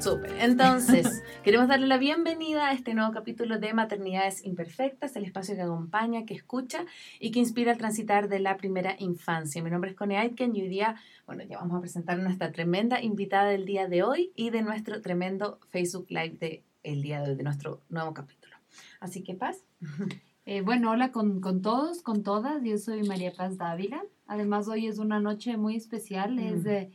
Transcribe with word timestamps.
Súper. 0.00 0.32
Entonces, 0.40 1.22
queremos 1.44 1.68
darle 1.68 1.86
la 1.86 1.98
bienvenida 1.98 2.68
a 2.68 2.72
este 2.72 2.94
nuevo 2.94 3.12
capítulo 3.12 3.58
de 3.58 3.74
Maternidades 3.74 4.42
Imperfectas, 4.46 5.14
el 5.14 5.24
espacio 5.24 5.54
que 5.54 5.60
acompaña, 5.60 6.24
que 6.24 6.32
escucha 6.32 6.86
y 7.18 7.30
que 7.32 7.38
inspira 7.38 7.72
al 7.72 7.78
transitar 7.78 8.30
de 8.30 8.40
la 8.40 8.56
primera 8.56 8.96
infancia. 8.98 9.62
Mi 9.62 9.70
nombre 9.70 9.90
es 9.90 9.96
Connie 9.96 10.16
Aitken 10.16 10.56
y 10.56 10.62
hoy 10.62 10.68
día, 10.68 10.96
bueno, 11.26 11.44
ya 11.44 11.58
vamos 11.58 11.76
a 11.76 11.80
presentar 11.80 12.18
a 12.18 12.22
nuestra 12.22 12.50
tremenda 12.50 13.02
invitada 13.02 13.50
del 13.50 13.66
día 13.66 13.88
de 13.88 14.02
hoy 14.02 14.32
y 14.34 14.48
de 14.48 14.62
nuestro 14.62 15.02
tremendo 15.02 15.58
Facebook 15.68 16.06
Live 16.08 16.36
del 16.40 16.62
el 16.82 17.02
día 17.02 17.20
de 17.20 17.32
hoy, 17.32 17.36
de 17.36 17.42
nuestro 17.42 17.82
nuevo 17.90 18.14
capítulo. 18.14 18.56
Así 19.00 19.22
que, 19.22 19.34
Paz. 19.34 19.64
Eh, 20.46 20.62
bueno, 20.62 20.90
hola 20.90 21.12
con, 21.12 21.40
con, 21.40 21.62
todos, 21.62 22.02
con 22.02 22.24
todas. 22.24 22.64
Yo 22.64 22.76
soy 22.78 23.04
María 23.04 23.30
Paz 23.30 23.56
Dávila. 23.56 24.02
Además, 24.26 24.66
hoy 24.66 24.88
es 24.88 24.98
una 24.98 25.20
noche 25.20 25.56
muy 25.58 25.76
especial. 25.76 26.40
Es 26.40 26.64
de 26.64 26.90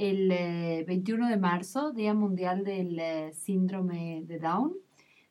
el 0.00 0.28
21 0.86 1.26
eh, 1.26 1.30
de 1.30 1.36
marzo, 1.36 1.92
Día 1.92 2.14
Mundial 2.14 2.64
del 2.64 2.98
eh, 2.98 3.32
Síndrome 3.34 4.22
de 4.26 4.38
Down. 4.38 4.72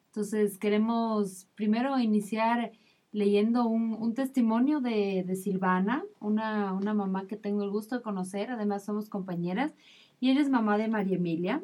Entonces 0.05 0.59
queremos 0.59 1.47
primero 1.55 1.97
iniciar 1.99 2.71
leyendo 3.11 3.65
un, 3.65 4.13
testimonio 4.13 4.79
de, 4.79 5.35
Silvana, 5.35 6.03
una, 6.19 6.73
mamá 6.73 7.25
que 7.25 7.35
tengo 7.35 7.63
el 7.63 7.71
gusto 7.71 7.95
de 7.95 8.03
conocer, 8.03 8.51
además 8.51 8.85
somos 8.85 9.09
compañeras, 9.09 9.73
y 10.19 10.29
ella 10.29 10.41
es 10.41 10.49
mamá 10.49 10.77
de 10.77 10.87
María 10.87 11.17
Emilia, 11.17 11.63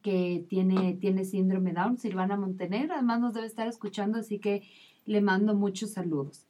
que 0.00 0.46
tiene, 0.48 0.94
tiene 0.94 1.24
síndrome 1.24 1.72
Down, 1.72 1.98
Silvana 1.98 2.36
Montenegro, 2.36 2.94
además 2.94 3.18
nos 3.18 3.34
debe 3.34 3.48
estar 3.48 3.66
escuchando, 3.66 4.18
así 4.18 4.38
que 4.38 4.62
le 5.06 5.20
mando 5.20 5.56
muchos 5.56 5.90
saludos. 5.90 6.46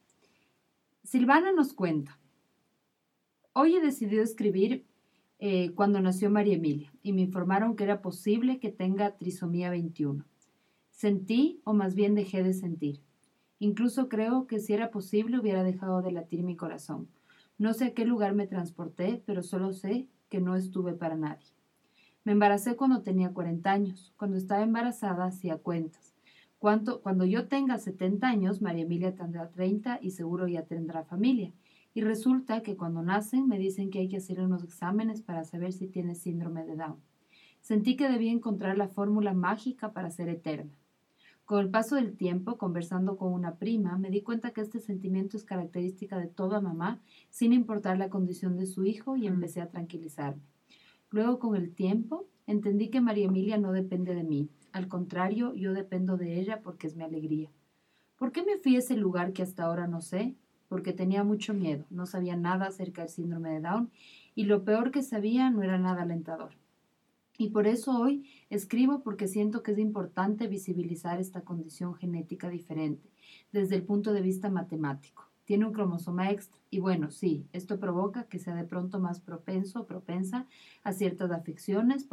Silvana 1.03 1.53
nos 1.53 1.73
cuenta, 1.73 2.19
hoy 3.55 3.77
he 3.77 3.81
decidido 3.81 4.23
escribir 4.23 4.85
eh, 5.45 5.73
cuando 5.75 6.01
nació 6.01 6.31
María 6.31 6.55
Emilia 6.55 6.93
y 7.03 7.13
me 7.13 7.23
informaron 7.23 7.75
que 7.75 7.83
era 7.83 8.01
posible 8.01 8.61
que 8.61 8.71
tenga 8.71 9.17
trisomía 9.17 9.71
21. 9.71 10.25
Sentí, 10.93 11.61
o 11.65 11.73
más 11.75 11.97
bien 11.97 12.15
dejé 12.15 12.45
de 12.45 12.53
sentir. 12.53 13.01
Incluso 13.59 14.09
creo 14.09 14.47
que 14.47 14.61
si 14.61 14.73
era 14.73 14.93
posible 14.93 15.41
hubiera 15.41 15.65
dejado 15.65 16.01
de 16.01 16.13
latir 16.13 16.45
mi 16.45 16.55
corazón. 16.55 17.09
No 17.59 17.75
sé 17.75 17.87
a 17.87 17.93
qué 17.93 18.05
lugar 18.05 18.37
me 18.37 18.47
transporté, 18.47 19.21
pero 19.27 19.43
solo 19.43 19.73
sé 19.73 20.07
que 20.29 20.41
no 20.41 20.55
estuve 20.55 20.93
para 20.93 21.17
nadie. 21.17 21.49
Me 22.23 22.31
embaracé 22.31 22.77
cuando 22.77 23.03
tenía 23.03 23.33
40 23.33 23.69
años. 23.69 24.13
Cuando 24.17 24.37
estaba 24.37 24.63
embarazada 24.63 25.25
hacía 25.25 25.59
cuentas. 25.59 26.15
cuando 26.61 27.25
yo 27.25 27.49
tenga 27.49 27.79
70 27.79 28.29
años, 28.29 28.63
María 28.63 28.85
Emilia 28.85 29.17
tendrá 29.17 29.51
30 29.51 29.99
y 30.01 30.13
seguro 30.13 30.47
ya 30.47 30.63
tendrá 30.63 31.03
familia. 31.03 31.53
Y 31.95 32.01
resulta 32.01 32.63
que 32.63 32.77
cuando 32.77 33.03
nacen 33.03 33.47
me 33.47 33.59
dicen 33.59 33.91
que 33.91 33.99
hay 33.99 34.09
que 34.09 34.17
hacer 34.17 34.41
unos 34.41 34.65
exámenes 34.65 35.23
para 35.23 35.45
saber 35.45 35.73
si 35.73 35.89
tiene 35.89 36.15
síndrome 36.15 36.65
de 36.65 36.77
Down. 36.77 36.97
Sentí 37.61 37.97
que 37.97 38.09
debía 38.09 38.33
encontrar 38.33 38.79
la 38.79 38.89
fórmula 38.89 39.35
mágica 39.35 39.93
para 39.93 40.11
ser 40.11 40.29
eterna. 40.29 40.73
Con 41.45 41.61
el 41.61 41.71
paso 41.71 41.97
del 41.97 42.17
tiempo, 42.17 42.57
conversando 42.57 43.17
con 43.17 43.33
una 43.33 43.57
prima, 43.57 43.99
me 43.99 44.11
di 44.11 44.23
cuenta 44.23 44.53
que 44.53 44.61
este 44.61 44.79
sentimiento 44.79 45.37
es 45.37 45.45
característica 45.45 46.19
de 46.19 46.29
toda 46.29 46.61
mamá, 46.61 47.01
sin 47.31 47.53
importar 47.53 47.99
la 47.99 48.09
condición 48.09 48.57
de 48.57 48.67
su 48.67 48.85
hijo, 48.85 49.17
y 49.17 49.27
empecé 49.27 49.61
a 49.61 49.69
tranquilizarme. 49.69 50.43
Luego, 51.11 51.39
con 51.39 51.57
el 51.57 51.75
tiempo, 51.75 52.27
entendí 52.47 52.89
que 52.89 53.01
María 53.01 53.27
Emilia 53.27 53.59
no 53.59 53.73
depende 53.73 54.15
de 54.15 54.25
mí. 54.25 54.49
Al 54.73 54.89
contrario, 54.89 55.53
yo 55.55 55.75
dependo 55.75 56.17
de 56.17 56.41
ella 56.41 56.63
porque 56.63 56.87
es 56.87 56.97
mi 56.97 57.05
alegría. 57.05 57.51
¿Por 58.17 58.33
qué 58.33 58.45
me 58.45 58.57
fui 58.57 58.77
a 58.77 58.79
ese 58.79 58.97
lugar 58.97 59.33
que 59.33 59.43
hasta 59.43 59.65
ahora 59.65 59.87
no 59.87 60.01
sé? 60.01 60.35
Porque 60.73 60.95
tenía 60.95 61.23
mucho 61.23 61.53
miedo, 61.53 61.85
no 61.91 62.07
sabía 62.07 62.35
nada 62.35 62.69
acerca 62.69 63.03
del 63.03 63.11
síndrome 63.11 63.51
de 63.51 63.61
Down 63.61 63.91
y 64.35 64.45
lo 64.45 64.65
peor 64.65 64.91
que 64.91 65.03
sabía 65.03 65.51
no 65.51 65.63
era 65.63 65.77
nada 65.77 66.01
alentador. 66.01 66.53
Y 67.37 67.51
por 67.51 67.67
eso 67.67 68.01
hoy 68.01 68.27
escribo 68.49 69.03
porque 69.03 69.29
siento 69.29 69.63
que 69.63 69.73
es 69.73 69.79
importante 69.79 70.47
visibilizar 70.47 71.21
esta 71.21 71.43
condición 71.43 71.93
genética 71.93 72.49
diferente 72.49 73.11
desde 73.53 73.77
el 73.77 73.83
punto 73.83 74.15
de 74.15 74.23
vista 74.23 74.49
matemático 74.49 75.32
tiene 75.45 75.67
un 75.67 75.73
cromosoma 75.73 76.31
extra. 76.31 76.61
Y 76.71 76.81
bueno, 76.81 77.11
sí, 77.11 77.47
esto 77.53 77.79
provoca 77.79 78.25
que 78.25 78.39
sea 78.39 78.55
de 78.55 78.65
pronto 78.65 78.99
más 78.99 79.21
propenso 79.21 79.81
o 79.81 79.87
propensa 79.87 80.47
a 80.85 80.93
ciertas 80.93 81.31
afecciones, 81.31 82.07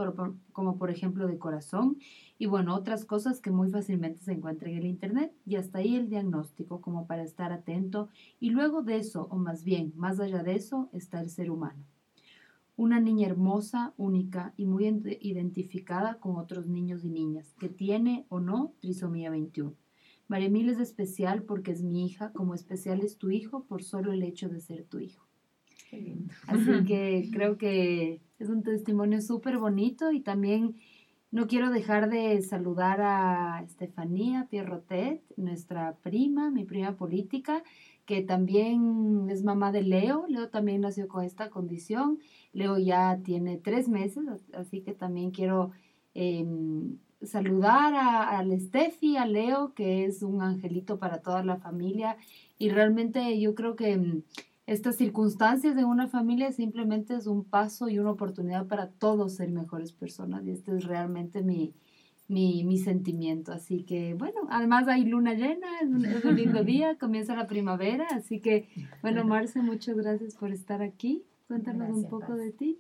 como 0.52 0.78
por 0.78 0.92
ejemplo 0.92 1.28
de 1.28 1.38
corazón, 1.38 1.98
y 2.38 2.46
bueno, 2.46 2.76
otras 2.76 3.06
cosas 3.06 3.40
que 3.42 3.52
muy 3.52 3.70
fácilmente 3.70 4.22
se 4.22 4.34
encuentran 4.34 4.72
en 4.72 4.78
el 4.80 4.86
Internet. 4.86 5.34
Y 5.46 5.56
hasta 5.58 5.80
ahí 5.80 5.96
el 5.96 6.10
diagnóstico, 6.10 6.82
como 6.82 7.06
para 7.08 7.24
estar 7.24 7.52
atento. 7.52 8.10
Y 8.40 8.50
luego 8.50 8.82
de 8.82 8.98
eso, 8.98 9.28
o 9.30 9.38
más 9.38 9.64
bien, 9.64 9.94
más 9.96 10.20
allá 10.20 10.44
de 10.44 10.56
eso, 10.56 10.90
está 10.94 11.22
el 11.22 11.30
ser 11.30 11.52
humano. 11.52 11.84
Una 12.78 13.02
niña 13.02 13.28
hermosa, 13.28 13.94
única 13.98 14.54
y 14.56 14.66
muy 14.66 14.86
identificada 15.20 16.20
con 16.20 16.38
otros 16.38 16.68
niños 16.68 17.04
y 17.04 17.10
niñas, 17.10 17.54
que 17.60 17.68
tiene 17.68 18.26
o 18.30 18.40
no 18.40 18.74
trisomía 18.80 19.30
21 19.30 19.74
María 20.30 20.48
Emilia 20.48 20.72
es 20.72 20.80
especial 20.80 21.44
porque 21.44 21.72
es 21.72 21.82
mi 21.82 22.06
hija, 22.06 22.32
como 22.32 22.54
especial 22.54 23.02
es 23.02 23.18
tu 23.18 23.32
hijo 23.32 23.66
por 23.66 23.84
solo 23.84 24.14
el 24.14 24.24
hecho 24.24 24.48
de 24.48 24.62
ser 24.62 24.86
tu 24.86 25.00
hijo. 25.00 25.26
Qué 25.90 25.98
lindo. 26.00 26.32
Así 26.48 26.86
que 26.86 27.30
creo 27.34 27.58
que 27.58 28.22
es 28.38 28.50
un 28.50 28.62
testimonio 28.62 29.22
súper 29.22 29.58
bonito 29.58 30.12
y 30.12 30.22
también 30.22 30.76
no 31.32 31.48
quiero 31.48 31.72
dejar 31.72 32.12
de 32.12 32.42
saludar 32.44 33.02
a 33.02 33.64
Estefanía 33.64 34.48
Pierrotet, 34.50 35.24
nuestra 35.36 35.96
prima, 36.04 36.52
mi 36.52 36.64
prima 36.64 36.96
política, 36.96 37.64
que 38.06 38.22
también 38.22 39.28
es 39.32 39.44
mamá 39.44 39.72
de 39.72 39.82
Leo. 39.82 40.26
Leo 40.28 40.50
también 40.50 40.82
nació 40.82 41.08
con 41.08 41.24
esta 41.24 41.50
condición. 41.50 42.20
Leo 42.54 42.78
ya 42.78 43.20
tiene 43.24 43.58
tres 43.58 43.90
meses, 43.90 44.26
así 44.54 44.82
que 44.82 44.94
también 44.94 45.32
quiero 45.32 45.72
em, 46.14 46.98
saludar 47.22 47.94
a, 47.94 48.40
a 48.40 48.60
Steffi, 48.60 49.18
a 49.18 49.26
Leo, 49.26 49.74
que 49.74 50.06
es 50.06 50.24
un 50.24 50.42
angelito 50.42 51.00
para 51.00 51.22
toda 51.22 51.44
la 51.44 51.58
familia. 51.58 52.18
Y 52.58 52.70
realmente 52.70 53.40
yo 53.40 53.56
creo 53.56 53.76
que 53.76 53.98
mm, 53.98 54.24
estas 54.68 54.98
circunstancias 54.98 55.76
de 55.76 55.84
una 55.84 56.08
familia 56.08 56.52
simplemente 56.52 57.16
es 57.16 57.28
un 57.28 57.44
paso 57.44 57.90
y 57.90 58.00
una 58.00 58.12
oportunidad 58.12 58.68
para 58.68 58.88
todos 58.88 59.36
ser 59.36 59.50
mejores 59.50 59.92
personas. 59.92 60.46
Y 60.46 60.52
este 60.52 60.76
es 60.76 60.86
realmente 60.86 61.42
mi, 61.42 61.74
mi, 62.28 62.64
mi 62.64 62.78
sentimiento. 62.78 63.52
Así 63.52 63.84
que, 63.84 64.14
bueno, 64.14 64.42
además 64.50 64.88
hay 64.88 65.04
luna 65.04 65.34
llena, 65.34 65.68
es 65.82 65.90
un, 65.90 66.36
lindo 66.36 66.64
día, 66.64 66.98
comienza 66.98 67.36
la 67.36 67.48
primavera. 67.48 68.08
Así 68.12 68.40
que, 68.40 68.70
bueno, 69.02 69.26
Marce, 69.26 69.62
muchas 69.62 69.98
gracias 69.98 70.36
por 70.36 70.52
estar 70.52 70.82
aquí. 70.82 71.24
Cuéntanos 71.48 71.90
un 71.90 72.08
poco 72.08 72.36
de 72.36 72.52
ti. 72.52 72.80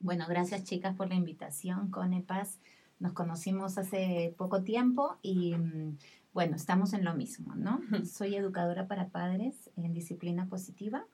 Bueno, 0.00 0.24
gracias 0.28 0.64
chicas 0.64 0.96
por 0.96 1.08
la 1.08 1.14
invitación, 1.14 1.90
Conepaz. 1.90 2.58
Nos 3.00 3.12
conocimos 3.12 3.78
hace 3.78 4.34
poco 4.38 4.62
tiempo 4.62 5.16
y 5.22 5.54
mm, 5.54 5.98
bueno, 6.32 6.54
estamos 6.54 6.92
en 6.92 7.04
lo 7.04 7.14
mismo, 7.14 7.54
¿no? 7.56 7.80
Soy 8.04 8.36
educadora 8.36 8.86
para 8.86 9.08
padres 9.08 9.70
en 9.76 9.92
disciplina 9.92 10.46
positiva 10.46 11.04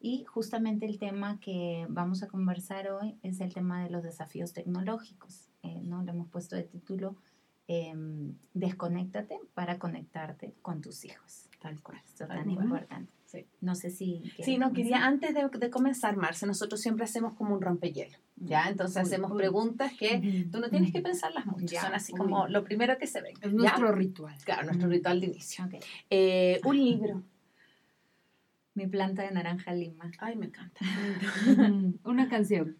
y 0.00 0.24
justamente 0.24 0.86
el 0.86 0.98
tema 0.98 1.38
que 1.40 1.86
vamos 1.88 2.22
a 2.22 2.28
conversar 2.28 2.90
hoy 2.90 3.18
es 3.22 3.40
el 3.40 3.52
tema 3.54 3.82
de 3.84 3.90
los 3.90 4.02
desafíos 4.02 4.52
tecnológicos, 4.52 5.48
eh, 5.62 5.80
¿no? 5.82 6.02
Le 6.02 6.10
hemos 6.10 6.28
puesto 6.28 6.56
de 6.56 6.64
título 6.64 7.16
em, 7.68 8.34
Desconéctate 8.54 9.40
para 9.54 9.78
conectarte 9.78 10.54
con 10.62 10.80
tus 10.80 11.04
hijos. 11.04 11.48
Tal 11.60 11.80
cual. 11.82 12.00
Esto 12.04 12.24
es 12.24 12.28
tan 12.30 12.50
importante. 12.50 13.12
No 13.60 13.74
sé 13.74 13.90
si... 13.90 14.22
Sí, 14.42 14.58
no, 14.58 14.72
quería, 14.72 15.04
antes 15.04 15.34
de, 15.34 15.48
de, 15.48 15.70
comenzar, 15.70 16.16
Marce, 16.16 16.46
nosotros 16.46 16.80
siempre 16.80 17.04
hacemos 17.04 17.34
como 17.34 17.54
un 17.54 17.60
rompehielo, 17.60 18.16
¿ya? 18.36 18.68
Entonces 18.68 18.96
hacemos 18.98 19.32
preguntas 19.32 19.92
que 19.98 20.46
tú 20.50 20.60
no 20.60 20.70
tienes 20.70 20.92
que 20.92 21.00
pensarlas 21.00 21.46
mucho, 21.46 21.76
son 21.80 21.94
así 21.94 22.12
como 22.12 22.48
lo 22.48 22.64
primero 22.64 22.98
que 22.98 23.06
se 23.06 23.20
ven. 23.20 23.34
Es 23.40 23.52
nuestro 23.52 23.92
ritual. 23.92 24.36
Claro, 24.44 24.64
nuestro 24.64 24.88
ritual 24.88 25.20
de 25.20 25.26
inicio. 25.26 25.68
Eh, 26.10 26.60
un 26.64 26.76
libro. 26.76 27.22
Mi 28.74 28.86
planta 28.86 29.22
de 29.22 29.30
naranja 29.30 29.72
lima. 29.72 30.10
Ay, 30.18 30.36
me 30.36 30.46
encanta. 30.46 30.80
Una 32.04 32.28
canción. 32.28 32.76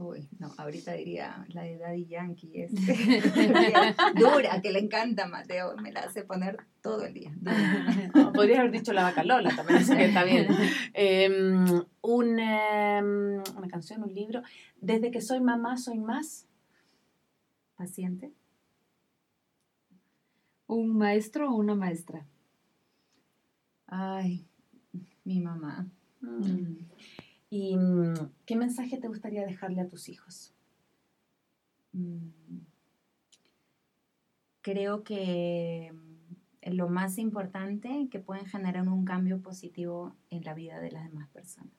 Uy, 0.00 0.26
no, 0.38 0.50
ahorita 0.56 0.94
diría 0.94 1.44
la 1.48 1.60
de 1.60 1.76
Daddy 1.76 2.06
Yankee, 2.06 2.62
es 2.62 2.72
dura, 4.14 4.62
que 4.62 4.72
le 4.72 4.78
encanta 4.78 5.26
Mateo, 5.26 5.76
me 5.76 5.92
la 5.92 6.00
hace 6.00 6.22
poner 6.22 6.56
todo 6.80 7.04
el 7.04 7.12
día. 7.12 7.30
podría 8.34 8.60
haber 8.60 8.70
dicho 8.70 8.94
la 8.94 9.02
vaca 9.02 9.24
Lola, 9.24 9.54
también 9.54 9.86
que 9.86 10.04
está 10.06 10.24
bien. 10.24 10.48
Em, 10.94 11.82
em, 12.02 13.42
una 13.58 13.68
canción, 13.70 14.02
un 14.02 14.14
libro. 14.14 14.42
Desde 14.80 15.10
que 15.10 15.20
soy 15.20 15.40
mamá, 15.40 15.76
soy 15.76 15.98
más 15.98 16.48
paciente. 17.76 18.32
¿Un 20.66 20.96
maestro 20.96 21.50
o 21.50 21.56
una 21.56 21.74
maestra? 21.74 22.24
Ay, 23.86 24.46
mi 25.24 25.40
mamá. 25.40 25.86
Mm. 26.22 26.86
¿Y 27.50 27.76
mm, 27.76 28.14
qué 28.46 28.56
mensaje 28.56 28.96
te 28.98 29.08
gustaría 29.08 29.44
dejarle 29.44 29.80
a 29.80 29.88
tus 29.88 30.08
hijos? 30.08 30.54
Mm, 31.92 32.28
creo 34.62 35.02
que 35.02 35.92
mm, 35.92 36.70
lo 36.72 36.88
más 36.88 37.18
importante 37.18 38.08
que 38.10 38.20
pueden 38.20 38.46
generar 38.46 38.88
un 38.88 39.04
cambio 39.04 39.42
positivo 39.42 40.14
en 40.30 40.44
la 40.44 40.54
vida 40.54 40.78
de 40.80 40.92
las 40.92 41.04
demás 41.04 41.28
personas. 41.30 41.74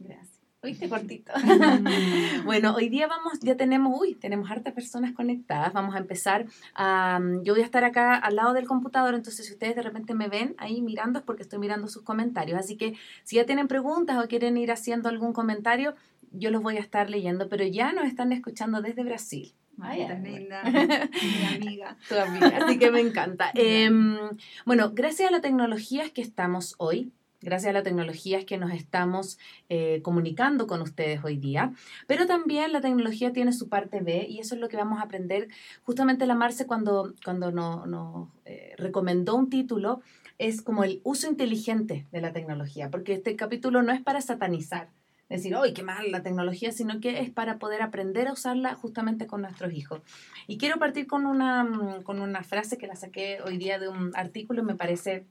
Gracias. 0.00 0.33
¿Viste? 0.64 0.88
Cortito. 0.88 1.32
bueno, 2.44 2.74
hoy 2.74 2.88
día 2.88 3.06
vamos, 3.06 3.38
ya 3.40 3.56
tenemos, 3.56 4.00
uy, 4.00 4.14
tenemos 4.14 4.50
hartas 4.50 4.72
personas 4.72 5.12
conectadas. 5.12 5.72
Vamos 5.72 5.94
a 5.94 5.98
empezar. 5.98 6.46
a 6.74 7.20
yo 7.42 7.52
voy 7.52 7.62
a 7.62 7.64
estar 7.66 7.84
acá 7.84 8.16
al 8.16 8.36
lado 8.36 8.54
del 8.54 8.66
computador, 8.66 9.14
entonces 9.14 9.46
si 9.46 9.52
ustedes 9.52 9.76
de 9.76 9.82
repente 9.82 10.14
me 10.14 10.28
ven 10.28 10.54
ahí 10.58 10.80
mirando 10.80 11.18
es 11.18 11.24
porque 11.24 11.42
estoy 11.42 11.58
mirando 11.58 11.88
sus 11.88 12.02
comentarios. 12.02 12.58
Así 12.58 12.76
que 12.76 12.94
si 13.24 13.36
ya 13.36 13.44
tienen 13.44 13.68
preguntas 13.68 14.22
o 14.22 14.26
quieren 14.26 14.56
ir 14.56 14.72
haciendo 14.72 15.08
algún 15.08 15.32
comentario, 15.32 15.94
yo 16.32 16.50
los 16.50 16.62
voy 16.62 16.78
a 16.78 16.80
estar 16.80 17.10
leyendo, 17.10 17.48
pero 17.48 17.64
ya 17.64 17.92
nos 17.92 18.06
están 18.06 18.32
escuchando 18.32 18.80
desde 18.80 19.04
Brasil. 19.04 19.54
Ay, 19.80 20.06
tan 20.06 20.22
linda, 20.22 20.62
mi 20.64 21.56
amiga. 21.56 21.96
Tu 22.08 22.14
amiga, 22.16 22.58
así 22.62 22.78
que 22.78 22.90
me 22.90 23.00
encanta. 23.00 23.50
Em, 23.54 24.16
bueno, 24.64 24.92
gracias 24.94 25.28
a 25.28 25.32
la 25.32 25.40
tecnología 25.40 26.04
es 26.04 26.12
que 26.12 26.22
estamos 26.22 26.74
hoy, 26.78 27.12
gracias 27.44 27.70
a 27.70 27.72
la 27.72 27.82
tecnología 27.82 28.38
es 28.38 28.44
que 28.44 28.58
nos 28.58 28.72
estamos 28.72 29.38
eh, 29.68 30.00
comunicando 30.02 30.66
con 30.66 30.82
ustedes 30.82 31.22
hoy 31.22 31.36
día, 31.36 31.72
pero 32.06 32.26
también 32.26 32.72
la 32.72 32.80
tecnología 32.80 33.32
tiene 33.32 33.52
su 33.52 33.68
parte 33.68 34.00
B 34.00 34.26
y 34.28 34.40
eso 34.40 34.54
es 34.54 34.60
lo 34.60 34.68
que 34.68 34.76
vamos 34.76 34.98
a 34.98 35.02
aprender 35.02 35.48
justamente 35.84 36.26
la 36.26 36.34
Marce 36.34 36.66
cuando, 36.66 37.14
cuando 37.24 37.52
nos 37.52 38.28
eh, 38.46 38.74
recomendó 38.78 39.36
un 39.36 39.50
título, 39.50 40.00
es 40.38 40.62
como 40.62 40.82
el 40.82 41.00
uso 41.04 41.28
inteligente 41.28 42.06
de 42.10 42.20
la 42.20 42.32
tecnología, 42.32 42.90
porque 42.90 43.12
este 43.12 43.36
capítulo 43.36 43.82
no 43.82 43.92
es 43.92 44.00
para 44.00 44.20
satanizar, 44.20 44.88
decir, 45.28 45.54
¡ay, 45.54 45.74
qué 45.74 45.82
mal 45.82 46.10
la 46.10 46.22
tecnología! 46.22 46.72
sino 46.72 47.00
que 47.00 47.20
es 47.20 47.30
para 47.30 47.58
poder 47.58 47.82
aprender 47.82 48.26
a 48.28 48.32
usarla 48.32 48.74
justamente 48.74 49.26
con 49.26 49.42
nuestros 49.42 49.72
hijos. 49.74 50.00
Y 50.46 50.58
quiero 50.58 50.78
partir 50.78 51.06
con 51.06 51.26
una, 51.26 52.02
con 52.02 52.20
una 52.20 52.42
frase 52.42 52.78
que 52.78 52.86
la 52.86 52.96
saqué 52.96 53.38
hoy 53.44 53.58
día 53.58 53.78
de 53.78 53.88
un 53.88 54.12
artículo 54.14 54.62
y 54.62 54.64
me 54.64 54.74
parece 54.74 55.26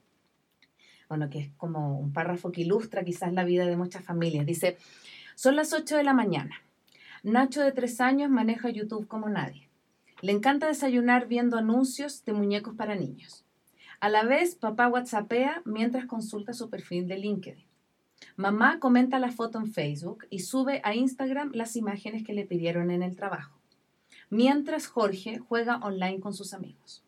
bueno, 1.14 1.30
que 1.30 1.38
es 1.38 1.50
como 1.56 1.96
un 1.96 2.12
párrafo 2.12 2.50
que 2.50 2.62
ilustra 2.62 3.04
quizás 3.04 3.32
la 3.32 3.44
vida 3.44 3.66
de 3.66 3.76
muchas 3.76 4.02
familias. 4.02 4.44
Dice, 4.44 4.78
son 5.36 5.54
las 5.54 5.72
8 5.72 5.96
de 5.96 6.02
la 6.02 6.12
mañana. 6.12 6.56
Nacho 7.22 7.62
de 7.62 7.70
3 7.70 8.00
años 8.00 8.30
maneja 8.30 8.68
YouTube 8.68 9.06
como 9.06 9.28
nadie. 9.28 9.68
Le 10.22 10.32
encanta 10.32 10.66
desayunar 10.66 11.28
viendo 11.28 11.56
anuncios 11.56 12.24
de 12.24 12.32
muñecos 12.32 12.74
para 12.74 12.96
niños. 12.96 13.44
A 14.00 14.08
la 14.08 14.24
vez, 14.24 14.56
papá 14.56 14.88
WhatsAppea 14.88 15.62
mientras 15.64 16.06
consulta 16.06 16.52
su 16.52 16.68
perfil 16.68 17.06
de 17.06 17.18
LinkedIn. 17.18 17.64
Mamá 18.34 18.80
comenta 18.80 19.20
la 19.20 19.30
foto 19.30 19.60
en 19.60 19.72
Facebook 19.72 20.26
y 20.30 20.40
sube 20.40 20.80
a 20.82 20.96
Instagram 20.96 21.52
las 21.54 21.76
imágenes 21.76 22.24
que 22.24 22.34
le 22.34 22.44
pidieron 22.44 22.90
en 22.90 23.04
el 23.04 23.14
trabajo. 23.14 23.56
Mientras 24.30 24.88
Jorge 24.88 25.38
juega 25.38 25.76
online 25.76 26.18
con 26.18 26.34
sus 26.34 26.54
amigos. 26.54 27.03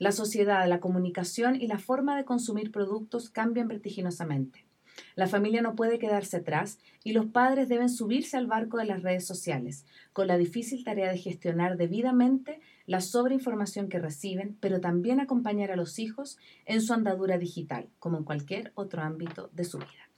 La 0.00 0.12
sociedad, 0.12 0.66
la 0.66 0.80
comunicación 0.80 1.60
y 1.60 1.66
la 1.66 1.78
forma 1.78 2.16
de 2.16 2.24
consumir 2.24 2.72
productos 2.72 3.28
cambian 3.28 3.68
vertiginosamente. 3.68 4.64
La 5.14 5.26
familia 5.26 5.60
no 5.60 5.74
puede 5.74 5.98
quedarse 5.98 6.38
atrás 6.38 6.78
y 7.04 7.12
los 7.12 7.26
padres 7.26 7.68
deben 7.68 7.90
subirse 7.90 8.38
al 8.38 8.46
barco 8.46 8.78
de 8.78 8.86
las 8.86 9.02
redes 9.02 9.26
sociales, 9.26 9.84
con 10.14 10.26
la 10.26 10.38
difícil 10.38 10.84
tarea 10.84 11.10
de 11.10 11.18
gestionar 11.18 11.76
debidamente 11.76 12.62
la 12.86 13.02
sobreinformación 13.02 13.90
que 13.90 13.98
reciben, 13.98 14.56
pero 14.58 14.80
también 14.80 15.20
acompañar 15.20 15.70
a 15.70 15.76
los 15.76 15.98
hijos 15.98 16.38
en 16.64 16.80
su 16.80 16.94
andadura 16.94 17.36
digital, 17.36 17.90
como 17.98 18.16
en 18.16 18.24
cualquier 18.24 18.72
otro 18.76 19.02
ámbito 19.02 19.50
de 19.52 19.64
su 19.64 19.76
vida. 19.76 20.08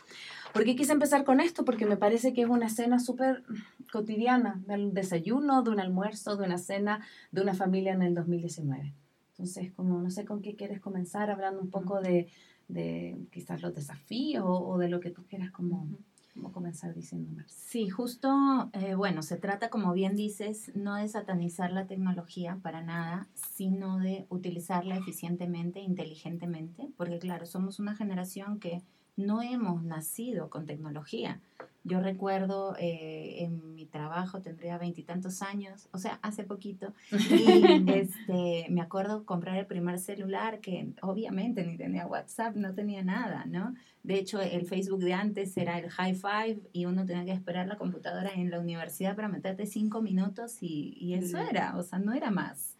¿Por 0.54 0.62
qué 0.62 0.76
quise 0.76 0.92
empezar 0.92 1.24
con 1.24 1.40
esto? 1.40 1.64
Porque 1.64 1.86
me 1.86 1.96
parece 1.96 2.32
que 2.32 2.42
es 2.42 2.48
una 2.48 2.66
escena 2.66 3.00
súper 3.00 3.42
cotidiana, 3.90 4.62
del 4.68 4.94
desayuno, 4.94 5.64
de 5.64 5.70
un 5.70 5.80
almuerzo, 5.80 6.36
de 6.36 6.46
una 6.46 6.58
cena 6.58 7.04
de 7.32 7.40
una 7.40 7.54
familia 7.54 7.94
en 7.94 8.02
el 8.02 8.14
2019. 8.14 8.94
Entonces, 9.42 9.72
como 9.72 10.00
no 10.00 10.08
sé 10.08 10.24
con 10.24 10.40
qué 10.40 10.54
quieres 10.54 10.80
comenzar, 10.80 11.28
hablando 11.28 11.60
un 11.62 11.70
poco 11.70 12.00
de, 12.00 12.28
de 12.68 13.16
quizás 13.32 13.60
los 13.60 13.74
desafíos 13.74 14.44
o, 14.46 14.78
de 14.78 14.88
lo 14.88 15.00
que 15.00 15.10
tú 15.10 15.24
quieras 15.24 15.50
como, 15.50 15.88
como 16.32 16.52
comenzar 16.52 16.94
diciéndome. 16.94 17.42
Sí, 17.48 17.88
justo, 17.88 18.70
eh, 18.72 18.94
bueno, 18.94 19.20
se 19.24 19.36
trata, 19.38 19.68
como 19.68 19.94
bien 19.94 20.14
dices, 20.14 20.70
no 20.76 20.94
de 20.94 21.08
satanizar 21.08 21.72
la 21.72 21.88
tecnología 21.88 22.60
para 22.62 22.82
nada, 22.82 23.26
sino 23.34 23.98
de 23.98 24.26
utilizarla 24.28 24.96
eficientemente, 24.96 25.80
inteligentemente, 25.80 26.88
porque 26.96 27.18
claro, 27.18 27.44
somos 27.44 27.80
una 27.80 27.96
generación 27.96 28.60
que 28.60 28.84
no 29.16 29.42
hemos 29.42 29.82
nacido 29.82 30.50
con 30.50 30.66
tecnología. 30.66 31.40
Yo 31.84 32.00
recuerdo 32.00 32.76
eh, 32.78 33.42
en 33.42 33.74
mi 33.74 33.86
trabajo, 33.86 34.40
tendría 34.40 34.78
veintitantos 34.78 35.42
años, 35.42 35.88
o 35.92 35.98
sea, 35.98 36.20
hace 36.22 36.44
poquito, 36.44 36.94
y 37.10 37.90
este, 37.92 38.66
me 38.70 38.80
acuerdo 38.80 39.24
comprar 39.24 39.56
el 39.56 39.66
primer 39.66 39.98
celular 39.98 40.60
que 40.60 40.92
obviamente 41.02 41.64
ni 41.64 41.76
tenía 41.76 42.06
WhatsApp, 42.06 42.54
no 42.54 42.72
tenía 42.72 43.02
nada, 43.02 43.46
¿no? 43.46 43.74
De 44.04 44.14
hecho, 44.14 44.40
el 44.40 44.66
Facebook 44.66 45.00
de 45.00 45.14
antes 45.14 45.56
era 45.56 45.78
el 45.78 45.90
High 45.90 46.14
Five 46.14 46.60
y 46.72 46.86
uno 46.86 47.04
tenía 47.04 47.24
que 47.24 47.32
esperar 47.32 47.66
la 47.66 47.76
computadora 47.76 48.30
en 48.34 48.50
la 48.50 48.60
universidad 48.60 49.16
para 49.16 49.28
meterte 49.28 49.66
cinco 49.66 50.02
minutos 50.02 50.62
y, 50.62 50.96
y 51.00 51.14
eso 51.14 51.38
era, 51.38 51.76
o 51.76 51.82
sea, 51.82 51.98
no 51.98 52.12
era 52.12 52.30
más. 52.30 52.76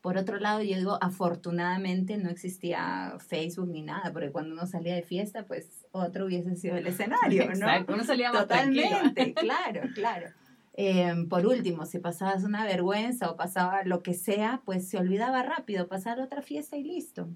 Por 0.00 0.16
otro 0.16 0.38
lado, 0.38 0.62
yo 0.62 0.76
digo, 0.76 0.98
afortunadamente 1.00 2.16
no 2.16 2.30
existía 2.30 3.16
Facebook 3.18 3.68
ni 3.68 3.82
nada, 3.82 4.12
porque 4.12 4.30
cuando 4.30 4.54
uno 4.54 4.66
salía 4.66 4.94
de 4.94 5.02
fiesta, 5.02 5.44
pues 5.44 5.79
otro 5.92 6.26
hubiese 6.26 6.56
sido 6.56 6.76
el 6.76 6.86
escenario, 6.86 7.44
¿no? 7.46 7.52
Exacto, 7.52 7.94
uno 7.94 8.04
salía 8.04 8.32
más 8.32 8.42
Totalmente, 8.42 9.34
claro, 9.34 9.82
claro. 9.94 10.28
Em, 10.74 11.28
por 11.28 11.46
último, 11.46 11.84
si 11.84 11.98
pasabas 11.98 12.44
una 12.44 12.64
vergüenza 12.64 13.30
o 13.30 13.36
pasaba 13.36 13.84
lo 13.84 14.02
que 14.02 14.14
sea, 14.14 14.62
pues 14.64 14.88
se 14.88 14.98
olvidaba 14.98 15.42
rápido, 15.42 15.88
pasar 15.88 16.20
otra 16.20 16.42
fiesta 16.42 16.76
y 16.76 16.84
listo. 16.84 17.28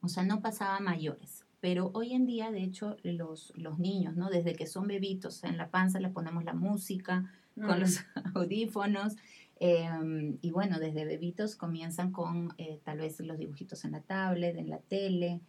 O 0.00 0.08
sea, 0.08 0.22
no 0.24 0.42
pasaba 0.42 0.80
mayores. 0.80 1.44
Pero 1.60 1.90
hoy 1.94 2.12
en 2.12 2.26
día, 2.26 2.50
de 2.50 2.62
hecho, 2.62 2.96
los, 3.02 3.52
los 3.56 3.78
niños, 3.78 4.16
¿no? 4.16 4.28
Desde 4.28 4.54
que 4.54 4.66
son 4.66 4.86
bebitos, 4.86 5.44
en 5.44 5.56
la 5.56 5.70
panza 5.70 5.98
les 5.98 6.12
ponemos 6.12 6.44
la 6.44 6.52
música, 6.52 7.32
con 7.54 7.80
los 7.80 8.04
audífonos, 8.34 9.16
Em, 9.60 10.38
y 10.42 10.50
bueno, 10.50 10.78
desde 10.78 11.04
bebitos 11.04 11.56
comienzan 11.56 12.10
con 12.10 12.52
eh, 12.58 12.80
tal 12.84 12.98
vez 12.98 13.20
los 13.20 13.38
dibujitos 13.38 13.84
en 13.84 13.92
la 13.92 14.00
tablet, 14.00 14.56
en 14.56 14.68
la 14.68 14.78
tele. 14.78 15.40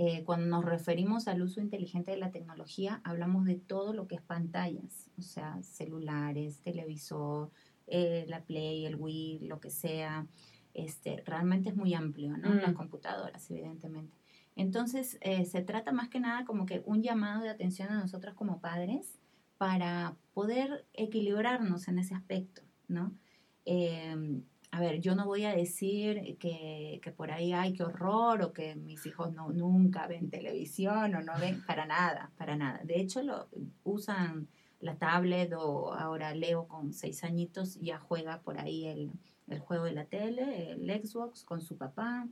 Eh, 0.00 0.22
cuando 0.24 0.46
nos 0.46 0.64
referimos 0.64 1.26
al 1.26 1.42
uso 1.42 1.60
inteligente 1.60 2.12
de 2.12 2.18
la 2.18 2.30
tecnología, 2.30 3.00
hablamos 3.02 3.44
de 3.46 3.56
todo 3.56 3.92
lo 3.92 4.06
que 4.06 4.14
es 4.14 4.22
pantallas, 4.22 5.10
o 5.18 5.22
sea, 5.22 5.60
celulares, 5.64 6.60
televisor, 6.60 7.50
eh, 7.88 8.24
la 8.28 8.44
Play, 8.44 8.86
el 8.86 8.94
Wii, 8.94 9.40
lo 9.48 9.58
que 9.58 9.70
sea. 9.70 10.24
Este, 10.72 11.20
realmente 11.26 11.70
es 11.70 11.74
muy 11.74 11.94
amplio, 11.94 12.36
¿no? 12.36 12.54
Las 12.54 12.74
computadoras, 12.74 13.50
evidentemente. 13.50 14.16
Entonces, 14.54 15.18
se 15.20 15.62
trata 15.62 15.90
más 15.90 16.08
que 16.08 16.20
nada 16.20 16.44
como 16.44 16.64
que 16.64 16.80
un 16.86 17.02
llamado 17.02 17.42
de 17.42 17.48
atención 17.48 17.88
a 17.88 17.98
nosotros 17.98 18.36
como 18.36 18.60
padres 18.60 19.18
para 19.56 20.14
poder 20.32 20.86
equilibrarnos 20.92 21.88
en 21.88 21.98
ese 21.98 22.14
aspecto, 22.14 22.62
¿no? 22.86 23.16
A 24.70 24.80
ver, 24.80 25.00
yo 25.00 25.14
no 25.14 25.24
voy 25.24 25.44
a 25.44 25.54
decir 25.54 26.36
que, 26.38 27.00
que, 27.02 27.10
por 27.10 27.30
ahí 27.30 27.52
hay 27.52 27.72
que 27.72 27.82
horror 27.82 28.42
o 28.42 28.52
que 28.52 28.76
mis 28.76 29.06
hijos 29.06 29.32
no, 29.32 29.50
nunca 29.50 30.06
ven 30.06 30.30
televisión 30.30 31.14
o 31.14 31.22
no 31.22 31.32
ven, 31.40 31.62
para 31.66 31.86
nada, 31.86 32.30
para 32.36 32.56
nada. 32.56 32.80
De 32.84 33.00
hecho, 33.00 33.22
lo, 33.22 33.48
usan 33.84 34.48
la 34.80 34.96
tablet 34.96 35.52
o 35.54 35.92
ahora 35.94 36.34
Leo 36.34 36.68
con 36.68 36.92
seis 36.92 37.24
añitos 37.24 37.80
ya 37.80 37.98
juega 37.98 38.42
por 38.42 38.60
ahí 38.60 38.86
el, 38.86 39.10
el 39.48 39.58
juego 39.58 39.84
de 39.84 39.92
la 39.92 40.04
tele, 40.04 40.72
el 40.72 40.88
Xbox 41.04 41.44
con 41.44 41.60
su 41.60 41.76
papá, 41.76 42.28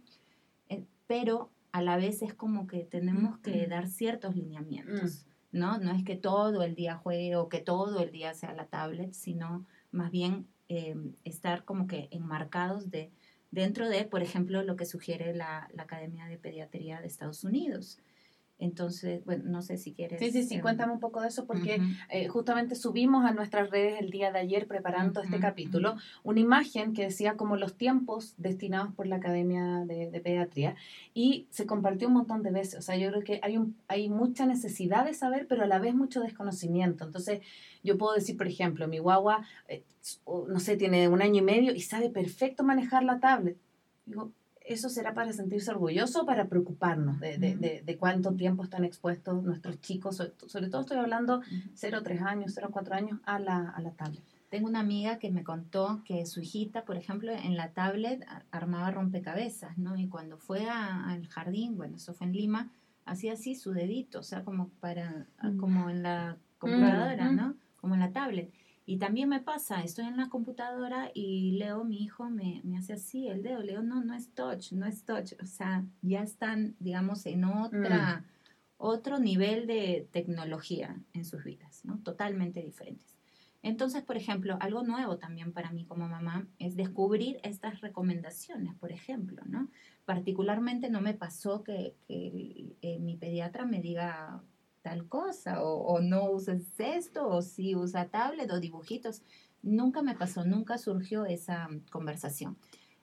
eh, 0.68 0.84
pero 1.06 1.50
a 1.72 1.82
la 1.82 1.96
vez 1.96 2.22
es 2.22 2.34
como 2.34 2.66
que 2.66 2.84
tenemos 2.84 3.38
que 3.38 3.66
dar 3.66 3.88
ciertos 3.88 4.36
lineamientos, 4.36 5.26
mm. 5.52 5.58
¿no? 5.58 5.78
No 5.78 5.92
es 5.92 6.04
que 6.04 6.16
todo 6.16 6.62
el 6.62 6.74
día 6.74 6.96
juegue 6.96 7.36
o 7.36 7.48
que 7.48 7.60
todo 7.60 8.00
el 8.00 8.12
día 8.12 8.34
sea 8.34 8.52
la 8.52 8.66
tablet, 8.66 9.12
sino 9.12 9.66
más 9.90 10.10
bien 10.10 10.46
Em, 10.68 11.14
estar 11.22 11.64
como 11.64 11.86
que 11.86 12.08
enmarcados 12.10 12.90
de, 12.90 13.12
dentro 13.52 13.88
de, 13.88 14.04
por 14.04 14.22
ejemplo, 14.22 14.64
lo 14.64 14.74
que 14.74 14.84
sugiere 14.84 15.32
la, 15.32 15.68
la 15.72 15.84
Academia 15.84 16.26
de 16.26 16.38
Pediatría 16.38 17.00
de 17.00 17.06
Estados 17.06 17.44
Unidos, 17.44 18.00
entonces, 18.58 19.22
bueno, 19.26 19.44
no 19.46 19.60
sé 19.60 19.76
si 19.76 19.92
quieres. 19.92 20.18
Sí, 20.18 20.30
sí, 20.30 20.42
sí, 20.42 20.54
em, 20.54 20.62
cuéntame 20.62 20.92
un 20.92 21.00
poco 21.00 21.20
de 21.20 21.28
eso 21.28 21.46
porque 21.46 21.78
eh, 22.10 22.28
justamente 22.28 22.74
subimos 22.74 23.26
a 23.26 23.32
nuestras 23.32 23.70
redes 23.70 24.00
el 24.00 24.10
día 24.10 24.32
de 24.32 24.38
ayer 24.38 24.66
preparando 24.66 25.20
este 25.20 25.38
capítulo 25.38 25.96
una 26.22 26.40
imagen 26.40 26.94
que 26.94 27.02
decía 27.02 27.36
como 27.36 27.56
los 27.56 27.76
tiempos 27.76 28.34
destinados 28.38 28.94
por 28.94 29.06
la 29.06 29.16
Academia 29.16 29.84
de, 29.84 30.10
de, 30.10 30.20
Pediatría 30.20 30.74
y 31.12 31.46
se 31.50 31.66
compartió 31.66 32.08
un 32.08 32.14
montón 32.14 32.42
de 32.42 32.50
veces. 32.50 32.78
O 32.78 32.82
sea, 32.82 32.96
yo 32.96 33.10
creo 33.10 33.22
que 33.22 33.40
hay, 33.42 33.58
un, 33.58 33.76
hay 33.88 34.08
mucha 34.08 34.46
necesidad 34.46 35.04
de 35.04 35.12
saber, 35.12 35.46
pero 35.46 35.64
a 35.64 35.66
la 35.66 35.78
vez 35.78 35.94
mucho 35.94 36.20
desconocimiento. 36.20 37.04
Entonces, 37.04 37.40
yo 37.84 37.98
puedo 37.98 38.14
decir, 38.14 38.38
por 38.38 38.46
ejemplo, 38.46 38.88
mi 38.88 38.98
guagua, 38.98 39.46
eh, 39.68 39.82
no 40.48 40.60
sé, 40.60 40.78
tiene 40.78 41.08
un 41.08 41.20
año 41.20 41.40
y 41.40 41.44
medio 41.44 41.74
y 41.74 41.80
sabe 41.80 42.08
perfecto 42.08 42.64
manejar 42.64 43.04
la 43.04 43.20
tablet. 43.20 43.58
Digo, 44.06 44.32
¿eso 44.66 44.88
será 44.88 45.14
para 45.14 45.32
sentirse 45.32 45.70
orgulloso 45.70 46.22
o 46.22 46.26
para 46.26 46.46
preocuparnos 46.46 47.20
de, 47.20 47.38
de, 47.38 47.82
de, 47.84 47.96
cuánto 47.96 48.32
tiempo 48.34 48.64
están 48.64 48.84
expuestos 48.84 49.42
nuestros 49.42 49.80
chicos? 49.80 50.16
Sobre, 50.46 50.68
todo 50.68 50.80
estoy 50.82 50.98
hablando 50.98 51.40
0, 51.74 52.00
3 52.02 52.22
años, 52.22 52.52
0, 52.54 52.68
4 52.70 52.94
años 52.94 53.20
a 53.24 53.38
la, 53.38 53.70
a 53.70 53.80
la 53.80 53.90
tablet. 53.92 54.22
Tengo 54.48 54.68
una 54.68 54.80
amiga 54.80 55.18
que 55.18 55.30
me 55.30 55.42
contó 55.42 56.02
que 56.04 56.24
su 56.26 56.40
hijita, 56.40 56.84
por 56.84 56.96
ejemplo, 56.96 57.32
en 57.32 57.56
la 57.56 57.72
tablet 57.72 58.24
armaba 58.50 58.90
rompecabezas, 58.90 59.76
¿no? 59.78 59.96
Y 59.96 60.08
cuando 60.08 60.38
fue 60.38 60.68
al 60.68 61.26
jardín, 61.28 61.76
bueno, 61.76 61.96
eso 61.96 62.14
fue 62.14 62.26
en 62.28 62.32
Lima, 62.32 62.70
hacía 63.04 63.32
así 63.32 63.54
su 63.54 63.72
dedito, 63.72 64.20
o 64.20 64.22
sea, 64.22 64.44
como 64.44 64.68
para, 64.80 65.26
como 65.58 65.90
en 65.90 66.02
la 66.02 66.36
computadora, 66.58 67.32
¿no? 67.32 67.56
como 67.86 67.94
en 67.94 68.00
la 68.00 68.10
tablet. 68.10 68.52
Y 68.88 68.98
también 68.98 69.28
me 69.28 69.40
pasa, 69.40 69.82
estoy 69.82 70.06
en 70.06 70.16
la 70.16 70.28
computadora 70.28 71.10
y 71.12 71.50
Leo, 71.58 71.82
mi 71.82 71.98
hijo, 71.98 72.30
me, 72.30 72.60
me 72.62 72.78
hace 72.78 72.92
así 72.92 73.26
el 73.26 73.42
dedo. 73.42 73.60
Leo, 73.60 73.82
no, 73.82 74.04
no 74.04 74.14
es 74.14 74.32
touch, 74.32 74.70
no 74.72 74.86
es 74.86 75.04
touch. 75.04 75.32
O 75.42 75.46
sea, 75.46 75.84
ya 76.02 76.22
están, 76.22 76.76
digamos, 76.78 77.26
en 77.26 77.44
otra, 77.44 78.24
otro 78.76 79.18
nivel 79.18 79.66
de 79.66 80.08
tecnología 80.12 80.96
en 81.14 81.24
sus 81.24 81.42
vidas, 81.42 81.84
¿no? 81.84 81.98
Totalmente 81.98 82.62
diferentes. 82.62 83.16
Entonces, 83.60 84.04
por 84.04 84.16
ejemplo, 84.16 84.56
algo 84.60 84.84
nuevo 84.84 85.18
también 85.18 85.52
para 85.52 85.72
mí 85.72 85.84
como 85.84 86.06
mamá 86.06 86.46
es 86.60 86.76
descubrir 86.76 87.40
estas 87.42 87.80
recomendaciones, 87.80 88.76
por 88.76 88.92
ejemplo, 88.92 89.42
¿no? 89.46 89.68
Particularmente 90.04 90.90
no 90.90 91.00
me 91.00 91.14
pasó 91.14 91.64
que, 91.64 91.96
que 92.06 92.76
eh, 92.82 93.00
mi 93.00 93.16
pediatra 93.16 93.64
me 93.64 93.80
diga, 93.80 94.44
tal 94.86 95.08
cosa, 95.08 95.64
o, 95.64 96.00
no 96.00 96.30
uses 96.30 96.78
esto, 96.78 97.26
o 97.26 97.42
si 97.42 97.74
usa 97.74 98.08
tablet 98.08 98.48
o 98.52 98.60
dibujitos. 98.60 99.20
Nunca 99.60 100.00
me 100.00 100.14
pasó, 100.14 100.44
nunca 100.44 100.78
surgió 100.78 101.26
esa 101.26 101.68
conversación. 101.90 102.56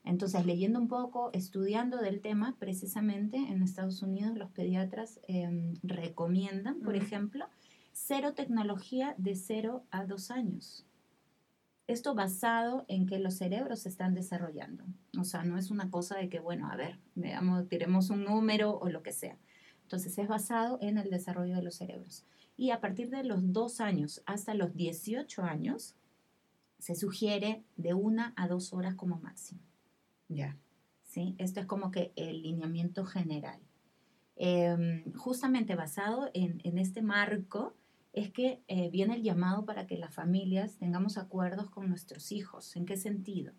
Entonces, 0.06 0.46
leyendo 0.46 0.80
un 0.80 0.88
poco, 0.88 1.30
estudiando 1.34 1.98
del 1.98 2.22
tema, 2.22 2.56
precisamente 2.58 3.36
en 3.36 3.62
Estados 3.62 4.02
Unidos 4.02 4.38
los 4.38 4.50
pediatras 4.52 5.20
em, 5.28 5.74
recomiendan, 5.84 6.80
por 6.80 6.96
ejemplo, 6.96 7.48
cero 7.92 8.34
tecnología 8.34 9.14
de 9.18 9.36
cero 9.36 9.84
a 9.92 10.06
dos 10.06 10.32
años. 10.32 10.86
Esto 11.88 12.16
basado 12.16 12.86
en 12.88 13.08
que 13.08 13.20
los 13.20 13.36
cerebros 13.36 13.82
se 13.82 13.90
están 13.90 14.14
desarrollando. 14.14 14.86
O 15.20 15.26
sea, 15.26 15.44
no 15.44 15.58
es 15.58 15.70
una 15.70 15.92
cosa 15.92 16.16
de 16.16 16.30
que, 16.30 16.40
bueno, 16.40 16.72
a 16.72 16.78
ver, 16.78 16.98
veamos, 17.16 17.68
tiremos 17.68 18.10
un 18.10 18.24
número 18.24 18.80
o 18.80 18.88
lo 18.88 19.04
que 19.04 19.12
sea. 19.12 19.38
Entonces 19.94 20.18
es 20.18 20.28
basado 20.28 20.80
en 20.82 20.98
el 20.98 21.12
desarrollo 21.12 21.56
de 21.56 21.62
los 21.62 21.76
cerebros. 21.76 22.26
Y 22.58 22.72
a 22.72 22.82
partir 22.82 23.12
de 23.12 23.24
los 23.24 23.54
dos 23.54 23.80
años 23.80 24.24
hasta 24.26 24.56
los 24.56 24.76
18 24.76 25.44
años, 25.44 25.94
se 26.80 26.96
sugiere 26.96 27.64
de 27.78 27.94
una 27.94 28.34
a 28.36 28.48
dos 28.48 28.74
horas 28.74 28.96
como 28.96 29.20
máximo. 29.20 29.62
Ya. 30.30 30.58
¿Sí? 31.04 31.36
Esto 31.38 31.60
es 31.60 31.68
como 31.68 31.92
que 31.92 32.12
el 32.16 32.42
lineamiento 32.42 33.06
general. 33.06 33.60
Em, 34.36 35.14
justamente 35.14 35.76
basado 35.76 36.32
en, 36.34 36.60
este 36.80 37.04
marco 37.04 37.76
es 38.14 38.32
que 38.32 38.64
eh, 38.68 38.90
viene 38.90 39.14
el 39.18 39.22
llamado 39.22 39.64
para 39.64 39.86
que 39.86 40.00
las 40.00 40.12
familias 40.12 40.78
tengamos 40.78 41.20
acuerdos 41.20 41.70
con 41.70 41.88
nuestros 41.88 42.32
hijos. 42.32 42.76
¿En 42.76 42.88
qué 42.88 42.98
sentido? 42.98 43.54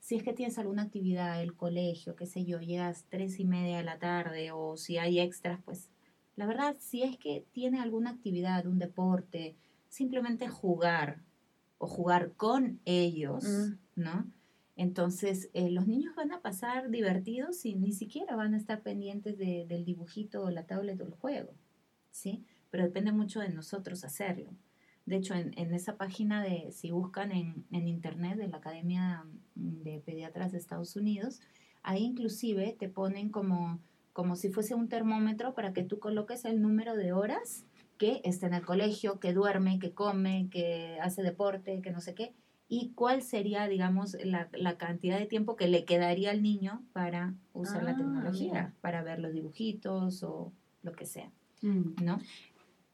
Si 0.00 0.16
es 0.16 0.22
que 0.22 0.32
tienes 0.32 0.58
alguna 0.58 0.82
actividad, 0.82 1.42
el 1.42 1.54
colegio, 1.54 2.16
qué 2.16 2.26
sé 2.26 2.44
yo, 2.44 2.60
llegas 2.60 3.04
tres 3.08 3.40
y 3.40 3.44
media 3.44 3.78
de 3.78 3.84
la 3.84 3.98
tarde 3.98 4.52
o 4.52 4.76
si 4.76 4.98
hay 4.98 5.20
extras, 5.20 5.60
pues 5.64 5.90
la 6.36 6.46
verdad, 6.46 6.76
si 6.78 7.02
es 7.02 7.16
que 7.18 7.44
tiene 7.52 7.80
alguna 7.80 8.10
actividad, 8.10 8.66
un 8.66 8.78
deporte, 8.78 9.56
simplemente 9.88 10.48
jugar 10.48 11.22
o 11.78 11.86
jugar 11.86 12.32
con 12.34 12.80
ellos, 12.84 13.44
mm. 13.44 13.72
¿no? 13.96 14.30
Entonces, 14.76 15.50
eh, 15.54 15.70
los 15.70 15.88
niños 15.88 16.14
van 16.14 16.30
a 16.30 16.40
pasar 16.40 16.88
divertidos 16.90 17.64
y 17.64 17.74
ni 17.74 17.90
siquiera 17.90 18.36
van 18.36 18.54
a 18.54 18.56
estar 18.56 18.82
pendientes 18.82 19.36
del 19.36 19.84
dibujito 19.84 20.44
o 20.44 20.50
la 20.50 20.66
tablet 20.66 21.00
o 21.00 21.04
el 21.04 21.14
juego, 21.14 21.52
¿sí? 22.12 22.44
Pero 22.70 22.84
depende 22.84 23.10
mucho 23.10 23.40
de 23.40 23.48
nosotros 23.48 24.04
hacerlo. 24.04 24.52
De 25.04 25.16
hecho, 25.16 25.34
en, 25.34 25.74
esa 25.74 25.96
página 25.96 26.44
de, 26.44 26.70
si 26.70 26.92
buscan 26.92 27.32
en, 27.32 27.66
internet 27.70 28.36
de 28.36 28.46
la 28.46 28.58
Academia 28.58 29.24
de 29.58 30.00
Pediatras 30.00 30.52
de 30.52 30.58
Estados 30.58 30.96
Unidos, 30.96 31.40
ahí 31.82 32.04
inclusive 32.04 32.74
te 32.78 32.88
ponen 32.88 33.28
como, 33.28 33.78
como 34.12 34.36
si 34.36 34.48
fuese 34.48 34.74
un 34.74 34.88
termómetro 34.88 35.54
para 35.54 35.72
que 35.72 35.82
tú 35.82 35.98
coloques 35.98 36.44
el 36.44 36.62
número 36.62 36.96
de 36.96 37.12
horas 37.12 37.64
que 37.98 38.20
está 38.24 38.46
en 38.46 38.54
el 38.54 38.64
colegio, 38.64 39.18
que 39.18 39.32
duerme, 39.34 39.78
que 39.78 39.92
come, 39.92 40.48
que 40.50 40.98
hace 41.02 41.22
deporte, 41.22 41.82
que 41.82 41.90
no 41.90 42.00
sé 42.00 42.14
qué, 42.14 42.32
y 42.68 42.92
cuál 42.94 43.22
sería, 43.22 43.66
digamos, 43.66 44.16
la, 44.24 44.48
cantidad 44.76 45.18
de 45.18 45.26
tiempo 45.26 45.56
que 45.56 45.68
le 45.68 45.84
quedaría 45.84 46.30
al 46.30 46.42
niño 46.42 46.82
para 46.92 47.34
usar 47.54 47.82
la 47.82 47.92
ah, 47.92 47.96
tecnología, 47.96 48.74
para 48.80 49.02
ver 49.02 49.18
los 49.18 49.32
dibujitos 49.32 50.22
o 50.22 50.52
lo 50.82 50.92
que 50.92 51.06
sea, 51.06 51.32
mm. 51.62 52.04
¿no? 52.04 52.18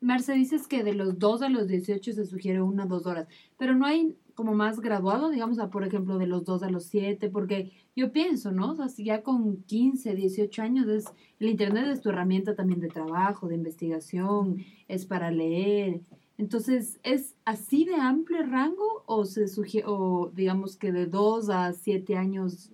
Marce, 0.00 0.34
dices 0.34 0.68
que 0.68 0.84
de 0.84 0.92
los 0.92 1.18
2 1.18 1.42
a 1.42 1.48
los 1.48 1.66
18 1.66 2.12
se 2.12 2.26
sugiere 2.26 2.60
una 2.60 2.84
o 2.84 2.88
dos 2.88 3.06
horas, 3.06 3.26
pero 3.56 3.74
no 3.74 3.86
hay 3.86 4.16
como 4.34 4.54
más 4.54 4.80
graduado, 4.80 5.30
digamos, 5.30 5.58
a, 5.58 5.70
por 5.70 5.84
ejemplo, 5.84 6.18
de 6.18 6.26
los 6.26 6.44
2 6.44 6.62
a 6.64 6.70
los 6.70 6.84
7, 6.86 7.30
porque 7.30 7.72
yo 7.96 8.12
pienso, 8.12 8.52
¿no? 8.52 8.72
O 8.72 8.74
sea, 8.74 8.88
si 8.88 9.04
ya 9.04 9.22
con 9.22 9.62
15, 9.64 10.14
18 10.14 10.62
años, 10.62 10.88
es, 10.88 11.06
el 11.38 11.48
Internet 11.48 11.86
es 11.86 12.00
tu 12.00 12.10
herramienta 12.10 12.54
también 12.54 12.80
de 12.80 12.88
trabajo, 12.88 13.48
de 13.48 13.54
investigación, 13.54 14.64
es 14.88 15.06
para 15.06 15.30
leer. 15.30 16.00
Entonces, 16.36 16.98
¿es 17.04 17.36
así 17.44 17.84
de 17.84 17.94
amplio 17.94 18.44
rango 18.44 19.04
o 19.06 19.24
se 19.24 19.46
sugiere, 19.46 19.86
o 19.88 20.30
digamos 20.34 20.76
que 20.76 20.90
de 20.90 21.06
2 21.06 21.50
a 21.50 21.72
7 21.72 22.16
años 22.16 22.70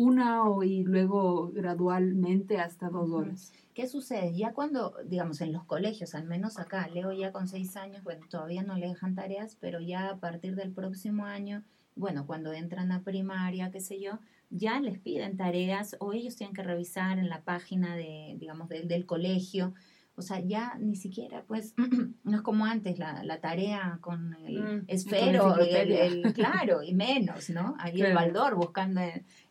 una 0.00 0.44
o, 0.44 0.62
y 0.62 0.82
luego 0.82 1.50
gradualmente 1.52 2.58
hasta 2.58 2.88
dos 2.88 3.10
horas? 3.10 3.52
¿Qué 3.74 3.86
sucede? 3.86 4.34
Ya 4.34 4.54
cuando, 4.54 4.94
digamos, 5.04 5.42
en 5.42 5.52
los 5.52 5.64
colegios, 5.64 6.14
al 6.14 6.24
menos 6.24 6.58
acá, 6.58 6.88
Leo 6.88 7.12
ya 7.12 7.32
con 7.32 7.48
seis 7.48 7.76
años, 7.76 8.02
bueno, 8.02 8.24
todavía 8.30 8.62
no 8.62 8.76
le 8.76 8.88
dejan 8.88 9.14
tareas, 9.14 9.58
pero 9.60 9.78
ya 9.78 10.08
a 10.08 10.16
partir 10.16 10.54
del 10.54 10.72
próximo 10.72 11.26
año, 11.26 11.64
bueno, 11.96 12.26
cuando 12.26 12.54
entran 12.54 12.92
a 12.92 13.02
primaria, 13.02 13.70
qué 13.70 13.80
sé 13.80 14.00
yo, 14.00 14.18
ya 14.48 14.80
les 14.80 14.98
piden 14.98 15.36
tareas 15.36 15.96
o 16.00 16.14
ellos 16.14 16.34
tienen 16.34 16.54
que 16.54 16.62
revisar 16.62 17.18
en 17.18 17.28
la 17.28 17.42
página 17.42 17.94
de, 17.94 18.36
digamos, 18.38 18.70
del 18.70 19.04
colegio. 19.04 19.74
O 20.20 20.22
sea, 20.22 20.38
ya 20.38 20.76
ni 20.78 20.96
siquiera, 20.96 21.44
pues, 21.46 21.74
no 22.24 22.36
es 22.36 22.42
como 22.42 22.66
antes, 22.66 22.98
la, 22.98 23.24
la 23.24 23.40
tarea 23.40 23.98
con 24.02 24.34
el 24.46 24.62
mm, 24.62 24.84
esfero, 24.86 25.56
el, 25.58 26.32
claro, 26.34 26.82
y 26.82 26.94
menos, 26.94 27.48
¿no? 27.48 27.74
Ahí 27.80 28.00
el 28.02 28.14
baldor 28.14 28.54
buscando 28.54 29.00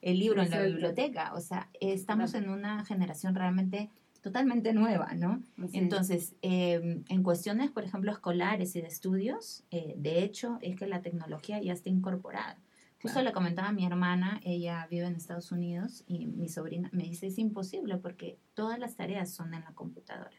el, 0.01 0.19
libro 0.19 0.43
en 0.43 0.51
la 0.51 0.61
biblioteca. 0.61 1.33
O 1.33 1.41
sea, 1.41 1.69
estamos 1.81 2.35
en 2.35 2.49
una 2.49 2.85
generación 2.85 3.33
realmente 3.33 3.89
totalmente 4.21 4.73
nueva, 4.73 5.13
¿no? 5.15 5.41
Entonces, 5.73 6.35
em, 6.43 7.03
en 7.09 7.23
cuestiones, 7.23 7.71
por 7.71 7.83
ejemplo, 7.83 8.11
escolares 8.11 8.75
y 8.75 8.81
de 8.81 8.87
estudios, 8.87 9.63
eh, 9.71 9.95
de 9.97 10.23
hecho, 10.23 10.59
es 10.61 10.75
que 10.75 10.85
la 10.85 11.01
tecnología 11.01 11.59
ya 11.59 11.73
está 11.73 11.89
incorporada. 11.89 12.59
Justo 13.01 13.21
le 13.21 13.31
comentaba 13.31 13.69
a 13.69 13.71
mi 13.71 13.85
hermana, 13.85 14.41
ella 14.43 14.85
vive 14.91 15.05
en 15.05 15.15
Estados 15.15 15.53
Unidos 15.53 16.03
y 16.05 16.25
mi 16.25 16.49
sobrina 16.49 16.89
me 16.91 17.03
dice, 17.03 17.27
es 17.27 17.37
imposible 17.37 17.97
porque 17.97 18.37
todas 18.53 18.77
las 18.77 18.95
tareas 18.95 19.33
son 19.33 19.53
en 19.53 19.61
la 19.61 19.73
computadora. 19.73 20.35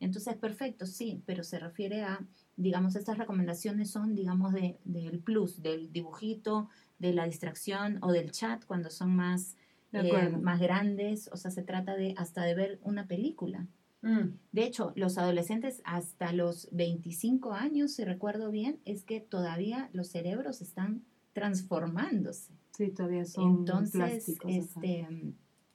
Entonces, 0.00 0.36
perfecto, 0.36 0.86
sí, 0.86 1.22
pero 1.26 1.42
se 1.42 1.58
refiere 1.58 2.02
a, 2.02 2.24
digamos, 2.56 2.96
estas 2.96 3.18
recomendaciones 3.18 3.90
son, 3.90 4.14
digamos, 4.14 4.52
de, 4.52 4.78
del 4.84 5.20
plus, 5.20 5.62
del 5.62 5.92
dibujito, 5.92 6.68
de 6.98 7.12
la 7.12 7.24
distracción 7.24 7.98
o 8.02 8.12
del 8.12 8.30
chat 8.30 8.64
cuando 8.64 8.90
son 8.90 9.14
más 9.14 9.56
eh, 9.92 10.28
más 10.28 10.60
grandes, 10.60 11.30
o 11.32 11.36
sea, 11.36 11.50
se 11.50 11.62
trata 11.62 11.96
de 11.96 12.14
hasta 12.16 12.42
de 12.44 12.54
ver 12.54 12.78
una 12.82 13.06
película. 13.06 13.66
Mm. 14.02 14.38
De 14.52 14.64
hecho, 14.64 14.92
los 14.94 15.16
adolescentes 15.16 15.80
hasta 15.84 16.32
los 16.32 16.68
25 16.72 17.52
años, 17.52 17.92
si 17.92 18.04
recuerdo 18.04 18.50
bien, 18.50 18.80
es 18.84 19.04
que 19.04 19.20
todavía 19.20 19.88
los 19.92 20.08
cerebros 20.08 20.60
están 20.60 21.02
transformándose. 21.32 22.52
Sí, 22.72 22.90
todavía 22.90 23.24
son 23.24 23.58
Entonces, 23.60 24.36
este, 24.46 25.08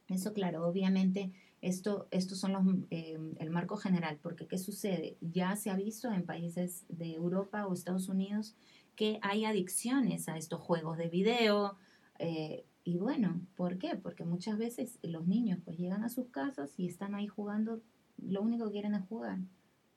eso 0.08 0.34
claro, 0.34 0.68
obviamente, 0.68 1.32
esto, 1.62 2.08
estos 2.12 2.40
son 2.40 2.54
los, 2.54 2.64
eh, 2.90 3.18
el 3.40 3.50
marco 3.50 3.78
general, 3.78 4.20
porque 4.22 4.48
¿qué 4.48 4.58
sucede? 4.58 5.18
Ya 5.22 5.56
se 5.56 5.70
ha 5.70 5.76
visto 5.76 6.12
en 6.12 6.26
países 6.26 6.86
de 6.90 7.14
Europa 7.14 7.68
o 7.68 7.74
Estados 7.74 8.10
Unidos 8.10 8.56
que 8.96 9.20
hay 9.22 9.46
adicciones 9.46 10.28
a 10.28 10.38
estos 10.38 10.60
juegos 10.60 10.98
de 10.98 11.08
video, 11.08 11.78
eh, 12.20 12.66
y 12.84 12.98
bueno, 12.98 13.42
¿por 13.56 13.78
qué? 13.78 13.96
Porque 13.96 14.24
muchas 14.24 14.58
veces 14.58 15.00
los 15.04 15.28
niños 15.28 15.60
pues 15.64 15.78
llegan 15.78 16.04
a 16.04 16.10
sus 16.10 16.28
casas 16.30 16.74
y 16.78 16.88
están 16.88 17.14
ahí 17.16 17.28
jugando, 17.28 17.82
lo 18.18 18.42
único 18.42 18.66
que 18.66 18.74
quieren 18.74 18.96
es 18.96 19.06
jugar, 19.08 19.40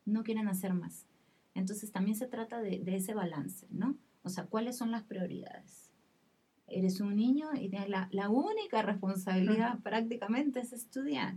no 0.05 0.23
quieren 0.23 0.49
hacer 0.49 0.75
más. 0.75 1.07
Entonces 1.55 1.93
también 1.93 2.17
se 2.17 2.27
trata 2.27 2.61
de, 2.61 2.83
ese 2.87 3.15
balance, 3.15 3.67
¿no? 3.71 3.97
O 4.23 4.29
sea, 4.29 4.47
¿cuáles 4.47 4.77
son 4.77 4.91
las 4.91 5.05
prioridades? 5.05 5.93
Eres 6.67 7.01
un 7.01 7.17
niño 7.17 7.49
y 7.55 7.69
la, 7.69 8.09
la 8.11 8.29
única 8.29 8.83
responsabilidad 8.83 9.81
prácticamente 9.81 10.61
es 10.61 10.73
estudiar. 10.73 11.37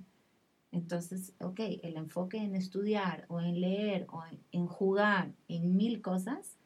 Entonces, 0.71 1.33
ok, 1.39 1.59
el 1.83 1.97
enfoque 1.97 2.37
en 2.37 2.55
estudiar 2.55 3.25
o 3.29 3.39
en 3.39 3.61
leer 3.61 4.07
o 4.09 4.21
en 4.51 4.67
jugar 4.67 5.33
en 5.47 5.75
mil 5.75 6.01
cosas 6.01 6.57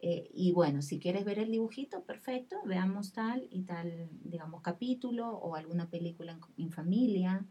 eh, 0.00 0.30
y 0.32 0.52
bueno, 0.52 0.80
si 0.80 1.00
quieres 1.00 1.24
ver 1.24 1.38
el 1.38 1.50
dibujito, 1.50 2.02
perfecto, 2.04 2.56
veamos 2.64 3.12
tal 3.12 3.48
y 3.50 3.62
tal, 3.62 4.08
digamos, 4.22 4.62
capítulo 4.62 5.28
o 5.28 5.56
alguna 5.56 5.90
película 5.90 6.38
en, 6.56 6.70
familia. 6.70 7.44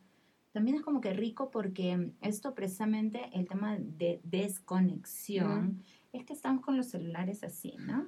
También 0.54 0.78
es 0.78 0.84
como 0.84 1.02
que 1.02 1.14
rico 1.14 1.52
porque 1.52 2.12
esto 2.22 2.56
precisamente, 2.56 3.30
el 3.34 3.48
tema 3.48 3.78
de 3.78 4.22
desconexión, 4.24 5.84
es 6.14 6.24
que 6.24 6.34
estamos 6.34 6.64
con 6.64 6.78
los 6.78 6.88
celulares 6.88 7.44
así, 7.44 7.76
¿no? 7.80 8.08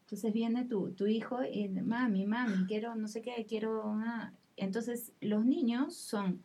Entonces 0.00 0.32
viene 0.32 0.64
tu, 0.66 0.92
tu 0.92 1.06
hijo 1.06 1.38
y, 1.42 1.68
mami, 1.68 2.26
mami, 2.26 2.66
quiero, 2.66 2.94
no 2.94 3.08
sé 3.08 3.22
qué, 3.22 3.46
quiero... 3.48 3.82
Ah". 4.04 4.32
Entonces 4.56 5.12
los 5.20 5.44
niños 5.44 5.94
son 5.94 6.42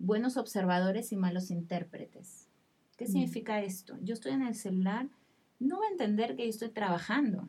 buenos 0.00 0.36
observadores 0.36 1.12
y 1.12 1.16
malos 1.16 1.52
intérpretes. 1.52 2.48
¿Qué 2.96 3.06
significa 3.06 3.62
esto? 3.62 3.96
Yo 4.02 4.14
estoy 4.14 4.32
en 4.32 4.42
el 4.42 4.56
celular 4.56 5.08
no 5.60 5.78
va 5.78 5.86
a 5.86 5.90
entender 5.90 6.34
que 6.34 6.44
yo 6.44 6.50
estoy 6.50 6.70
trabajando. 6.70 7.48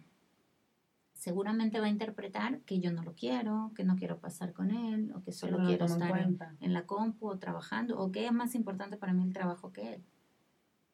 Seguramente 1.14 1.80
va 1.80 1.86
a 1.86 1.90
interpretar 1.90 2.60
que 2.62 2.80
yo 2.80 2.92
no 2.92 3.04
lo 3.04 3.14
quiero, 3.16 3.72
que 3.76 3.84
no 3.84 3.96
quiero 3.96 4.20
pasar 4.20 4.54
con 4.54 4.72
él, 4.72 5.14
o 5.16 5.24
que 5.24 5.32
solo 5.32 5.60
no 5.60 5.68
quiero 5.68 5.86
estar 5.86 6.20
en, 6.20 6.38
en 6.60 6.74
la 6.74 6.86
compu 6.86 7.30
o 7.30 7.40
trabajando, 7.40 7.98
o 8.00 8.12
que 8.12 8.26
es 8.26 8.34
más 8.34 8.54
importante 8.54 8.98
para 8.98 9.14
mí 9.14 9.24
el 9.24 9.34
trabajo 9.34 9.72
que 9.72 9.94
él. 9.94 10.04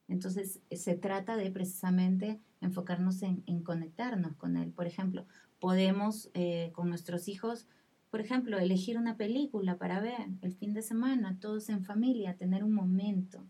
Entonces, 0.08 0.62
se 0.72 0.96
trata 0.96 1.38
de 1.38 1.50
precisamente 1.50 2.40
enfocarnos 2.62 3.24
en, 3.24 3.44
en 3.46 3.64
conectarnos 3.64 4.36
con 4.36 4.58
él. 4.58 4.72
Por 4.72 4.86
ejemplo, 4.86 5.26
podemos 5.60 6.30
eh, 6.34 6.72
con 6.74 6.90
nuestros 6.90 7.28
hijos, 7.28 7.68
por 8.18 8.26
ejemplo, 8.26 8.58
elegir 8.58 8.98
una 8.98 9.16
película 9.16 9.78
para 9.78 10.00
ver 10.00 10.26
el 10.42 10.52
fin 10.56 10.74
de 10.74 10.82
semana, 10.82 11.38
todos 11.40 11.70
en 11.70 11.84
familia, 11.84 12.36
tener 12.36 12.64
un 12.64 12.74
momento 12.74 13.44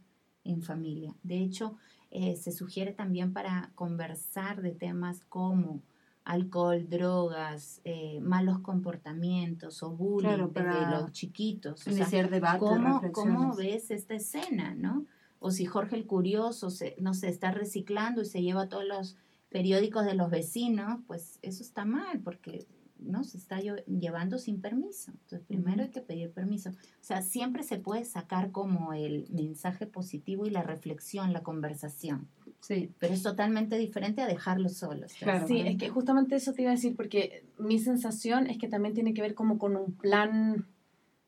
en 0.44 0.62
familia. 0.62 1.16
De 1.24 1.40
hecho, 1.40 1.78
eh, 2.12 2.36
se 2.36 2.52
sugiere 2.52 2.92
también 2.92 3.32
para 3.32 3.72
conversar 3.76 4.62
de 4.62 4.72
temas 4.72 5.24
como 5.30 5.84
alcohol, 6.26 6.86
drogas, 6.90 7.80
eh, 7.86 8.20
malos 8.20 8.60
comportamientos 8.60 9.82
o 9.84 9.92
bullying 9.92 10.28
Claro, 10.28 10.52
para 10.52 11.00
los 11.00 11.14
chiquitos. 11.14 11.88
O 11.88 11.92
sea, 11.94 12.28
debate, 12.28 12.60
¿Cómo. 12.60 13.02
¿Cómo 13.14 13.56
ves 13.56 13.90
esta 13.90 14.16
escena, 14.16 14.76
no? 14.76 15.06
O 15.40 15.52
si 15.52 15.64
Jorge 15.64 15.96
el 15.96 16.06
Curioso, 16.06 16.72
se, 16.72 16.98
no 17.00 17.14
sé, 17.14 17.30
está 17.30 17.52
reciclando 17.52 18.22
y 18.22 18.26
se 18.26 18.42
lleva 18.42 18.68
todos 18.68 18.84
los 18.84 19.16
periódicos 19.48 20.04
de 20.04 20.16
los 20.16 20.30
vecinos, 20.30 21.00
pues 21.08 21.40
eso 21.42 21.64
está 21.64 21.86
mal, 21.86 22.20
porque 22.20 22.68
no 23.00 23.24
se 23.24 23.38
está 23.38 23.60
lle- 23.60 23.84
llevando 23.86 24.38
sin 24.38 24.62
permiso. 24.62 25.12
Entonces, 25.12 25.42
primero 25.48 25.84
hay 25.84 25.90
que 25.90 26.02
pedir 26.02 26.32
permiso. 26.32 26.70
O 26.72 26.74
sea, 27.04 27.22
siempre 27.22 27.64
se 27.64 27.78
puede 27.78 28.06
sacar 28.06 28.52
como 28.52 28.94
el 28.94 29.28
mensaje 29.30 29.86
positivo 29.88 30.46
y 30.46 30.50
la 30.50 30.64
reflexión, 30.64 31.34
la 31.34 31.44
conversación, 31.44 32.28
Sí, 32.60 32.92
pero 33.00 33.14
es 33.14 33.22
totalmente 33.22 33.78
diferente 33.78 34.22
a 34.22 34.28
dejarlos 34.28 34.74
solos. 34.78 35.14
¿te 35.14 35.26
das 35.26 35.44
Claro. 35.44 35.48
Sí, 35.48 35.60
es 35.62 35.78
que 35.78 35.90
justamente 35.90 36.36
eso 36.36 36.54
te 36.54 36.64
iba 36.64 36.72
a 36.72 36.76
decir, 36.76 36.96
porque 36.96 37.46
mi 37.60 37.78
sensación 37.80 38.48
es 38.48 38.58
que 38.58 38.68
también 38.68 38.94
tiene 38.96 39.14
que 39.14 39.22
ver 39.22 39.36
como 39.36 39.58
con 39.60 39.76
un 39.76 39.94
plan 39.94 40.66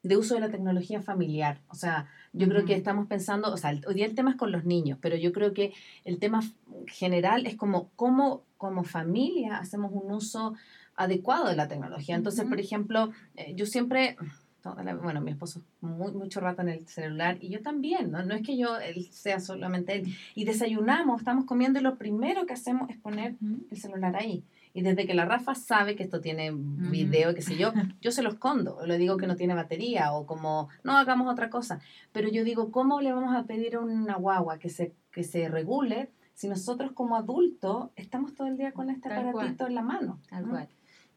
de 0.01 0.17
uso 0.17 0.33
de 0.33 0.39
la 0.39 0.49
tecnología 0.49 1.01
familiar. 1.01 1.61
O 1.67 1.75
sea, 1.75 2.07
yo 2.33 2.47
creo 2.47 2.65
que 2.65 2.73
estamos 2.73 3.05
pensando, 3.07 3.53
o 3.53 3.57
sea, 3.57 3.69
el- 3.71 3.85
hoy 3.85 3.95
día 3.95 4.05
el 4.05 4.15
tema 4.15 4.31
es 4.31 4.37
con 4.37 4.51
los 4.51 4.65
niños, 4.65 4.97
pero 5.01 5.15
yo 5.17 5.31
creo 5.33 5.53
que 5.53 5.73
el 6.05 6.19
tema 6.19 6.41
general 6.87 7.45
es 7.45 7.55
como 7.55 7.89
cómo 7.95 8.43
como 8.57 8.83
familia 8.83 9.57
hacemos 9.57 9.91
un 9.93 10.11
uso 10.11 10.53
adecuado 10.99 11.47
de 11.47 11.55
la 11.55 11.67
tecnología. 11.67 12.15
Entonces, 12.15 12.45
por 12.45 12.59
ejemplo, 12.59 13.11
eh, 13.35 13.53
yo 13.55 13.65
siempre, 13.65 14.17
la- 14.83 14.95
bueno, 14.95 15.21
mi 15.21 15.31
esposo 15.31 15.61
muy, 15.79 16.11
mucho 16.11 16.41
rato 16.41 16.61
en 16.61 16.69
el 16.69 16.85
celular 16.87 17.37
y 17.39 17.49
yo 17.49 17.61
también, 17.61 18.11
¿no? 18.11 18.21
No 18.23 18.35
es 18.35 18.41
que 18.45 18.57
yo 18.57 18.77
él 18.77 19.07
sea 19.11 19.39
solamente 19.39 19.93
él. 19.95 20.13
Y 20.35 20.43
desayunamos, 20.43 21.21
estamos 21.21 21.45
comiendo 21.45 21.79
y 21.79 21.83
lo 21.83 21.97
primero 21.97 22.45
que 22.45 22.53
hacemos 22.53 22.89
es 22.89 22.97
poner 22.97 23.35
el 23.71 23.77
celular 23.77 24.15
ahí. 24.17 24.43
Y 24.73 24.81
desde 24.81 25.07
que 25.07 25.13
la 25.15 25.25
Rafa 25.25 25.55
sabe 25.55 25.95
que 25.95 26.03
esto 26.03 26.19
tiene 26.21 26.51
video, 26.53 27.33
qué 27.33 27.41
sé 27.41 27.57
yo, 27.57 27.71
yo 28.01 28.11
se 28.11 28.21
lo 28.21 28.29
escondo. 28.29 28.85
Le 28.85 28.97
digo 28.97 29.15
que 29.17 29.25
no 29.25 29.35
tiene 29.37 29.55
batería 29.55 30.11
o 30.13 30.25
como, 30.25 30.67
no, 30.83 30.97
hagamos 30.97 31.31
otra 31.31 31.49
cosa. 31.49 31.79
Pero 32.11 32.27
yo 32.29 32.43
digo, 32.43 32.71
¿cómo 32.71 32.99
le 32.99 33.13
vamos 33.13 33.33
a 33.35 33.43
pedir 33.43 33.77
a 33.77 33.79
una 33.79 34.15
guagua 34.17 34.59
que 34.59 34.69
se, 34.69 34.93
que 35.11 35.23
se 35.23 35.47
regule 35.47 36.09
si 36.33 36.47
nosotros 36.49 36.91
como 36.91 37.15
adultos 37.15 37.89
estamos 37.95 38.35
todo 38.35 38.47
el 38.47 38.57
día 38.57 38.71
con 38.73 38.89
este 38.89 39.09
Tal 39.09 39.23
cual. 39.23 39.29
aparatito 39.29 39.67
en 39.67 39.75
la 39.75 39.81
mano? 39.81 40.19
Tal 40.29 40.43
¿no? 40.43 40.49
cual. 40.51 40.67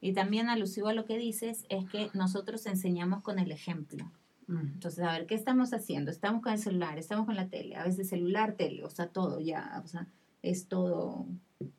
Y 0.03 0.11
también 0.11 0.49
alusivo 0.49 0.89
a 0.89 0.93
lo 0.93 1.05
que 1.05 1.17
dices, 1.17 1.65
es 1.69 1.89
que 1.89 2.09
nosotros 2.13 2.65
enseñamos 2.65 3.21
con 3.21 3.39
el 3.39 3.51
ejemplo. 3.51 4.11
Entonces, 4.49 5.01
a 5.05 5.13
ver, 5.13 5.25
¿qué 5.25 5.35
estamos 5.35 5.73
haciendo? 5.73 6.11
Estamos 6.11 6.41
con 6.41 6.51
el 6.51 6.59
celular, 6.59 6.99
estamos 6.99 7.25
con 7.25 7.37
la 7.37 7.47
tele, 7.47 7.77
a 7.77 7.85
veces 7.85 8.09
celular, 8.09 8.55
tele, 8.57 8.83
o 8.83 8.89
sea, 8.89 9.07
todo 9.07 9.39
ya, 9.39 9.81
o 9.83 9.87
sea, 9.87 10.05
es 10.41 10.67
todo 10.67 11.25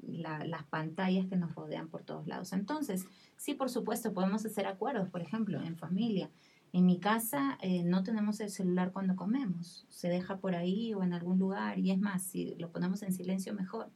la- 0.01 0.47
las 0.47 0.65
pantallas 0.65 1.27
que 1.27 1.37
nos 1.37 1.55
rodean 1.55 1.89
por 1.89 2.03
todos 2.03 2.27
lados. 2.27 2.55
Entonces, 2.55 3.05
sí, 3.37 3.53
por 3.53 3.69
supuesto, 3.69 4.15
podemos 4.15 4.47
hacer 4.47 4.67
acuerdos, 4.67 5.11
por 5.11 5.21
ejemplo, 5.21 5.61
en 5.63 5.77
familia. 5.77 6.31
En 6.73 6.87
mi 6.87 6.99
casa 6.99 7.59
eh, 7.61 7.85
no 7.85 8.03
tenemos 8.03 8.41
el 8.41 8.49
celular 8.49 8.91
cuando 8.91 9.15
comemos, 9.17 9.85
se 9.91 10.09
deja 10.09 10.39
por 10.39 10.55
ahí 10.55 10.95
o 10.95 11.03
en 11.03 11.13
algún 11.13 11.39
lugar 11.39 11.79
y 11.79 11.91
es 11.91 11.99
más, 12.01 12.23
si 12.23 12.55
lo 12.55 12.71
ponemos 12.71 13.03
en 13.03 13.13
silencio 13.13 13.53
mejor. 13.53 13.91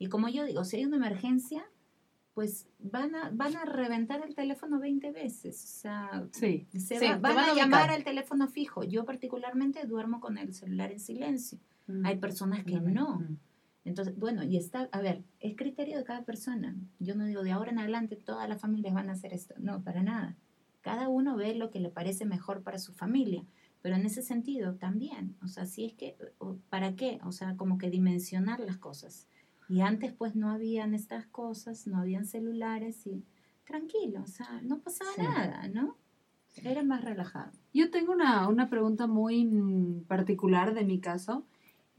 Y 0.00 0.08
como 0.08 0.28
yo 0.28 0.44
digo, 0.44 0.64
si 0.64 0.76
hay 0.76 0.84
una 0.84 0.96
emergencia, 0.96 1.64
pues 2.38 2.68
van 2.78 3.16
a, 3.16 3.30
van 3.30 3.56
a 3.56 3.64
reventar 3.64 4.24
el 4.24 4.36
teléfono 4.36 4.78
20 4.78 5.10
veces. 5.10 5.56
O 5.64 5.80
sea, 5.80 6.24
sí. 6.30 6.68
se 6.70 7.00
Sí, 7.00 7.04
va- 7.04 7.16
van, 7.18 7.34
van 7.34 7.50
a 7.50 7.54
llamar 7.54 7.90
al 7.90 8.04
teléfono 8.04 8.46
fijo. 8.46 8.84
Yo 8.84 9.04
particularmente 9.04 9.84
duermo 9.88 10.20
con 10.20 10.38
el 10.38 10.54
celular 10.54 10.92
en 10.92 11.00
silencio. 11.00 11.58
Hay 12.04 12.18
personas 12.18 12.62
que 12.62 12.78
no. 12.78 13.18
Mm. 13.18 13.38
Entonces, 13.84 14.16
bueno, 14.16 14.44
y 14.44 14.56
está, 14.56 14.88
a 14.92 15.00
ver, 15.00 15.24
es 15.40 15.56
criterio 15.56 15.98
de 15.98 16.04
cada 16.04 16.22
persona. 16.22 16.76
Yo 17.00 17.16
no 17.16 17.24
digo 17.24 17.42
de 17.42 17.50
ahora 17.50 17.72
en 17.72 17.80
adelante 17.80 18.14
todas 18.14 18.48
las 18.48 18.60
familias 18.60 18.94
van 18.94 19.08
a 19.08 19.14
hacer 19.14 19.32
esto. 19.34 19.54
No, 19.58 19.82
para 19.82 20.04
nada. 20.04 20.36
Cada 20.80 21.08
uno 21.08 21.34
ve 21.34 21.56
lo 21.56 21.72
que 21.72 21.80
le 21.80 21.88
parece 21.88 22.24
mejor 22.24 22.62
para 22.62 22.78
su 22.78 22.92
familia. 22.92 23.44
Pero 23.82 23.96
en 23.96 24.06
ese 24.06 24.22
sentido 24.22 24.76
también, 24.76 25.34
o 25.42 25.48
sea, 25.48 25.66
si 25.66 25.86
es 25.86 25.92
que, 25.94 26.16
¿para 26.68 26.94
qué? 26.94 27.18
O 27.24 27.32
sea, 27.32 27.56
como 27.56 27.78
que 27.78 27.90
dimensionar 27.90 28.60
las 28.60 28.76
cosas. 28.76 29.26
Y 29.68 29.80
antes 29.82 30.12
pues 30.12 30.34
no 30.34 30.50
habían 30.50 30.94
estas 30.94 31.26
cosas, 31.26 31.86
no 31.86 31.98
habían 31.98 32.24
celulares 32.24 33.06
y 33.06 33.24
tranquilo, 33.64 34.22
o 34.22 34.26
sea, 34.26 34.60
no 34.62 34.78
pasaba 34.78 35.10
Sí. 35.14 35.22
nada, 35.22 35.68
¿no? 35.68 35.96
Era 36.64 36.82
más 36.82 37.04
relajado. 37.04 37.52
Yo 37.74 37.90
tengo 37.90 38.12
una, 38.12 38.48
una 38.48 38.68
pregunta 38.70 39.06
muy 39.06 39.44
mm, 39.44 40.04
particular 40.04 40.74
de 40.74 40.84
mi 40.84 41.00
caso. 41.00 41.44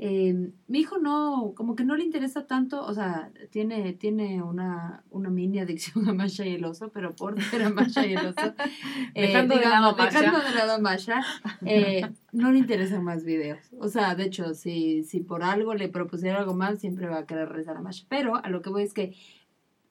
Eh, 0.01 0.33
mi 0.67 0.79
hijo 0.79 0.97
no, 0.97 1.51
como 1.57 1.75
que 1.75 1.83
no 1.83 1.97
le 1.97 2.05
interesa 2.05 2.47
tanto, 2.47 2.85
o 2.85 2.93
sea, 2.93 3.33
tiene, 3.49 3.91
tiene 3.91 4.41
una, 4.41 5.03
una 5.09 5.29
mini 5.29 5.59
adicción 5.59 6.07
a 6.07 6.13
Masha 6.13 6.45
y 6.45 6.55
el 6.55 6.63
oso, 6.63 6.89
pero 6.89 7.13
por 7.13 7.41
ser 7.41 7.63
a 7.63 7.69
Masha 7.69 8.07
y 8.07 8.13
el 8.13 8.27
oso, 8.27 8.39
eh, 9.13 9.27
Dejando 9.27 9.55
de 9.55 9.65
lado 9.65 9.87
a 9.87 9.95
Masha. 9.95 10.21
dejando 10.21 10.39
de 10.39 10.55
lado 10.55 10.71
a 10.71 10.79
Masha, 10.79 11.21
eh, 11.65 12.09
no 12.31 12.49
le 12.53 12.59
interesan 12.59 13.03
más 13.03 13.25
videos. 13.25 13.59
O 13.77 13.89
sea, 13.89 14.15
de 14.15 14.23
hecho, 14.23 14.53
si, 14.53 15.03
si 15.03 15.19
por 15.19 15.43
algo 15.43 15.73
le 15.73 15.89
propusiera 15.89 16.39
algo 16.39 16.53
más, 16.53 16.79
siempre 16.79 17.09
va 17.09 17.17
a 17.17 17.25
querer 17.25 17.49
rezar 17.49 17.75
a 17.75 17.81
Masha. 17.81 18.05
Pero 18.07 18.37
a 18.37 18.47
lo 18.47 18.61
que 18.61 18.69
voy 18.69 18.83
es 18.83 18.93
que 18.93 19.17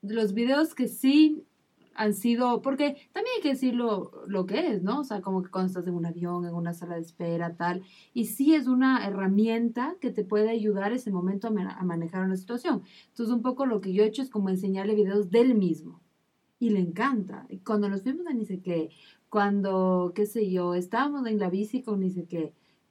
los 0.01 0.33
videos 0.33 0.75
que 0.75 0.89
sí 0.89 1.45
han 1.99 2.15
sido, 2.15 2.63
porque 2.63 2.97
también 3.13 3.35
hay 3.37 3.43
que 3.43 3.49
decirlo 3.51 4.13
lo 4.29 4.47
que 4.47 4.69
es, 4.69 4.83
¿no? 4.85 5.01
O 5.01 5.05
sea, 5.05 5.21
como 5.21 5.43
que 5.43 5.51
cuando 5.51 5.67
estás 5.67 5.87
en 5.89 5.95
un 5.95 6.07
avión, 6.07 6.47
en 6.47 6.55
una 6.55 6.73
sala 6.73 6.95
de 6.95 7.01
espera, 7.01 7.57
tal, 7.57 7.83
y 8.15 8.27
sí 8.27 8.55
es 8.55 8.69
una 8.69 9.05
herramienta 9.05 9.97
que 10.01 10.11
te 10.11 10.25
puede 10.25 10.49
ayudar 10.51 10.93
ese 10.93 11.11
momento 11.11 11.49
a, 11.49 11.51
a 11.51 11.85
manejar 11.85 12.25
una 12.25 12.37
situación. 12.37 12.83
Entonces, 13.09 13.35
un 13.35 13.43
poco 13.43 13.67
lo 13.67 13.81
que 13.81 13.93
yo 13.93 14.05
he 14.05 14.07
hecho 14.07 14.23
es 14.23 14.31
como 14.31 14.49
enseñarle 14.49 14.95
videos 14.95 15.31
del 15.31 15.57
mismo, 15.57 16.01
y 16.61 16.71
le 16.71 16.81
encanta. 16.81 17.47
Y 17.49 17.59
cuando 17.59 17.89
nos 17.89 18.03
fuimos 18.03 18.27
a 18.27 18.33
ni 18.33 18.45
sé 18.45 18.61
cuando, 19.29 20.13
qué 20.15 20.25
sé 20.25 20.51
yo, 20.51 20.75
estábamos 20.75 21.27
en 21.27 21.39
la 21.39 21.51
bici 21.51 21.83
con 21.83 22.01
ni 22.01 22.11
sé 22.11 22.27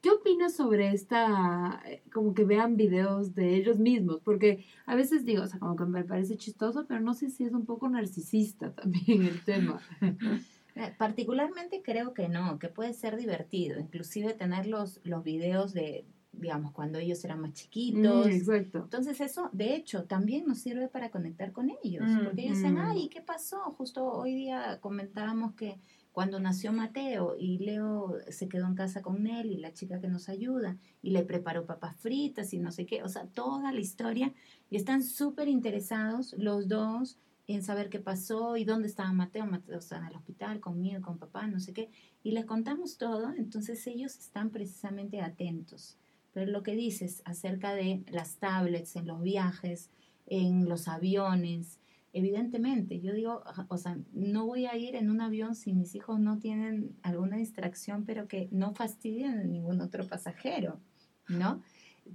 ¿Qué 0.02 0.12
opinas 0.12 0.56
sobre 0.56 0.92
esta, 0.92 1.82
eh, 1.86 2.04
como 2.14 2.34
que 2.34 2.46
vean 2.46 2.78
videos 2.78 3.34
de 3.34 3.56
ellos 3.56 3.80
mismos? 3.80 4.22
Porque 4.24 4.66
a 4.86 4.96
veces 4.96 5.26
digo, 5.26 5.44
o 5.44 5.48
sea, 5.48 5.60
como 5.60 5.76
que 5.76 5.86
me 5.86 6.04
parece 6.04 6.38
chistoso, 6.38 6.86
pero 6.88 7.00
no 7.02 7.14
sé 7.14 7.30
si 7.30 7.44
es 7.44 7.54
un 7.54 7.66
poco 7.66 7.90
narcisista 7.90 8.72
también 8.76 9.24
el 9.24 9.44
tema. 9.44 9.82
Eh, 10.80 10.94
Particularmente 10.96 11.82
creo 11.84 12.14
que 12.14 12.30
no, 12.30 12.60
que 12.60 12.68
puede 12.68 12.94
ser 12.94 13.18
divertido, 13.18 13.80
inclusive 13.80 14.36
tener 14.36 14.68
los, 14.68 15.00
los 15.04 15.24
videos 15.24 15.74
de, 15.74 16.06
digamos, 16.34 16.72
cuando 16.72 17.00
ellos 17.00 17.26
eran 17.26 17.42
más 17.42 17.54
chiquitos. 17.54 18.28
Mm, 18.28 18.30
exacto. 18.30 18.78
Entonces 18.84 19.20
eso, 19.20 19.50
de 19.54 19.74
hecho, 19.74 20.04
también 20.04 20.46
nos 20.46 20.60
sirve 20.60 20.88
para 20.88 21.10
conectar 21.10 21.52
con 21.52 21.72
ellos, 21.84 22.04
Mm, 22.08 22.26
porque 22.26 22.42
ellos 22.44 22.58
dicen, 22.58 22.76
mm. 22.76 22.78
ay, 22.78 23.10
¿qué 23.10 23.22
pasó? 23.22 23.60
Justo 23.76 24.06
hoy 24.06 24.36
día 24.36 24.80
comentábamos 24.80 25.54
que 25.56 25.80
cuando 26.18 26.40
nació 26.40 26.74
Mateo 26.74 27.36
y 27.38 27.60
Leo 27.60 28.16
se 28.30 28.50
quedó 28.50 28.66
en 28.66 28.74
casa 28.74 29.04
con 29.04 29.28
él 29.28 29.52
y 29.52 29.58
la 29.58 29.72
chica 29.72 30.02
que 30.02 30.08
nos 30.08 30.30
ayuda 30.30 30.76
y 31.04 31.12
le 31.12 31.22
preparó 31.22 31.68
papas 31.68 31.96
fritas 31.98 32.56
y 32.56 32.58
no 32.58 32.72
sé 32.72 32.88
qué, 32.88 33.04
o 33.04 33.08
sea, 33.08 33.28
toda 33.28 33.72
la 33.72 33.80
historia 33.80 34.34
y 34.72 34.78
están 34.78 35.04
súper 35.04 35.48
interesados 35.48 36.34
los 36.40 36.68
dos 36.68 37.20
en 37.46 37.62
saber 37.62 37.92
qué 37.92 38.00
pasó 38.00 38.58
y 38.58 38.66
dónde 38.66 38.88
estaba 38.88 39.14
Mateo. 39.14 39.46
Mateo 39.46 39.78
estaba 39.78 40.08
en 40.08 40.08
el 40.08 40.18
hospital 40.18 40.60
conmigo, 40.60 41.04
con 41.04 41.20
papá, 41.20 41.46
no 41.46 41.60
sé 41.60 41.72
qué. 41.72 41.92
Y 42.24 42.32
les 42.32 42.46
contamos 42.46 42.98
todo, 42.98 43.32
entonces 43.38 43.86
ellos 43.86 44.18
están 44.18 44.50
precisamente 44.50 45.22
atentos. 45.22 46.00
Pero 46.34 46.52
lo 46.52 46.64
que 46.64 46.76
dices 46.76 47.22
acerca 47.26 47.76
de 47.76 48.04
las 48.08 48.38
tablets 48.38 48.96
en 48.96 49.06
los 49.06 49.22
viajes, 49.22 49.92
en 50.26 50.68
los 50.68 50.88
aviones, 50.88 51.78
evidentemente, 52.18 53.00
yo 53.00 53.14
digo, 53.14 53.44
o 53.68 53.78
sea, 53.78 53.98
no 54.14 54.46
voy 54.46 54.66
a 54.66 54.76
ir 54.76 54.96
en 54.96 55.10
un 55.10 55.22
avión 55.22 55.56
si 55.56 55.74
mis 55.74 55.96
hijos 55.96 56.20
no 56.20 56.40
tienen 56.40 56.96
alguna 57.04 57.38
distracción, 57.38 58.06
pero 58.06 58.28
que 58.28 58.50
no 58.52 58.74
fastidien 58.74 59.40
a 59.40 59.44
ningún 59.44 59.82
otro 59.82 60.08
pasajero, 60.08 60.80
¿no? 61.28 61.62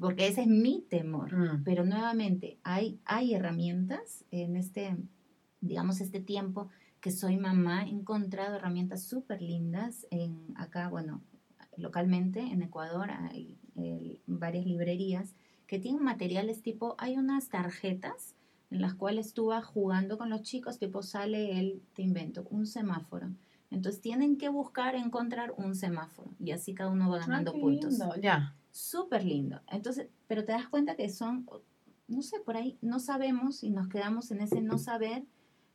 Porque 0.00 0.26
ese 0.26 0.42
es 0.42 0.46
mi 0.48 0.84
temor. 0.88 1.34
Mm. 1.34 1.64
Pero 1.64 1.84
nuevamente, 1.84 2.58
hay, 2.62 2.98
hay 3.04 3.34
herramientas 3.34 4.24
en 4.30 4.56
este, 4.56 4.96
digamos, 5.60 6.00
este 6.00 6.20
tiempo 6.20 6.68
que 7.00 7.10
soy 7.10 7.36
mamá, 7.36 7.84
he 7.84 7.90
encontrado 7.90 8.56
herramientas 8.56 9.02
súper 9.04 9.42
lindas 9.42 10.06
en 10.10 10.52
acá, 10.56 10.88
bueno, 10.88 11.20
localmente 11.76 12.40
en 12.40 12.62
Ecuador 12.62 13.10
hay 13.10 13.56
eh, 13.76 14.20
varias 14.26 14.66
librerías 14.66 15.34
que 15.66 15.78
tienen 15.78 16.02
materiales 16.02 16.62
tipo, 16.62 16.94
hay 16.98 17.16
unas 17.16 17.48
tarjetas 17.48 18.34
en 18.72 18.80
las 18.80 18.94
cuales 18.94 19.34
tú 19.34 19.46
vas 19.46 19.64
jugando 19.64 20.18
con 20.18 20.30
los 20.30 20.42
chicos, 20.42 20.78
tipo 20.78 21.02
sale 21.02 21.58
el, 21.60 21.82
te 21.94 22.02
invento, 22.02 22.46
un 22.50 22.66
semáforo. 22.66 23.28
Entonces 23.70 24.00
tienen 24.00 24.36
que 24.36 24.48
buscar 24.48 24.94
encontrar 24.94 25.54
un 25.56 25.74
semáforo 25.74 26.30
y 26.38 26.50
así 26.52 26.74
cada 26.74 26.90
uno 26.90 27.08
va 27.10 27.16
Ah, 27.18 27.20
ganando 27.26 27.52
qué 27.52 27.60
puntos. 27.60 27.90
lindo, 27.92 28.14
Ya. 28.20 28.54
Súper 28.70 29.24
lindo. 29.24 29.60
Entonces, 29.70 30.08
pero 30.26 30.44
te 30.44 30.52
das 30.52 30.68
cuenta 30.68 30.96
que 30.96 31.08
son, 31.10 31.46
no 32.08 32.22
sé, 32.22 32.40
por 32.40 32.56
ahí 32.56 32.78
no 32.80 32.98
sabemos 33.00 33.62
y 33.62 33.70
nos 33.70 33.88
quedamos 33.88 34.30
en 34.30 34.40
ese 34.40 34.62
no 34.62 34.78
saber, 34.78 35.24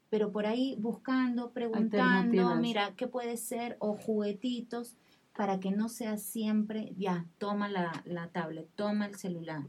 pero 0.09 0.31
por 0.31 0.45
ahí 0.47 0.75
buscando, 0.79 1.51
preguntando, 1.51 2.55
mira, 2.55 2.93
¿qué 2.95 3.07
puede 3.07 3.37
ser? 3.37 3.77
O 3.79 3.95
juguetitos 3.95 4.95
para 5.35 5.59
que 5.59 5.69
no 5.71 5.89
sea 5.89 6.17
siempre, 6.17 6.93
ya, 6.97 7.25
toma 7.37 7.69
la, 7.69 7.91
la 8.05 8.29
tablet, 8.29 8.67
toma 8.75 9.05
el 9.05 9.15
celular. 9.15 9.67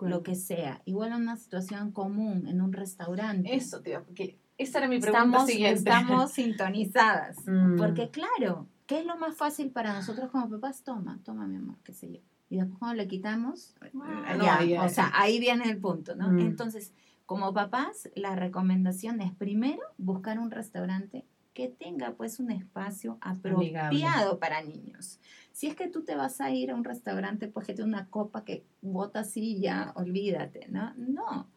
Lo 0.00 0.22
que 0.22 0.34
sea. 0.34 0.82
Igual 0.84 1.10
en 1.12 1.22
una 1.22 1.36
situación 1.36 1.92
común, 1.92 2.46
en 2.48 2.60
un 2.60 2.72
restaurante. 2.72 3.54
Eso, 3.54 3.80
tío, 3.80 4.04
porque 4.04 4.38
esa 4.56 4.78
era 4.78 4.88
mi 4.88 4.98
pregunta 5.00 5.24
estamos, 5.24 5.46
siguiente. 5.46 5.78
estamos 5.78 6.32
sintonizadas. 6.78 7.36
Mm. 7.46 7.76
Porque 7.76 8.10
claro, 8.10 8.66
¿qué 8.86 9.00
es 9.00 9.06
lo 9.06 9.16
más 9.16 9.36
fácil 9.36 9.70
para 9.70 9.92
nosotros 9.94 10.30
como 10.30 10.48
papás? 10.50 10.82
Toma, 10.82 11.20
toma 11.24 11.46
mi 11.46 11.56
amor, 11.56 11.76
qué 11.84 11.92
sé 11.92 12.10
yo. 12.12 12.20
Y 12.50 12.56
después 12.56 12.78
cuando 12.78 12.96
le 12.96 13.08
quitamos, 13.08 13.74
Ah, 14.26 14.34
no, 14.36 14.44
ya, 14.44 14.58
ahí- 14.58 14.76
o 14.78 14.88
sea, 14.88 15.10
ahí 15.14 15.38
viene 15.38 15.68
el 15.70 15.78
punto, 15.78 16.16
¿no? 16.16 16.30
Mm. 16.30 16.40
Entonces, 16.40 16.92
como 17.26 17.52
papás, 17.52 18.08
la 18.16 18.34
recomendación 18.36 19.20
es 19.20 19.32
primero 19.34 19.82
buscar 19.98 20.38
un 20.38 20.50
restaurante 20.50 21.26
que 21.58 21.66
tenga 21.66 22.12
pues 22.12 22.38
un 22.38 22.52
espacio 22.52 23.18
apropiado 23.20 24.38
para 24.38 24.62
niños. 24.62 25.18
Si 25.50 25.66
es 25.66 25.74
que 25.74 25.88
tú 25.88 26.04
te 26.04 26.14
vas 26.14 26.40
a 26.40 26.52
ir 26.52 26.70
a 26.70 26.76
un 26.76 26.84
restaurante, 26.84 27.48
pues 27.48 27.66
que 27.66 27.74
tiene 27.74 27.90
una 27.90 28.06
copa 28.06 28.44
que 28.44 28.64
bota 28.80 29.20
así 29.20 29.58
ya, 29.58 29.92
olvídate, 29.96 30.68
¿no? 30.68 30.94
No. 30.94 31.48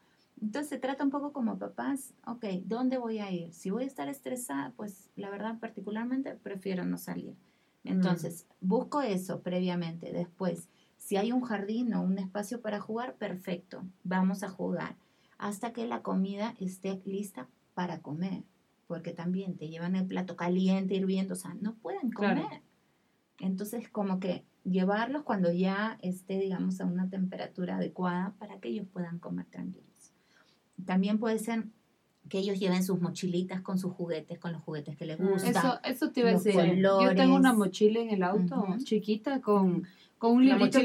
Entonces 0.41 0.69
se 0.69 0.79
trata 0.79 1.03
un 1.03 1.11
poco 1.11 1.33
como 1.33 1.59
papás, 1.59 2.15
ok, 2.25 2.45
¿dónde 2.65 2.97
voy 2.97 3.19
a 3.19 3.29
ir? 3.29 3.53
Si 3.53 3.69
voy 3.69 3.83
a 3.83 3.85
estar 3.85 4.09
estresada, 4.09 4.73
pues 4.75 5.11
la 5.15 5.29
verdad 5.29 5.59
particularmente 5.59 6.33
prefiero 6.33 6.83
no 6.83 6.97
salir. 6.97 7.35
Entonces, 7.83 8.47
busco 8.59 9.03
eso 9.03 9.41
previamente. 9.41 10.11
Después, 10.11 10.67
si 10.97 11.17
hay 11.17 11.31
un 11.31 11.41
jardín 11.41 11.93
o 11.93 12.01
un 12.01 12.17
espacio 12.17 12.59
para 12.59 12.79
jugar, 12.79 13.17
perfecto, 13.17 13.83
vamos 14.03 14.41
a 14.41 14.49
jugar 14.49 14.95
hasta 15.37 15.73
que 15.73 15.85
la 15.85 16.01
comida 16.01 16.55
esté 16.59 17.03
lista 17.05 17.47
para 17.75 17.99
comer, 17.99 18.43
porque 18.91 19.13
también 19.13 19.55
te 19.55 19.69
llevan 19.69 19.95
el 19.95 20.05
plato 20.05 20.35
caliente, 20.35 20.95
hirviendo, 20.95 21.31
o 21.35 21.37
sea, 21.37 21.53
no 21.61 21.75
pueden 21.75 22.11
comer. 22.11 22.39
Claro. 22.45 22.61
Entonces, 23.39 23.87
como 23.87 24.19
que 24.19 24.43
llevarlos 24.65 25.23
cuando 25.23 25.49
ya 25.53 25.97
esté, 26.01 26.37
digamos, 26.37 26.81
a 26.81 26.85
una 26.85 27.07
temperatura 27.09 27.77
adecuada 27.77 28.33
para 28.37 28.59
que 28.59 28.67
ellos 28.67 28.85
puedan 28.91 29.17
comer 29.19 29.45
tranquilos. 29.45 30.11
También 30.85 31.19
puede 31.19 31.39
ser 31.39 31.63
que 32.27 32.39
ellos 32.39 32.59
lleven 32.59 32.83
sus 32.83 32.99
mochilitas 32.99 33.61
con 33.61 33.79
sus 33.79 33.93
juguetes, 33.93 34.37
con 34.39 34.51
los 34.51 34.61
juguetes 34.61 34.97
que 34.97 35.05
les 35.05 35.17
Mm. 35.21 35.29
gustan. 35.29 35.51
Eso, 35.55 35.79
eso 35.85 36.11
te 36.11 36.19
iba 36.19 36.29
a 36.31 36.33
decir. 36.33 36.53
Yo 36.81 37.15
tengo 37.15 37.35
una 37.37 37.51
colores. 37.53 37.57
mochila 37.57 37.99
en 38.01 38.09
el 38.09 38.23
auto 38.23 38.75
chiquita 38.83 39.39
con, 39.39 39.83
con 40.21 40.33
un 40.33 40.47
La 40.47 40.53
librito 40.53 40.77
que. 40.77 40.83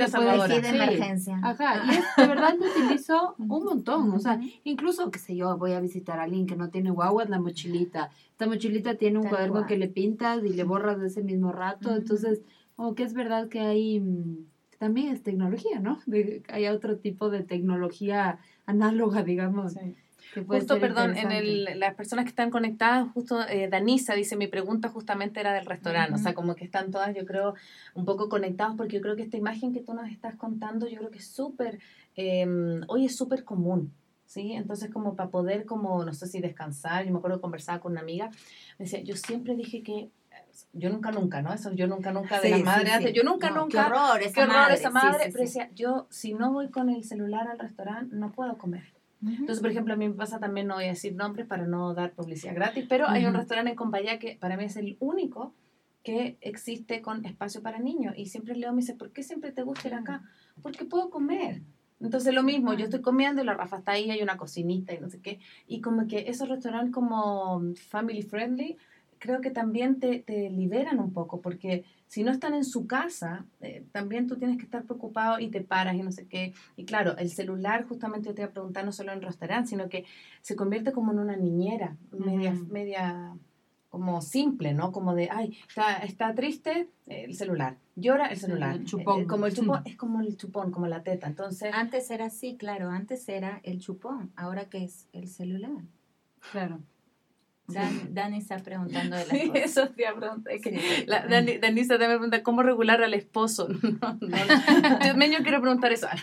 Sí, 0.49 0.61
de 0.63 0.69
sí. 0.71 0.75
emergencia. 0.77 1.39
Ajá, 1.43 1.83
y 1.87 1.91
es, 1.91 2.05
de 2.17 2.27
verdad 2.27 2.55
lo 2.59 2.65
utilizo 2.65 3.35
un 3.39 3.65
montón. 3.65 4.11
O 4.13 4.19
sea, 4.19 4.41
incluso, 4.65 5.11
qué 5.11 5.19
sé 5.19 5.37
yo, 5.37 5.59
voy 5.59 5.73
a 5.73 5.81
visitar 5.81 6.19
a 6.19 6.23
alguien 6.23 6.47
que 6.47 6.57
no 6.57 6.71
tiene 6.71 6.91
guaguas, 6.91 7.29
la 7.29 7.39
mochilita. 7.39 8.09
Esta 8.31 8.47
mochilita 8.47 8.95
tiene 8.95 9.19
un 9.19 9.25
Tal 9.25 9.33
cuaderno 9.33 9.67
que 9.67 9.77
le 9.77 9.89
pintas 9.89 10.43
y 10.43 10.55
le 10.55 10.65
borras 10.65 10.99
de 10.99 11.09
ese 11.09 11.23
mismo 11.23 11.53
rato. 11.53 11.95
Entonces, 11.95 12.41
como 12.77 12.95
que 12.95 13.03
es 13.03 13.13
verdad 13.13 13.49
que 13.51 13.61
hay, 13.61 14.01
mm, 14.01 14.47
también 14.79 15.09
es 15.09 15.23
tecnología, 15.23 15.81
¿no? 15.81 15.99
De- 16.07 16.43
hay 16.49 16.69
otro 16.69 16.97
tipo 16.97 17.29
de 17.29 17.43
tecnología 17.43 18.39
análoga, 18.65 19.23
digamos. 19.23 19.75
Sí. 19.75 19.97
Justo, 20.45 20.79
perdón, 20.81 21.17
en 21.17 21.33
el, 21.33 21.79
las 21.79 21.95
personas 21.95 22.25
que 22.25 22.31
están 22.31 22.51
conectadas, 22.51 23.09
justo 23.13 23.41
eh, 23.49 23.69
Danisa 23.69 24.15
dice, 24.15 24.37
mi 24.37 24.47
pregunta 24.49 24.89
justamente 24.89 25.41
era 25.41 25.53
del 25.53 25.65
restaurante, 25.67 26.15
o 26.15 26.19
sea, 26.19 26.35
como 26.35 26.55
que 26.55 26.65
están 26.65 26.91
todas, 26.91 27.15
yo 27.15 27.25
creo, 27.25 27.55
un 27.95 28.05
poco 28.05 28.29
conectadas, 28.29 28.75
porque 28.77 28.97
yo 28.97 29.03
creo 29.03 29.17
que 29.17 29.23
esta 29.23 29.37
imagen 29.37 29.73
que 29.73 29.81
tú 29.81 29.95
nos 29.95 30.09
estás 30.11 30.37
contando, 30.37 30.89
yo 30.89 30.99
creo 30.99 31.11
que 31.11 31.19
es 31.19 31.29
súper, 31.29 31.79
eh, 32.17 32.47
hoy 32.89 33.07
es 33.07 33.17
súper 33.17 33.45
común, 33.45 33.93
¿sí? 34.27 34.53
Entonces, 34.53 34.91
como 34.91 35.15
para 35.17 35.31
poder, 35.31 35.65
como, 35.65 36.05
no 36.05 36.13
sé 36.13 36.27
si 36.27 36.41
descansar, 36.41 37.05
yo 37.05 37.13
me 37.13 37.19
acuerdo 37.19 37.39
que 37.39 37.43
conversaba 37.43 37.81
con 37.81 37.93
una 37.93 38.01
amiga, 38.01 38.31
me 38.79 38.85
decía, 38.85 39.01
yo 39.03 39.17
siempre 39.17 39.55
dije 39.57 39.83
que, 39.83 40.11
yo 40.73 40.91
nunca, 40.91 41.11
nunca, 41.11 41.43
¿no? 41.43 41.53
Eso 41.53 41.73
yo 41.73 41.87
nunca, 41.87 42.13
nunca 42.13 42.37
de 42.41 42.49
Sí, 42.49 42.51
las 42.51 42.63
madres, 42.63 42.89
sí. 42.89 42.95
antes, 42.95 43.13
yo 43.15 43.23
nunca, 43.25 43.51
No, 43.51 43.63
nunca, 43.63 43.85
Qué 43.85 43.91
horror 43.91 44.23
esa 44.23 44.33
qué 44.35 44.41
horror 44.43 44.55
madre. 44.57 44.75
esa 44.75 44.91
madre, 44.91 45.25
sí, 45.25 45.31
pero 45.33 45.47
sí. 45.47 45.59
decía, 45.59 45.71
yo 45.75 46.07
si 46.11 46.35
no 46.35 46.53
voy 46.53 46.71
con 46.71 46.89
el 46.89 47.05
celular 47.05 47.49
al 47.49 47.59
restaurante, 47.59 48.15
no 48.17 48.33
puedo 48.33 48.57
comer. 48.57 48.85
Entonces, 49.27 49.61
por 49.61 49.71
ejemplo, 49.71 49.95
a 49.95 49.97
mí 49.97 50.09
me 50.09 50.15
pasa 50.15 50.39
también, 50.39 50.67
no 50.67 50.75
voy 50.75 50.85
a 50.85 50.89
decir 50.89 51.15
nombres 51.15 51.47
para 51.47 51.67
no 51.67 51.95
dar 51.95 52.13
publicidad 52.13 52.55
gratis, 52.55 52.87
pero 52.89 53.09
hay 53.09 53.25
un 53.25 53.35
restaurante 53.35 53.71
en 53.71 53.77
Compayá 53.77 54.19
que 54.19 54.37
para 54.41 54.57
mí 54.57 54.65
es 54.65 54.77
el 54.77 54.97
único 55.01 55.55
que 56.03 56.37
existe 56.41 57.03
con 57.03 57.25
espacio 57.25 57.63
para 57.63 57.81
niños. 57.81 58.15
Y 58.17 58.27
siempre 58.27 58.55
Leo 58.55 58.73
me 58.73 58.81
dice, 58.81 58.95
¿por 58.95 59.11
qué 59.11 59.25
siempre 59.25 59.51
te 59.51 59.63
gusta 59.63 59.89
ir 59.89 59.95
acá? 59.95 60.23
Porque 60.63 60.85
puedo 60.85 61.11
comer. 61.11 61.63
Entonces 62.01 62.35
lo 62.35 62.43
mismo, 62.43 62.75
yo 62.75 62.85
estoy 62.85 63.01
comiendo 63.01 63.43
y 63.43 63.45
la 63.45 63.55
Rafa 63.55 63.79
está 63.79 63.93
ahí, 63.93 64.11
hay 64.11 64.23
una 64.23 64.37
cocinita 64.37 64.95
y 64.95 65.01
no 65.01 65.09
sé 65.09 65.21
qué. 65.21 65.41
Y 65.67 65.81
como 65.81 66.07
que 66.07 66.29
esos 66.29 66.49
restaurantes 66.49 66.93
como 66.93 67.61
family 67.89 68.23
friendly, 68.23 68.77
creo 69.19 69.41
que 69.41 69.51
también 69.51 69.99
te, 69.99 70.21
te 70.21 70.51
liberan 70.51 71.01
un 71.01 71.13
poco, 71.13 71.41
porque 71.41 71.85
si 72.07 72.23
no 72.23 72.31
están 72.31 72.55
en 72.55 72.65
su 72.65 72.87
casa, 72.87 73.45
eh, 73.61 73.85
también 73.93 74.27
tú 74.27 74.37
tienes 74.37 74.59
que 74.59 74.65
estar 74.65 74.85
preocupado 74.85 75.39
y 75.39 75.49
te 75.49 75.61
paras 75.61 75.97
y 75.97 76.03
no 76.03 76.13
sé 76.13 76.27
qué. 76.27 76.55
Y 76.77 76.85
claro, 76.85 77.17
el 77.17 77.31
celular, 77.31 77.85
justamente 77.85 78.29
yo 78.29 78.35
te 78.35 78.43
iba 78.43 78.51
a 78.51 78.53
preguntar, 78.53 78.85
no 78.85 78.93
solo 78.93 79.13
en 79.13 79.23
restaurante, 79.23 79.71
sino 79.71 79.89
que 79.89 80.05
se 80.41 80.57
convierte 80.57 80.93
como 80.93 81.13
en 81.13 81.19
una 81.19 81.37
niñera, 81.37 81.97
media, 82.13 82.55
media 82.69 83.37
como 83.97 84.21
simple, 84.21 84.75
¿no? 84.75 84.93
Como 84.93 85.15
de, 85.15 85.31
ay, 85.33 85.57
está, 85.67 85.97
está 85.97 86.35
triste, 86.35 86.91
eh, 87.07 87.25
el 87.25 87.35
celular, 87.35 87.79
llora, 87.95 88.27
el 88.27 88.37
celular. 88.37 88.77
El 88.77 88.85
chupón. 88.85 89.21
Eh, 89.21 89.23
eh, 89.23 89.27
como 89.27 89.47
el 89.47 89.55
chupón, 89.55 89.83
es 89.87 89.97
como 89.97 90.21
el 90.21 90.37
chupón, 90.37 90.71
como 90.71 90.87
la 90.87 91.03
teta. 91.03 91.27
Entonces, 91.27 91.73
Antes 91.73 92.11
era 92.11 92.27
así, 92.27 92.57
claro, 92.57 92.91
antes 92.91 93.27
era 93.29 93.61
el 93.63 93.81
chupón, 93.81 94.33
ahora 94.37 94.67
que 94.67 94.85
es 94.85 95.09
el 95.13 95.29
celular. 95.29 95.83
Claro. 96.53 96.81
Dan- 97.69 98.09
Dani 98.15 98.39
está 98.39 98.59
preguntando 98.59 99.17
de 99.17 99.27
las 99.27 99.37
Sí, 99.39 99.49
cosas. 99.49 99.65
eso 99.65 99.89
te 99.89 100.05
es 100.51 100.63
que 100.63 100.71
Sí. 100.79 101.05
La, 101.07 101.27
Dani, 101.27 101.59
Danisa 101.59 101.95
también 101.95 102.11
me 102.13 102.17
pregunta, 102.19 102.43
¿cómo 102.43 102.63
regular 102.63 103.03
al 103.03 103.15
esposo? 103.15 103.69
No, 104.01 104.19
no. 104.21 104.37
Yo, 105.07 105.17
men, 105.17 105.33
yo 105.33 105.39
quiero 105.43 105.61
preguntar 105.61 105.93
eso. 105.93 106.07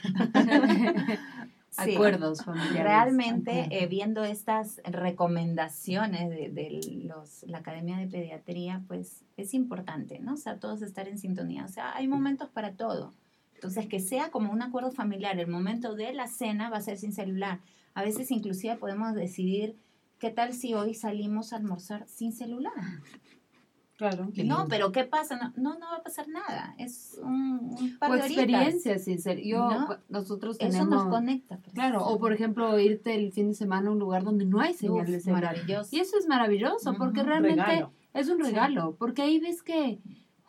Sí. 1.83 1.95
Acuerdos 1.95 2.43
familiares. 2.45 2.83
Realmente, 2.83 3.49
Acuerdos. 3.63 3.81
eh, 3.81 3.87
viendo 3.87 4.23
estas 4.23 4.79
recomendaciones 4.85 6.29
de, 6.29 6.49
de 6.49 6.79
los, 7.03 7.41
la 7.47 7.57
Academia 7.57 7.97
de 7.97 8.05
Pediatría, 8.05 8.83
pues 8.87 9.23
es 9.37 9.55
importante, 9.55 10.19
¿no? 10.19 10.33
O 10.35 10.37
sea, 10.37 10.59
todos 10.59 10.83
estar 10.83 11.07
en 11.07 11.17
sintonía. 11.17 11.65
O 11.65 11.69
sea, 11.69 11.95
hay 11.95 12.07
momentos 12.07 12.49
para 12.49 12.73
todo. 12.73 13.11
Entonces, 13.55 13.87
que 13.87 13.99
sea 13.99 14.29
como 14.29 14.51
un 14.51 14.61
acuerdo 14.61 14.91
familiar, 14.91 15.39
el 15.39 15.47
momento 15.47 15.95
de 15.95 16.13
la 16.13 16.27
cena 16.27 16.69
va 16.69 16.77
a 16.77 16.81
ser 16.81 16.99
sin 16.99 17.11
celular. 17.11 17.57
A 17.95 18.03
veces 18.03 18.29
inclusive 18.29 18.75
podemos 18.75 19.15
decidir, 19.15 19.75
¿qué 20.23 20.29
tal 20.29 20.53
si 20.53 20.73
hoy 20.73 20.93
salimos 20.93 21.51
a 21.51 21.57
almorzar 21.57 22.07
sin 22.07 22.31
celular? 22.31 22.71
Claro. 23.97 24.29
Qué 24.33 24.45
No, 24.45 24.55
lindo. 24.59 24.69
pero 24.69 24.91
¿qué 24.93 25.03
pasa? 25.03 25.35
No, 25.35 25.51
no, 25.57 25.77
no 25.79 25.85
va 25.91 25.97
a 25.97 26.01
pasar 26.03 26.29
nada. 26.29 26.73
Es 26.77 27.19
un, 27.21 27.75
un 27.77 27.97
par 27.99 28.09
O 28.09 28.13
de 28.15 28.21
horitas. 28.23 28.43
experiencias, 28.45 29.03
sin 29.03 29.19
ser. 29.21 29.41
Yo, 29.43 29.57
¿No? 29.69 29.97
nosotros 30.07 30.55
Eso 30.59 30.69
tenemos. 30.69 30.89
nos 30.89 31.07
conecta. 31.13 31.59
Claro, 31.73 32.05
o 32.07 32.17
por 32.19 32.31
ejemplo, 32.31 32.79
irte 32.79 33.13
el 33.15 33.33
fin 33.33 33.49
de 33.49 33.53
semana 33.53 33.89
a 33.89 33.91
un 33.91 33.99
lugar 33.99 34.23
donde 34.23 34.45
no 34.45 34.61
hay 34.61 34.73
señal 34.73 35.05
de 35.05 35.19
celular. 35.19 35.43
maravilloso. 35.43 35.89
Y 35.95 35.99
eso 35.99 36.17
es 36.17 36.25
maravilloso, 36.27 36.93
porque 36.97 37.21
realmente 37.21 37.61
Regalo. 37.63 37.91
es 38.13 38.29
un 38.29 38.37
Sí. 38.37 38.43
regalo, 38.43 38.95
porque 38.97 39.21
ahí 39.23 39.39
ves 39.39 39.61
que, 39.61 39.99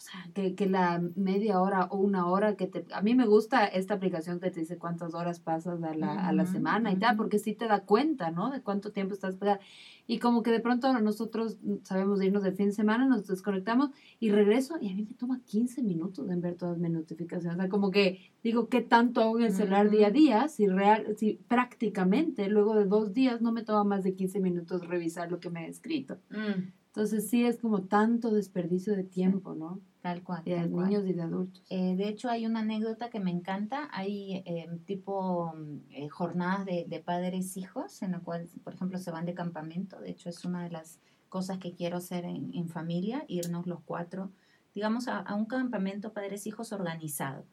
sea, 0.04 0.28
que, 0.34 0.54
que 0.54 0.66
la 0.66 1.02
media 1.16 1.60
hora 1.60 1.86
o 1.86 1.98
una 1.98 2.26
hora 2.26 2.56
que 2.56 2.66
te... 2.66 2.84
A 2.92 3.02
mí 3.02 3.14
me 3.14 3.26
gusta 3.26 3.66
esta 3.66 3.94
aplicación 3.94 4.40
que 4.40 4.50
te 4.50 4.60
dice 4.60 4.78
cuántas 4.78 5.14
horas 5.14 5.40
pasas 5.40 5.82
a 5.82 5.94
la, 5.94 6.28
a 6.28 6.32
la 6.32 6.46
semana 6.46 6.92
y 6.92 6.96
tal, 6.96 7.16
porque 7.16 7.38
sí 7.38 7.54
te 7.54 7.66
da 7.66 7.80
cuenta, 7.80 8.30
¿no? 8.30 8.50
De 8.50 8.60
cuánto 8.60 8.92
tiempo 8.92 9.14
estás 9.14 9.36
pegada. 9.36 9.60
Y 10.06 10.18
como 10.18 10.42
que 10.42 10.50
de 10.50 10.60
pronto 10.60 10.92
nosotros 11.00 11.58
sabemos 11.82 12.18
de 12.18 12.26
irnos 12.26 12.42
del 12.42 12.54
fin 12.54 12.66
de 12.66 12.72
semana, 12.72 13.06
nos 13.06 13.26
desconectamos 13.26 13.90
y 14.20 14.30
regreso 14.30 14.76
y 14.80 14.92
a 14.92 14.94
mí 14.94 15.06
me 15.08 15.14
toma 15.14 15.40
15 15.46 15.82
minutos 15.82 16.28
en 16.28 16.42
ver 16.42 16.56
todas 16.56 16.78
mis 16.78 16.90
notificaciones. 16.90 17.56
O 17.56 17.60
sea, 17.60 17.70
como 17.70 17.90
que 17.90 18.30
digo, 18.42 18.68
¿qué 18.68 18.82
tanto 18.82 19.22
hago 19.22 19.38
en 19.38 19.46
el 19.46 19.52
celular 19.52 19.88
día 19.88 20.08
a 20.08 20.10
día? 20.10 20.48
Si, 20.48 20.66
real, 20.66 21.16
si 21.16 21.40
prácticamente 21.48 22.48
luego 22.48 22.74
de 22.74 22.84
dos 22.84 23.14
días 23.14 23.40
no 23.40 23.52
me 23.52 23.62
toma 23.62 23.84
más 23.84 24.04
de 24.04 24.14
15 24.14 24.40
minutos 24.40 24.86
revisar 24.86 25.30
lo 25.30 25.40
que 25.40 25.48
me 25.48 25.66
he 25.66 25.68
escrito. 25.70 26.18
Mm. 26.30 26.72
Entonces 26.88 27.28
sí 27.28 27.44
es 27.44 27.58
como 27.58 27.82
tanto 27.82 28.30
desperdicio 28.30 28.94
de 28.94 29.04
tiempo, 29.04 29.54
¿no? 29.54 29.80
Tal 30.04 30.22
cual. 30.22 30.42
Y 30.44 30.50
de 30.50 30.56
tal 30.58 30.70
cual. 30.70 30.88
niños 30.90 31.06
y 31.06 31.14
de 31.14 31.22
adultos. 31.22 31.62
Eh, 31.70 31.96
de 31.96 32.08
hecho, 32.08 32.28
hay 32.28 32.44
una 32.44 32.60
anécdota 32.60 33.08
que 33.08 33.20
me 33.20 33.30
encanta. 33.30 33.88
Hay 33.90 34.42
eh, 34.44 34.68
tipo 34.84 35.54
mm, 35.56 35.78
eh, 35.92 36.08
jornadas 36.10 36.66
de, 36.66 36.84
de 36.86 37.00
padres 37.00 37.56
hijos, 37.56 38.02
en 38.02 38.12
la 38.12 38.20
cual, 38.20 38.46
por 38.62 38.74
ejemplo, 38.74 38.98
se 38.98 39.10
van 39.10 39.24
de 39.24 39.32
campamento. 39.32 39.98
De 39.98 40.10
hecho, 40.10 40.28
es 40.28 40.44
una 40.44 40.62
de 40.62 40.68
las 40.68 41.00
cosas 41.30 41.56
que 41.56 41.72
quiero 41.72 41.96
hacer 41.96 42.26
en, 42.26 42.52
en 42.52 42.68
familia, 42.68 43.24
irnos 43.28 43.66
los 43.66 43.80
cuatro, 43.80 44.30
digamos, 44.74 45.08
a, 45.08 45.20
a 45.20 45.34
un 45.36 45.46
campamento 45.46 46.12
padres 46.12 46.46
hijos 46.46 46.72
organizado. 46.74 47.46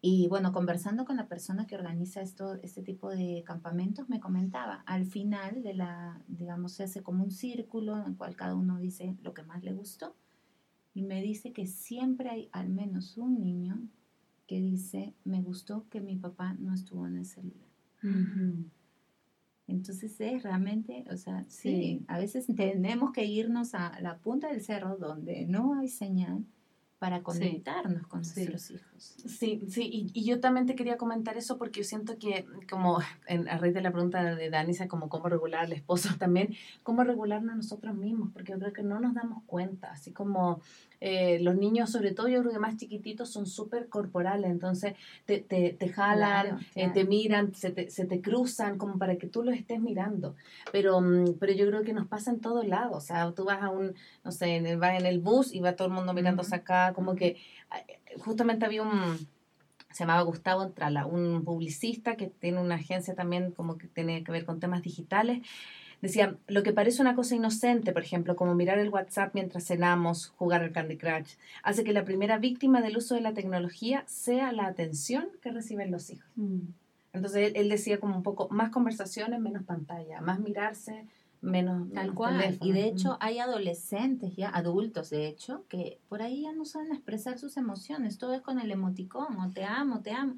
Y 0.00 0.28
bueno, 0.28 0.50
conversando 0.54 1.04
con 1.04 1.18
la 1.18 1.28
persona 1.28 1.66
que 1.66 1.74
organiza 1.74 2.22
esto, 2.22 2.54
este 2.62 2.80
tipo 2.80 3.10
de 3.10 3.44
campamentos, 3.46 4.08
me 4.08 4.18
comentaba, 4.18 4.82
al 4.86 5.04
final 5.04 5.62
de 5.62 5.74
la, 5.74 6.22
digamos, 6.26 6.72
se 6.72 6.84
hace 6.84 7.02
como 7.02 7.22
un 7.22 7.30
círculo 7.30 7.98
en 7.98 8.06
el 8.06 8.16
cual 8.16 8.34
cada 8.34 8.54
uno 8.54 8.78
dice 8.78 9.14
lo 9.20 9.34
que 9.34 9.42
más 9.42 9.62
le 9.62 9.74
gustó. 9.74 10.16
Y 10.94 11.02
me 11.02 11.22
dice 11.22 11.52
que 11.52 11.66
siempre 11.66 12.28
hay 12.28 12.48
al 12.52 12.68
menos 12.68 13.16
un 13.16 13.40
niño 13.40 13.80
que 14.46 14.60
dice, 14.60 15.14
me 15.24 15.40
gustó 15.40 15.86
que 15.88 16.00
mi 16.00 16.16
papá 16.16 16.54
no 16.58 16.74
estuvo 16.74 17.06
en 17.06 17.16
el 17.16 17.24
celular. 17.24 17.68
Entonces 19.66 20.20
es 20.20 20.42
realmente, 20.42 21.04
o 21.10 21.16
sea, 21.16 21.44
sí, 21.48 22.04
a 22.08 22.18
veces 22.18 22.46
tenemos 22.56 23.12
que 23.12 23.24
irnos 23.24 23.74
a 23.74 23.98
la 24.00 24.18
punta 24.18 24.48
del 24.48 24.60
cerro 24.60 24.96
donde 24.96 25.46
no 25.46 25.74
hay 25.74 25.88
señal 25.88 26.44
para 27.02 27.24
conectarnos 27.24 28.06
con 28.06 28.20
nuestros 28.20 28.70
hijos. 28.70 29.16
Sí, 29.26 29.66
sí, 29.68 29.90
y, 29.92 30.12
y, 30.14 30.24
yo 30.24 30.38
también 30.38 30.66
te 30.66 30.76
quería 30.76 30.96
comentar 30.96 31.36
eso 31.36 31.58
porque 31.58 31.80
yo 31.80 31.84
siento 31.84 32.16
que, 32.16 32.46
como 32.70 33.00
en, 33.26 33.48
a 33.48 33.58
raíz 33.58 33.74
de 33.74 33.80
la 33.80 33.90
pregunta 33.90 34.36
de 34.36 34.50
Danisa, 34.50 34.86
como 34.86 35.08
cómo 35.08 35.28
regular 35.28 35.64
al 35.64 35.72
esposo 35.72 36.10
también, 36.20 36.54
cómo 36.84 37.02
regularnos 37.02 37.56
nosotros 37.56 37.96
mismos, 37.96 38.30
porque 38.32 38.52
yo 38.52 38.58
creo 38.60 38.72
que 38.72 38.84
no 38.84 39.00
nos 39.00 39.14
damos 39.14 39.42
cuenta, 39.46 39.90
así 39.90 40.12
como 40.12 40.60
eh, 41.00 41.40
los 41.40 41.56
niños, 41.56 41.90
sobre 41.90 42.12
todo 42.12 42.28
yo 42.28 42.40
creo 42.42 42.52
que 42.52 42.60
más 42.60 42.76
chiquititos, 42.76 43.28
son 43.28 43.46
súper 43.46 43.88
corporales, 43.88 44.48
entonces 44.48 44.94
te, 45.26 45.40
te, 45.40 45.72
te 45.72 45.88
jalan, 45.88 46.60
eh, 46.76 46.88
te 46.94 47.04
miran, 47.04 47.52
se 47.56 47.70
te, 47.70 47.90
se 47.90 48.04
te, 48.04 48.20
cruzan 48.20 48.78
como 48.78 48.96
para 48.96 49.16
que 49.16 49.26
tú 49.26 49.42
los 49.42 49.56
estés 49.56 49.80
mirando. 49.80 50.36
Pero, 50.70 51.00
mm, 51.00 51.38
pero 51.40 51.52
yo 51.52 51.66
creo 51.66 51.82
que 51.82 51.92
nos 51.92 52.06
pasa 52.06 52.30
en 52.30 52.38
todos 52.38 52.64
lados, 52.68 52.96
o 52.96 53.00
sea, 53.00 53.32
tú 53.32 53.46
vas 53.46 53.60
a 53.60 53.70
un, 53.70 53.96
no 54.22 54.30
sé, 54.30 54.54
en 54.54 54.66
el, 54.66 54.78
vas 54.78 54.96
en 54.96 55.06
el 55.06 55.18
bus 55.18 55.52
y 55.52 55.58
va 55.58 55.74
todo 55.74 55.88
el 55.88 55.94
mundo 55.94 56.12
mirando 56.12 56.44
acá, 56.52 56.91
como 56.92 57.14
que 57.14 57.36
justamente 58.18 58.64
había 58.64 58.82
un 58.82 59.26
se 59.90 60.04
llamaba 60.04 60.22
Gustavo 60.22 60.62
Entrala, 60.62 61.04
un 61.04 61.44
publicista 61.44 62.16
que 62.16 62.28
tiene 62.28 62.58
una 62.60 62.76
agencia 62.76 63.14
también 63.14 63.52
como 63.52 63.76
que 63.76 63.88
tiene 63.88 64.24
que 64.24 64.32
ver 64.32 64.46
con 64.46 64.58
temas 64.58 64.80
digitales, 64.80 65.42
Decía, 66.02 66.36
lo 66.48 66.64
que 66.64 66.72
parece 66.72 67.00
una 67.00 67.14
cosa 67.14 67.36
inocente, 67.36 67.92
por 67.92 68.02
ejemplo, 68.02 68.34
como 68.34 68.56
mirar 68.56 68.80
el 68.80 68.88
WhatsApp 68.88 69.34
mientras 69.34 69.64
cenamos, 69.64 70.32
jugar 70.36 70.60
al 70.60 70.72
Candy 70.72 70.98
Crush, 70.98 71.36
hace 71.62 71.84
que 71.84 71.92
la 71.92 72.04
primera 72.04 72.38
víctima 72.38 72.82
del 72.82 72.96
uso 72.96 73.14
de 73.14 73.20
la 73.20 73.34
tecnología 73.34 74.02
sea 74.08 74.50
la 74.50 74.66
atención 74.66 75.28
que 75.40 75.52
reciben 75.52 75.92
los 75.92 76.10
hijos. 76.10 76.28
Mm. 76.34 76.58
Entonces 77.12 77.52
él, 77.54 77.68
decía 77.68 78.00
como 78.00 78.16
un 78.16 78.24
poco 78.24 78.48
más 78.50 78.70
conversaciones, 78.70 79.38
menos 79.38 79.62
pantalla, 79.62 80.20
más 80.20 80.40
mirarse, 80.40 81.06
menos 81.42 81.92
tal 81.92 82.14
cual. 82.14 82.58
Y 82.62 82.72
de 82.72 82.86
hecho 82.86 83.18
hay 83.20 83.38
adolescentes 83.38 84.34
ya 84.36 84.48
adultos 84.48 85.10
de 85.10 85.26
hecho 85.26 85.66
que 85.68 86.00
por 86.08 86.22
ahí 86.22 86.42
ya 86.42 86.52
no 86.52 86.64
saben 86.64 86.92
expresar 86.92 87.38
sus 87.38 87.56
emociones. 87.56 88.16
Todo 88.16 88.32
es 88.32 88.40
con 88.40 88.58
el 88.58 88.70
emoticón 88.70 89.38
o 89.38 89.50
te 89.50 89.64
amo 89.64 90.00
te 90.00 90.12
amo 90.12 90.36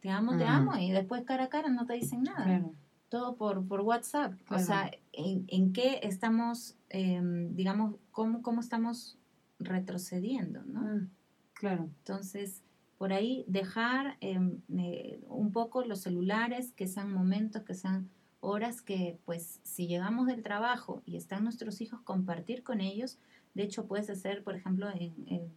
te 0.00 0.10
amo 0.10 0.36
te 0.36 0.44
amo 0.44 0.76
y 0.76 0.90
después 0.90 1.22
cara 1.24 1.44
a 1.44 1.48
cara 1.48 1.68
no 1.68 1.86
te 1.86 1.94
dicen 1.94 2.22
nada. 2.22 2.64
Todo 3.08 3.36
por, 3.36 3.66
por 3.68 3.82
WhatsApp. 3.82 4.32
O 4.50 4.58
sea, 4.58 4.90
¿en, 5.12 5.44
¿en, 5.46 5.72
qué 5.72 6.00
estamos, 6.02 6.76
em, 6.88 7.54
digamos, 7.54 7.94
cómo, 8.10 8.42
cómo 8.42 8.60
estamos 8.60 9.16
retrocediendo, 9.60 10.62
¿no? 10.64 10.80
Mm, 10.80 11.10
claro. 11.54 11.84
Entonces, 11.84 12.64
por 12.98 13.12
ahí 13.12 13.44
dejar 13.46 14.16
em, 14.20 14.60
eh, 14.76 15.20
un 15.28 15.52
poco 15.52 15.84
los 15.84 16.00
celulares, 16.00 16.72
que 16.72 16.88
sean 16.88 17.12
momentos, 17.12 17.62
que 17.62 17.74
sean 17.74 18.10
horas 18.46 18.82
que, 18.82 19.18
pues, 19.24 19.60
si 19.62 19.86
llegamos 19.86 20.26
del 20.26 20.42
trabajo 20.42 21.02
y 21.04 21.16
están 21.16 21.44
nuestros 21.44 21.80
hijos, 21.80 22.00
compartir 22.02 22.62
con 22.62 22.80
ellos. 22.80 23.18
De 23.54 23.62
hecho, 23.62 23.86
puedes 23.86 24.10
hacer, 24.10 24.44
por 24.44 24.54
ejemplo, 24.54 24.88
en, 24.94 25.50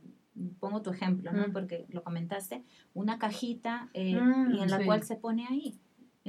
pongo 0.59 0.81
tu 0.81 0.89
ejemplo, 0.91 1.31
¿no? 1.31 1.47
Mm. 1.47 1.51
Porque 1.53 1.85
lo 1.89 2.03
comentaste, 2.03 2.63
una 2.93 3.19
cajita 3.19 3.89
eh, 3.93 4.19
mm, 4.19 4.55
y 4.55 4.61
en 4.61 4.69
la 4.69 4.85
cual 4.85 5.03
se 5.03 5.15
pone 5.15 5.45
ahí 5.47 5.79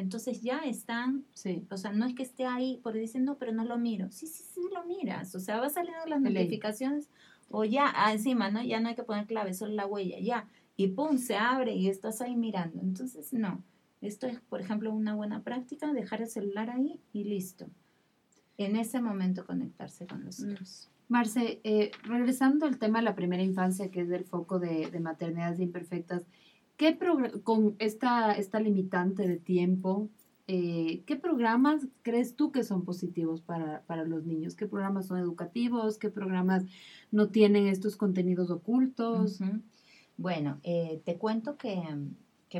entonces 0.00 0.40
ya 0.40 0.58
están, 0.60 1.24
sí. 1.34 1.66
o 1.70 1.76
sea, 1.76 1.92
no 1.92 2.06
es 2.06 2.14
que 2.14 2.22
esté 2.22 2.46
ahí 2.46 2.80
por 2.82 2.94
diciendo, 2.94 3.36
pero 3.38 3.52
no 3.52 3.64
lo 3.64 3.76
miro. 3.76 4.10
Sí, 4.10 4.26
sí, 4.26 4.42
sí 4.42 4.60
lo 4.72 4.84
miras. 4.84 5.34
O 5.34 5.40
sea, 5.40 5.60
va 5.60 5.68
saliendo 5.68 6.06
las 6.06 6.20
notificaciones 6.20 7.08
o 7.50 7.64
ya 7.64 7.92
ah, 7.94 8.12
encima, 8.12 8.50
¿no? 8.50 8.62
Ya 8.62 8.80
no 8.80 8.88
hay 8.88 8.94
que 8.94 9.02
poner 9.02 9.26
clave, 9.26 9.52
solo 9.52 9.74
la 9.74 9.86
huella, 9.86 10.18
ya. 10.18 10.48
Y 10.76 10.88
pum, 10.88 11.18
se 11.18 11.36
abre 11.36 11.74
y 11.74 11.88
estás 11.88 12.20
ahí 12.20 12.36
mirando. 12.36 12.80
Entonces, 12.80 13.32
no. 13.32 13.62
Esto 14.00 14.26
es, 14.26 14.40
por 14.40 14.60
ejemplo, 14.60 14.92
una 14.92 15.14
buena 15.14 15.42
práctica, 15.42 15.92
dejar 15.92 16.22
el 16.22 16.28
celular 16.28 16.70
ahí 16.70 17.00
y 17.12 17.24
listo. 17.24 17.66
En 18.56 18.76
ese 18.76 19.00
momento 19.00 19.46
conectarse 19.46 20.06
con 20.06 20.24
los 20.24 20.40
mm. 20.40 20.50
hijos. 20.50 20.90
Marce, 21.08 21.60
eh, 21.64 21.90
regresando 22.04 22.66
al 22.66 22.78
tema 22.78 23.00
de 23.00 23.04
la 23.04 23.14
primera 23.14 23.42
infancia, 23.42 23.90
que 23.90 24.02
es 24.02 24.10
el 24.10 24.24
foco 24.24 24.58
de, 24.58 24.90
de 24.90 25.00
maternidades 25.00 25.58
imperfectas, 25.60 26.24
¿Qué 26.80 26.96
con 27.44 27.76
esta, 27.78 28.32
esta 28.32 28.58
limitante 28.58 29.28
de 29.28 29.36
tiempo, 29.36 30.08
eh, 30.46 31.02
¿qué 31.04 31.16
programas 31.16 31.86
crees 32.00 32.36
tú 32.36 32.52
que 32.52 32.64
son 32.64 32.86
positivos 32.86 33.42
para, 33.42 33.84
los 34.06 34.24
niños? 34.24 34.54
¿Qué 34.54 34.66
programas 34.66 35.08
son 35.08 35.18
educativos? 35.18 35.98
¿Qué 35.98 36.08
programas 36.08 36.64
no 37.10 37.28
tienen 37.28 37.66
estos 37.66 37.98
contenidos 37.98 38.50
ocultos? 38.50 39.40
Bueno, 40.16 40.58
eh, 40.62 41.02
te 41.04 41.18
cuento 41.18 41.58
que, 41.58 41.82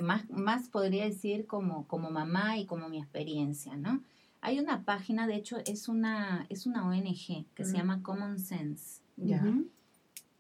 más, 0.01 0.31
más 0.31 0.69
podría 0.69 1.05
decir 1.05 1.47
como, 1.47 1.89
como 1.89 2.11
mamá 2.11 2.59
y 2.59 2.67
como 2.67 2.89
mi 2.89 2.99
experiencia, 2.99 3.77
¿no? 3.77 4.03
Hay 4.41 4.61
una 4.61 4.85
página, 4.85 5.27
de 5.27 5.35
hecho, 5.35 5.59
es 5.67 5.89
una, 5.89 6.47
es 6.49 6.67
una 6.67 6.87
ONG 6.87 7.47
que 7.55 7.65
se 7.65 7.77
llama 7.77 8.03
Common 8.03 8.39
Sense. 8.39 9.03
¿ya? 9.17 9.43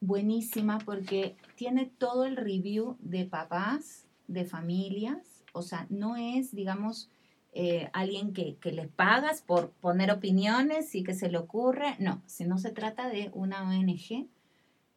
buenísima 0.01 0.79
porque 0.79 1.37
tiene 1.57 1.87
todo 1.87 2.25
el 2.25 2.37
review 2.37 2.97
de 3.01 3.27
papás, 3.27 4.07
de 4.29 4.45
familias, 4.45 5.45
o 5.53 5.63
sea, 5.63 5.87
no 5.91 6.17
es, 6.17 6.55
digamos, 6.55 7.11
eh, 7.53 7.91
alguien 7.93 8.33
que, 8.33 8.57
que 8.57 8.73
les 8.73 8.89
pagas 8.89 9.43
por 9.43 9.71
poner 9.73 10.11
opiniones 10.11 10.95
y 10.95 11.03
que 11.03 11.15
se 11.15 11.29
le 11.29 11.39
ocurre, 11.39 11.97
no, 11.99 12.23
sino 12.27 12.59
se 12.59 12.71
trata 12.71 13.09
de 13.09 13.31
una 13.35 13.69
ONG 13.69 14.29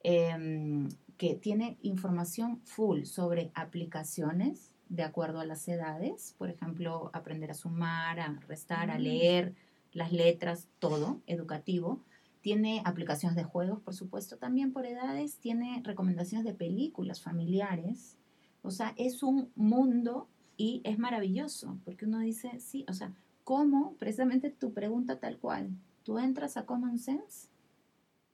em, 0.03 0.87
que 1.23 1.35
tiene 1.35 1.77
información 1.83 2.59
full 2.65 3.05
sobre 3.05 3.49
aplicaciones 3.55 4.75
de 4.89 5.03
acuerdo 5.03 5.39
a 5.39 5.45
las 5.45 5.65
edades, 5.69 6.35
por 6.37 6.49
ejemplo, 6.49 7.11
aprender 7.13 7.49
a 7.49 7.53
sumar, 7.53 8.19
a 8.19 8.37
restar, 8.45 8.91
a 8.91 8.99
mm. 8.99 9.01
leer 9.01 9.55
las 9.93 10.11
letras, 10.11 10.67
todo 10.79 11.21
educativo 11.25 12.01
tiene 12.41 12.81
aplicaciones 12.83 13.37
de 13.37 13.45
juegos, 13.45 13.79
por 13.79 13.93
supuesto, 13.93 14.35
también 14.35 14.73
por 14.73 14.85
edades, 14.85 15.37
tiene 15.37 15.81
recomendaciones 15.85 16.45
de 16.45 16.53
películas 16.53 17.21
familiares. 17.21 18.17
O 18.61 18.69
sea, 18.69 18.93
es 18.97 19.23
un 19.23 19.49
mundo 19.55 20.27
y 20.57 20.81
es 20.83 20.99
maravilloso, 20.99 21.77
porque 21.85 22.05
uno 22.05 22.19
dice, 22.19 22.59
sí, 22.59 22.85
o 22.89 22.93
sea, 22.93 23.13
¿cómo? 23.45 23.95
Precisamente 23.97 24.49
tu 24.49 24.73
pregunta 24.73 25.21
tal 25.21 25.37
cual. 25.37 25.69
Tú 26.03 26.19
entras 26.19 26.57
a 26.57 26.65
Common 26.65 26.99
Sense 26.99 27.47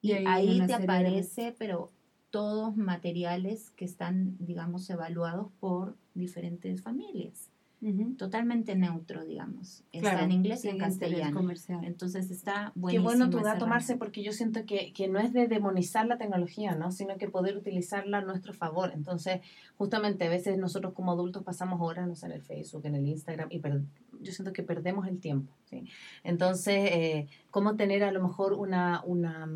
y, 0.01 0.13
ahí, 0.13 0.65
te 0.65 0.73
aparece, 0.73 1.55
pero 1.59 1.91
todos 2.31 2.75
materiales 2.77 3.71
que 3.71 3.85
están, 3.85 4.37
digamos, 4.39 4.89
evaluados 4.89 5.47
por 5.59 5.95
diferentes 6.13 6.81
familias. 6.81 7.49
Totalmente 8.17 8.75
neutro, 8.75 9.23
digamos. 9.23 9.85
Está 9.93 10.21
en 10.21 10.33
inglés 10.33 10.65
y 10.65 10.67
en 10.69 10.77
castellano. 10.77 11.49
Entonces 11.83 12.29
está 12.29 12.73
buenísimo. 12.75 13.09
Qué 13.09 13.15
bueno 13.15 13.29
tu 13.29 13.39
dato, 13.39 13.67
Marce, 13.67 13.95
porque 13.95 14.21
yo 14.21 14.33
siento 14.33 14.65
que, 14.65 14.91
que, 14.91 15.07
no 15.07 15.17
es 15.19 15.31
de 15.31 15.47
demonizar 15.47 16.05
la 16.05 16.17
tecnología, 16.17 16.75
¿no? 16.75 16.91
Sino 16.91 17.17
que 17.17 17.29
poder 17.29 17.55
utilizarla 17.55 18.17
a 18.17 18.21
nuestro 18.21 18.53
favor. 18.53 18.91
Entonces, 18.93 19.39
justamente 19.77 20.25
a 20.25 20.29
veces 20.29 20.57
nosotros 20.57 20.93
como 20.93 21.13
adultos 21.13 21.43
pasamos 21.43 21.79
horas, 21.81 22.05
no 22.05 22.15
sé, 22.15 22.25
en 22.25 22.33
el 22.33 22.41
Facebook, 22.41 22.85
en 22.85 22.95
el 22.95 23.07
Instagram, 23.07 23.47
y 23.49 23.61
yo 24.21 24.33
siento 24.33 24.51
que 24.51 24.63
perdemos 24.63 25.07
el 25.07 25.21
tiempo, 25.21 25.53
¿sí? 25.63 25.85
Entonces, 26.25 26.91
eh, 26.91 27.27
¿cómo 27.49 27.77
tener 27.77 28.03
a 28.03 28.11
lo 28.11 28.21
mejor 28.21 28.53
una, 28.53 29.01
una, 29.05 29.47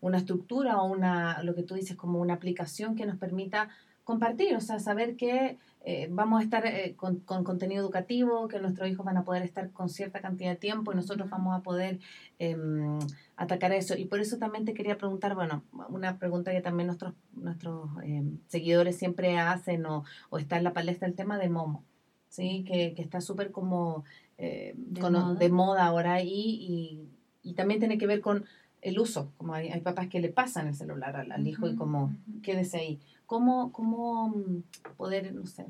una 0.00 0.18
estructura 0.18 0.82
o 0.82 0.90
una, 0.90 1.40
lo 1.44 1.54
que 1.54 1.62
tú 1.62 1.74
dices, 1.74 1.96
como 1.96 2.20
una 2.20 2.34
aplicación 2.34 2.96
que 2.96 3.06
nos 3.06 3.16
permita 3.16 3.68
compartir, 4.02 4.56
o 4.56 4.60
sea, 4.60 4.80
saber 4.80 5.14
que 5.14 5.56
eh, 5.82 6.08
vamos 6.10 6.40
a 6.40 6.44
estar 6.44 6.66
eh, 6.66 6.94
con, 6.96 7.20
contenido 7.20 7.82
educativo, 7.82 8.48
que 8.48 8.58
nuestros 8.60 8.88
hijos 8.88 9.04
van 9.04 9.16
a 9.16 9.24
poder 9.24 9.42
estar 9.42 9.70
con 9.70 9.88
cierta 9.88 10.20
cantidad 10.20 10.50
de 10.50 10.56
tiempo 10.56 10.92
y 10.92 10.96
nosotros 10.96 11.30
vamos 11.30 11.58
a 11.58 11.62
poder 11.62 12.00
em, 12.38 12.98
atacar 13.36 13.72
eso. 13.72 13.96
Y 13.96 14.04
por 14.04 14.20
eso 14.20 14.38
también 14.38 14.64
te 14.64 14.74
quería 14.74 14.98
preguntar, 14.98 15.34
bueno, 15.34 15.64
una 15.88 16.18
pregunta 16.18 16.52
que 16.52 16.60
también 16.60 16.88
nuestros, 16.88 17.14
nuestros 17.32 17.88
em, 18.02 18.38
seguidores 18.48 18.96
siempre 18.98 19.38
hacen 19.38 19.86
o, 19.86 20.04
o, 20.28 20.38
está 20.38 20.58
en 20.58 20.64
la 20.64 20.72
palestra, 20.72 21.08
el 21.08 21.14
tema 21.14 21.38
de 21.38 21.48
Momo, 21.48 21.84
¿sí? 22.28 22.64
que, 22.66 22.92
que 22.94 23.02
está 23.02 23.20
súper 23.20 23.50
como 23.50 24.04
eh, 24.40 24.72
de, 24.74 25.50
moda. 25.50 25.84
ahora 25.84 26.22
y, 26.22 27.06
y, 27.42 27.54
también 27.54 27.78
tiene 27.78 27.98
que 27.98 28.06
ver 28.06 28.22
con 28.22 28.46
el 28.80 28.98
uso, 28.98 29.32
como 29.36 29.52
hay, 29.52 29.68
hay 29.68 29.82
papás 29.82 30.08
que 30.08 30.18
le 30.18 30.30
pasan 30.30 30.68
el 30.68 30.74
celular 30.74 31.14
al, 31.14 31.46
hijo 31.46 31.68
y 31.68 31.76
como 31.76 32.14
quédese 32.42 32.78
ahí 32.78 33.00
cómo, 33.30 33.70
cómo 33.70 34.30
mm, 34.30 34.64
poder, 34.96 35.32
no 35.32 35.46
sé, 35.46 35.64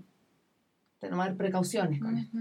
tomar 0.98 1.36
precauciones 1.36 2.00
con 2.00 2.16
esto. 2.16 2.38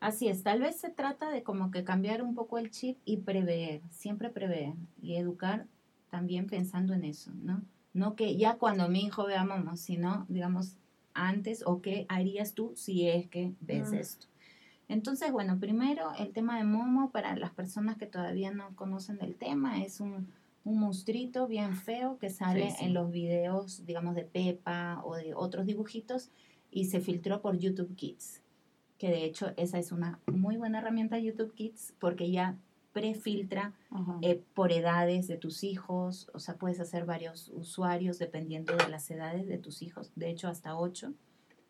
Así 0.00 0.28
es, 0.28 0.42
tal 0.42 0.60
vez 0.60 0.76
se 0.76 0.90
trata 0.90 1.30
de 1.30 1.42
como 1.42 1.70
que 1.70 1.82
cambiar 1.82 2.22
un 2.22 2.34
poco 2.34 2.58
el 2.58 2.70
chip 2.70 2.98
y 3.06 3.16
prever, 3.16 3.80
siempre 3.88 4.28
prever 4.28 4.74
y 5.00 5.16
educar 5.16 5.66
también 6.10 6.46
pensando 6.46 6.92
en 6.92 7.04
eso, 7.04 7.32
¿no? 7.42 7.62
No 7.94 8.16
que 8.16 8.36
ya 8.36 8.58
cuando 8.58 8.86
mi 8.90 9.06
hijo 9.06 9.24
vea 9.24 9.46
momo, 9.46 9.78
sino, 9.78 10.26
digamos, 10.28 10.76
antes 11.14 11.62
o 11.64 11.80
qué 11.80 12.04
harías 12.10 12.52
tú 12.52 12.74
si 12.76 13.08
es 13.08 13.26
que 13.28 13.54
ves 13.62 13.92
Mm. 13.92 13.94
esto. 13.94 14.26
Entonces, 14.88 15.32
bueno, 15.32 15.58
primero 15.58 16.12
el 16.18 16.34
tema 16.34 16.58
de 16.58 16.64
Momo, 16.64 17.08
para 17.08 17.34
las 17.34 17.52
personas 17.52 17.96
que 17.96 18.04
todavía 18.04 18.50
no 18.50 18.76
conocen 18.76 19.16
del 19.16 19.36
tema, 19.36 19.82
es 19.82 20.00
un, 20.00 20.28
un 20.64 20.78
monstruito 20.80 21.46
bien 21.46 21.76
feo 21.76 22.18
que 22.18 22.30
sale 22.30 22.70
Sí, 22.70 22.76
sí. 22.78 22.84
en 22.86 22.94
los 22.94 23.10
videos, 23.10 23.84
digamos, 23.86 24.14
de 24.14 24.24
Pepa 24.24 25.02
o 25.04 25.14
de 25.16 25.34
otros 25.34 25.66
dibujitos 25.66 26.30
y 26.70 26.86
se 26.86 27.00
filtró 27.00 27.40
por 27.42 27.58
YouTube 27.58 27.94
Kids. 27.94 28.40
Que 28.98 29.08
de 29.10 29.24
hecho 29.24 29.52
esa 29.56 29.78
es 29.78 29.92
una 29.92 30.20
muy 30.26 30.56
buena 30.56 30.78
herramienta 30.78 31.18
YouTube 31.18 31.52
Kids 31.54 31.94
porque 31.98 32.30
ya 32.30 32.56
prefiltra 32.92 33.72
eh, 34.22 34.40
por 34.54 34.70
edades 34.70 35.26
de 35.26 35.36
tus 35.36 35.64
hijos, 35.64 36.30
o 36.32 36.38
sea, 36.38 36.54
puedes 36.56 36.78
hacer 36.78 37.04
varios 37.04 37.48
usuarios 37.48 38.18
dependiendo 38.20 38.74
de 38.76 38.88
las 38.88 39.10
edades 39.10 39.48
de 39.48 39.58
tus 39.58 39.82
hijos, 39.82 40.12
de 40.14 40.30
hecho 40.30 40.46
hasta 40.46 40.76
ocho, 40.78 41.12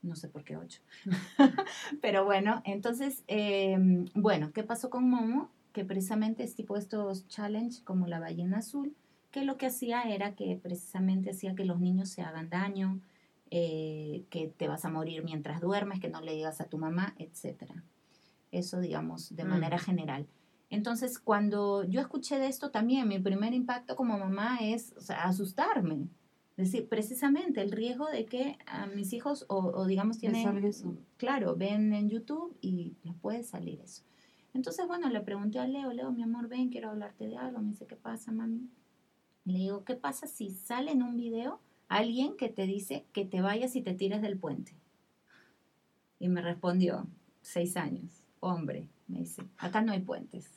no 0.03 0.17
sé 0.17 0.29
por 0.29 0.45
qué 0.45 0.59
ocho, 0.59 0.83
pero 2.03 2.27
bueno, 2.27 2.61
entonces, 2.67 3.25
eh, 3.27 3.79
bueno, 4.15 4.53
¿qué 4.53 4.65
pasó 4.65 4.91
con 4.91 5.09
Momo? 5.09 5.49
Que 5.75 5.85
precisamente 5.85 6.43
es 6.45 6.55
tipo 6.55 6.77
estos 6.77 7.27
challenge 7.29 7.83
como 7.85 8.07
la 8.07 8.21
ballena 8.21 8.59
azul, 8.59 8.95
que 9.31 9.45
lo 9.45 9.57
que 9.59 9.67
hacía 9.67 10.03
era 10.03 10.35
que 10.35 10.57
precisamente 10.63 11.31
hacía 11.31 11.55
que 11.55 11.65
los 11.65 11.81
niños 11.81 12.09
se 12.09 12.23
hagan 12.23 12.49
daño, 12.49 13.01
eh, 13.51 14.25
que 14.31 14.49
te 14.57 14.69
vas 14.69 14.85
a 14.85 14.91
morir 14.91 15.23
mientras 15.25 15.61
duermes, 15.61 16.01
que 16.01 16.09
no 16.09 16.21
le 16.21 16.33
digas 16.33 16.61
a 16.61 16.67
tu 16.67 16.79
mamá, 16.79 17.15
etcétera. 17.19 17.83
Eso, 18.53 18.81
digamos, 18.81 19.35
de 19.35 19.45
Mm. 19.45 19.49
manera 19.49 19.79
general. 19.79 20.27
Entonces, 20.71 21.19
cuando 21.19 21.85
yo 21.85 22.01
escuché 22.01 22.39
de 22.39 22.47
esto 22.47 22.71
también, 22.71 23.07
mi 23.09 23.19
primer 23.19 23.53
impacto 23.53 23.97
como 23.97 24.19
mamá 24.19 24.59
es 24.61 24.95
o 24.97 25.01
sea, 25.01 25.25
asustarme. 25.25 26.09
Es 26.57 26.71
decir, 26.71 26.89
precisamente 26.89 27.61
el 27.61 27.73
riesgo 27.73 28.09
de 28.11 28.27
que 28.27 28.59
a 28.67 28.87
mis 28.87 29.13
hijos, 29.13 29.45
o, 29.49 29.57
o 29.57 29.87
digamos, 29.87 30.19
tienen, 30.19 30.43
claro, 31.17 31.57
ven 31.57 31.93
en 31.93 32.09
YouTube 32.09 32.57
y 32.61 32.95
les 33.03 33.15
puede 33.17 33.43
salir 33.43 33.81
eso. 33.81 34.03
Entonces, 34.55 34.87
bueno, 34.87 35.11
le 35.11 35.21
pregunté 35.21 35.59
a 35.59 35.67
Leo, 35.67 35.93
Leo, 35.93 36.13
mi 36.13 36.23
amor, 36.23 36.49
ven, 36.49 36.71
quiero 36.71 36.91
hablarte 36.91 37.27
de 37.27 37.37
algo. 37.37 37.61
Me 37.61 37.71
dice, 37.71 37.87
¿qué 37.87 37.97
pasa, 37.97 38.33
mami? 38.33 38.71
Le 39.45 39.59
digo, 39.59 39.85
¿qué 39.85 39.97
pasa 39.97 40.27
si 40.27 40.51
sale 40.51 40.93
en 40.93 41.03
un 41.03 41.17
video 41.17 41.61
alguien 41.89 42.37
que 42.37 42.49
te 42.49 42.65
dice 42.67 43.05
que 43.13 43.25
te 43.25 43.43
vayas 43.43 43.77
y 43.77 43.83
te 43.83 43.95
tires 43.95 44.23
del 44.23 44.39
puente? 44.39 44.75
Y 46.21 46.29
me 46.29 46.41
respondió, 46.41 47.07
seis 47.43 47.77
años, 47.77 48.25
hombre, 48.41 48.89
me 49.09 49.19
dice, 49.19 49.43
acá 49.59 49.83
no 49.83 49.93
hay 49.93 50.01
puentes. 50.01 50.51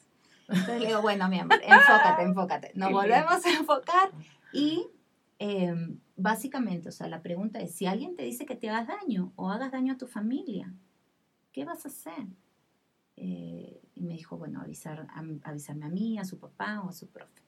Entonces 0.47 0.79
le 0.79 0.87
digo, 0.87 1.01
bueno, 1.01 1.27
mi 1.27 1.39
amor, 1.39 1.59
enfócate, 1.61 2.21
enfócate. 2.21 2.71
Nos 2.75 2.91
volvemos 2.91 3.45
a 3.45 3.49
enfocar 3.49 4.11
y 4.53 4.87
eh, 5.39 5.75
básicamente, 6.15 6.89
o 6.89 6.91
sea, 6.91 7.07
la 7.07 7.21
pregunta 7.21 7.59
es, 7.59 7.73
si 7.73 7.87
alguien 7.87 8.15
te 8.15 8.23
dice 8.23 8.45
que 8.45 8.55
te 8.55 8.69
hagas 8.69 8.87
daño 8.87 9.33
o 9.35 9.49
hagas 9.49 9.71
daño 9.71 9.93
a 9.93 9.97
tu 9.97 10.07
familia, 10.07 10.71
¿qué 11.51 11.65
vas 11.65 11.85
a 11.85 11.89
hacer? 11.89 12.27
Eh, 13.17 13.81
y 13.97 14.03
me 14.03 14.13
dijo, 14.15 14.37
bueno, 14.37 14.61
avisar, 14.61 15.07
a- 15.09 15.23
avisarme 15.49 15.85
a 15.85 15.89
mí, 15.89 16.17
a 16.19 16.25
su 16.25 16.37
papá 16.39 16.81
o 16.81 16.89
a 16.89 16.93
su 16.93 17.07
profe. 17.07 17.41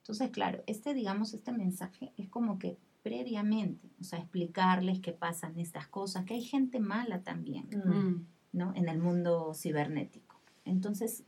Entonces, 0.00 0.30
claro, 0.30 0.62
este, 0.66 0.94
digamos, 0.94 1.32
este 1.32 1.52
mensaje 1.52 2.12
es 2.16 2.28
como 2.28 2.58
que 2.58 2.76
previamente, 3.02 3.88
o 4.00 4.04
sea, 4.04 4.18
explicarles 4.18 5.00
que 5.00 5.12
pasan 5.12 5.58
estas 5.58 5.86
cosas, 5.88 6.24
que 6.24 6.34
hay 6.34 6.42
gente 6.42 6.80
mala 6.80 7.22
también, 7.22 7.68
Mm. 7.84 7.88
Mm. 7.90 8.26
¿no? 8.52 8.72
En 8.74 8.88
el 8.88 8.98
mundo 8.98 9.52
cibernético. 9.54 10.36
Entonces, 10.64 11.24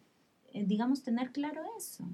eh, 0.52 0.64
digamos, 0.66 1.02
tener 1.02 1.30
claro 1.32 1.62
eso. 1.78 2.04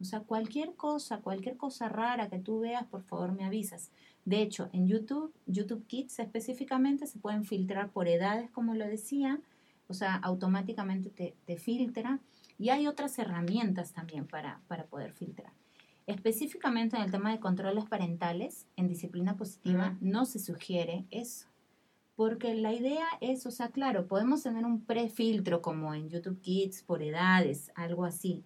O 0.00 0.04
sea, 0.04 0.20
cualquier 0.20 0.74
cosa, 0.74 1.20
cualquier 1.20 1.56
cosa 1.56 1.88
rara 1.88 2.28
que 2.28 2.38
tú 2.38 2.60
veas, 2.60 2.84
por 2.86 3.02
favor 3.02 3.32
me 3.32 3.44
avisas. 3.44 3.90
De 4.24 4.42
hecho, 4.42 4.68
en 4.72 4.86
YouTube, 4.88 5.32
YouTube 5.46 5.86
Kids 5.86 6.18
específicamente, 6.18 7.06
se 7.06 7.18
pueden 7.18 7.44
filtrar 7.44 7.90
por 7.90 8.08
edades, 8.08 8.50
como 8.50 8.74
lo 8.74 8.86
decía. 8.86 9.40
O 9.92 9.94
sea, 9.94 10.14
automáticamente 10.14 11.10
te, 11.10 11.36
te 11.44 11.58
filtra. 11.58 12.18
Y 12.58 12.70
hay 12.70 12.86
otras 12.86 13.18
herramientas 13.18 13.92
también 13.92 14.26
para, 14.26 14.62
para 14.68 14.86
poder 14.86 15.12
filtrar. 15.12 15.52
Específicamente 16.06 16.96
en 16.96 17.02
el 17.02 17.10
tema 17.10 17.30
de 17.30 17.40
controles 17.40 17.84
parentales, 17.84 18.66
en 18.76 18.88
disciplina 18.88 19.36
positiva, 19.36 19.98
no 20.00 20.24
se 20.24 20.38
sugiere 20.38 21.04
eso. 21.10 21.48
Porque 22.16 22.54
la 22.54 22.72
idea 22.72 23.04
es, 23.20 23.44
o 23.44 23.50
sea, 23.50 23.68
claro, 23.68 24.06
podemos 24.06 24.42
tener 24.42 24.64
un 24.64 24.80
prefiltro 24.80 25.60
como 25.60 25.92
en 25.92 26.08
YouTube 26.08 26.40
Kids 26.40 26.84
por 26.84 27.02
edades, 27.02 27.70
algo 27.74 28.06
así, 28.06 28.42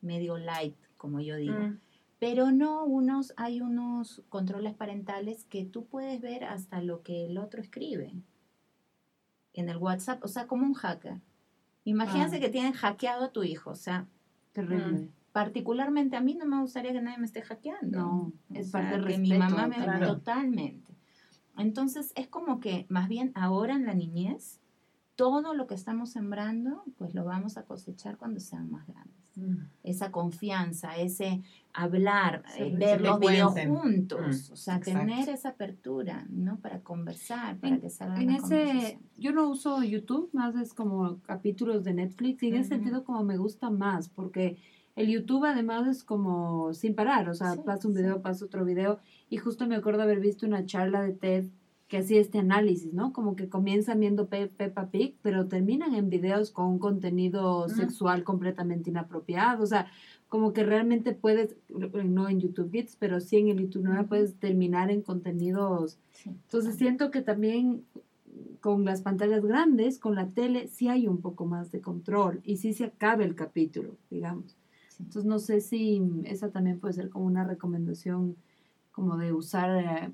medio 0.00 0.38
light, 0.38 0.76
como 0.96 1.18
yo 1.18 1.34
digo. 1.34 1.58
Mm. 1.58 1.80
Pero 2.20 2.52
no 2.52 2.84
unos, 2.84 3.34
hay 3.36 3.60
unos 3.60 4.22
controles 4.28 4.74
parentales 4.74 5.44
que 5.46 5.64
tú 5.64 5.86
puedes 5.86 6.20
ver 6.20 6.44
hasta 6.44 6.80
lo 6.80 7.02
que 7.02 7.26
el 7.26 7.36
otro 7.38 7.60
escribe 7.60 8.14
en 9.54 9.68
el 9.68 9.76
WhatsApp, 9.78 10.22
o 10.24 10.28
sea, 10.28 10.46
como 10.46 10.66
un 10.66 10.74
hacker. 10.74 11.20
Imagínense 11.84 12.36
Ah. 12.36 12.40
que 12.40 12.48
tienen 12.48 12.72
hackeado 12.72 13.24
a 13.26 13.32
tu 13.32 13.42
hijo, 13.42 13.70
o 13.70 13.74
sea, 13.76 14.06
Terrible. 14.52 15.08
particularmente 15.32 16.16
a 16.16 16.20
mí 16.20 16.34
no 16.34 16.46
me 16.46 16.60
gustaría 16.60 16.92
que 16.92 17.00
nadie 17.02 17.18
me 17.18 17.26
esté 17.26 17.42
hackeando. 17.42 17.98
No, 17.98 18.32
es 18.52 18.70
sea, 18.70 18.90
parte 18.90 19.18
mi 19.18 19.32
mamá 19.34 19.66
me 19.66 19.76
también. 19.76 20.00
totalmente. 20.00 20.94
Entonces 21.56 22.12
es 22.16 22.26
como 22.28 22.58
que 22.60 22.86
más 22.88 23.08
bien 23.08 23.32
ahora 23.34 23.74
en 23.74 23.86
la 23.86 23.94
niñez 23.94 24.60
todo 25.16 25.54
lo 25.54 25.66
que 25.66 25.74
estamos 25.74 26.10
sembrando 26.10 26.82
pues 26.98 27.14
lo 27.14 27.24
vamos 27.24 27.56
a 27.56 27.62
cosechar 27.64 28.16
cuando 28.16 28.40
sean 28.40 28.70
más 28.70 28.86
grandes. 28.86 29.14
Mm. 29.36 29.66
Esa 29.82 30.10
confianza, 30.12 30.96
ese 30.96 31.42
hablar, 31.72 32.44
eh, 32.56 32.74
ver 32.76 33.00
los 33.00 33.18
videos 33.20 33.52
juntos, 33.66 34.20
Mm, 34.50 34.52
o 34.52 34.56
sea, 34.56 34.76
exacto. 34.76 35.00
tener 35.00 35.28
esa 35.28 35.50
apertura, 35.50 36.24
¿no? 36.30 36.56
Para 36.58 36.80
conversar, 36.80 37.56
para 37.58 37.74
En- 37.76 37.80
que 37.80 37.90
salgan 37.90 38.22
En 38.22 38.30
ese, 38.30 38.98
yo 39.16 39.32
no 39.32 39.48
uso 39.48 39.82
YouTube, 39.82 40.30
más 40.32 40.54
es 40.56 40.72
como 40.74 41.20
capítulos 41.22 41.84
de 41.84 41.94
Netflix 41.94 42.42
y 42.42 42.48
en 42.48 42.56
ese 42.56 42.70
sentido 42.70 43.04
como 43.04 43.24
me 43.24 43.36
gusta 43.36 43.70
más 43.70 44.08
porque 44.08 44.58
el 44.96 45.08
YouTube 45.08 45.44
además 45.44 45.88
es 45.88 46.04
como 46.04 46.72
sin 46.74 46.94
parar, 46.94 47.28
o 47.28 47.34
sea, 47.34 47.54
Sí, 47.54 47.60
pasa 47.66 47.88
un 47.88 47.94
sí. 47.94 48.00
video, 48.02 48.22
pasa 48.22 48.44
otro 48.44 48.64
video 48.64 49.00
y 49.28 49.38
justo 49.38 49.66
me 49.66 49.74
acuerdo 49.74 50.02
haber 50.02 50.20
visto 50.20 50.46
una 50.46 50.64
charla 50.66 51.02
de 51.02 51.12
TED 51.12 51.46
que 51.88 51.98
hacía 51.98 52.20
este 52.20 52.38
análisis, 52.38 52.92
¿no? 52.94 53.12
Como 53.12 53.36
que 53.36 53.48
comienzan 53.48 54.00
viendo 54.00 54.28
Pe- 54.28 54.48
Peppa 54.48 54.90
Pig, 54.90 55.16
pero 55.22 55.48
terminan 55.48 55.94
en 55.94 56.08
videos 56.10 56.50
con 56.50 56.66
un 56.66 56.78
contenido 56.78 57.66
Ujú. 57.66 57.68
sexual 57.68 58.24
completamente 58.24 58.90
inapropiado, 58.90 59.62
o 59.62 59.66
sea, 59.66 59.88
como 60.28 60.52
que 60.52 60.64
realmente 60.64 61.12
puedes, 61.12 61.56
no 61.68 62.28
en 62.28 62.40
YouTube 62.40 62.70
Kids, 62.72 62.96
pero 62.98 63.20
sí 63.20 63.36
en 63.36 63.48
el 63.48 63.58
YouTube 63.60 63.86
Ujú. 63.88 64.08
puedes 64.08 64.34
terminar 64.38 64.90
en 64.90 65.02
contenidos 65.02 65.98
Sí, 66.12 66.30
entonces 66.30 66.76
siento 66.76 67.10
que 67.10 67.20
también 67.22 67.84
con 68.60 68.84
las 68.84 69.02
pantallas 69.02 69.44
grandes, 69.44 69.98
con 69.98 70.14
la 70.14 70.28
tele, 70.28 70.68
sí 70.68 70.88
hay 70.88 71.06
un 71.06 71.20
poco 71.20 71.44
más 71.46 71.70
de 71.70 71.80
control 71.80 72.40
y 72.44 72.56
sí 72.56 72.72
se 72.72 72.84
acaba 72.84 73.24
el 73.24 73.34
capítulo, 73.34 73.96
digamos. 74.10 74.56
sí. 74.88 75.02
Entonces 75.02 75.24
no 75.26 75.38
sé 75.38 75.60
si 75.60 76.02
esa 76.24 76.50
también 76.50 76.80
puede 76.80 76.94
ser 76.94 77.10
como 77.10 77.26
una 77.26 77.44
recomendación 77.44 78.36
como 78.92 79.16
de 79.16 79.32
usar, 79.32 79.70
eh, 79.84 80.12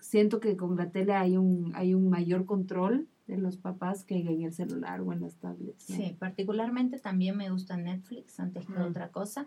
siento 0.00 0.40
que 0.40 0.56
con 0.56 0.76
la 0.76 0.90
tele 0.90 1.14
hay 1.14 1.36
un, 1.36 1.72
hay 1.74 1.94
un 1.94 2.08
mayor 2.10 2.44
control 2.46 3.06
de 3.26 3.38
los 3.38 3.56
papás 3.56 4.04
que 4.04 4.16
en 4.18 4.42
el 4.42 4.52
celular 4.52 5.00
o 5.02 5.12
en 5.12 5.20
las 5.20 5.36
tablets. 5.36 5.88
¿no? 5.90 5.96
Sí, 5.96 6.16
particularmente 6.18 6.98
también 6.98 7.36
me 7.36 7.50
gusta 7.50 7.76
Netflix 7.76 8.40
antes 8.40 8.66
que 8.66 8.72
Mm. 8.72 8.82
otra 8.82 9.08
cosa, 9.10 9.46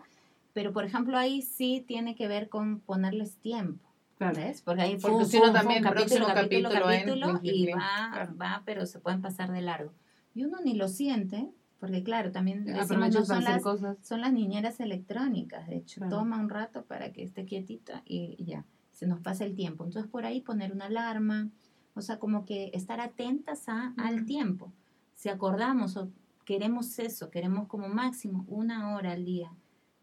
pero 0.54 0.72
por 0.72 0.84
ejemplo 0.84 1.18
ahí 1.18 1.42
sí 1.42 1.84
tiene 1.86 2.14
que 2.14 2.28
ver 2.28 2.48
con 2.48 2.80
ponerles 2.80 3.36
tiempo. 3.36 3.84
Claro. 4.16 4.36
¿Ves? 4.36 4.62
Porque 4.62 4.82
ahí 4.82 4.98
si 5.00 5.06
no 5.08 5.18
fum, 5.46 5.52
también 5.52 5.82
próximo 5.82 6.26
capítulo 6.28 6.70
en 6.70 6.74
capítulo, 7.04 7.32
Blink, 7.40 7.44
y 7.44 7.62
Blink, 7.64 7.76
va, 7.78 8.10
claro. 8.12 8.36
va, 8.40 8.62
pero 8.64 8.86
se 8.86 9.00
pueden 9.00 9.20
pasar 9.20 9.50
de 9.52 9.60
largo. 9.60 9.92
Y 10.34 10.44
uno 10.44 10.58
ni 10.64 10.74
lo 10.74 10.86
siente, 10.88 11.50
porque 11.80 12.02
claro, 12.04 12.30
también 12.30 12.64
decimos, 12.64 13.12
no 13.12 13.24
son 13.24 13.42
las, 13.44 13.62
cosas. 13.62 13.98
son 14.02 14.20
las 14.20 14.32
niñeras 14.32 14.78
electrónicas, 14.80 15.66
de 15.66 15.76
hecho, 15.78 16.00
Claro. 16.00 16.18
toma 16.18 16.38
un 16.40 16.48
rato 16.48 16.84
para 16.84 17.12
que 17.12 17.22
esté 17.24 17.44
quietita 17.44 18.02
y 18.06 18.36
y 18.38 18.44
ya, 18.44 18.64
se 18.94 19.06
nos 19.06 19.20
pasa 19.20 19.44
el 19.44 19.54
tiempo. 19.54 19.84
Entonces 19.84 20.10
por 20.10 20.24
ahí 20.24 20.40
poner 20.40 20.72
una 20.72 20.86
alarma, 20.86 21.50
o 21.94 22.00
sea, 22.00 22.18
como 22.18 22.46
que 22.46 22.70
estar 22.72 23.00
atentas 23.00 23.68
a, 23.68 23.92
al 23.98 24.24
tiempo. 24.24 24.72
Si 25.14 25.28
acordamos 25.28 25.96
o 25.96 26.08
queremos 26.46 26.98
eso, 26.98 27.30
queremos 27.30 27.68
como 27.68 27.88
máximo 27.88 28.44
una 28.48 28.94
hora 28.94 29.12
al 29.12 29.24
día 29.24 29.52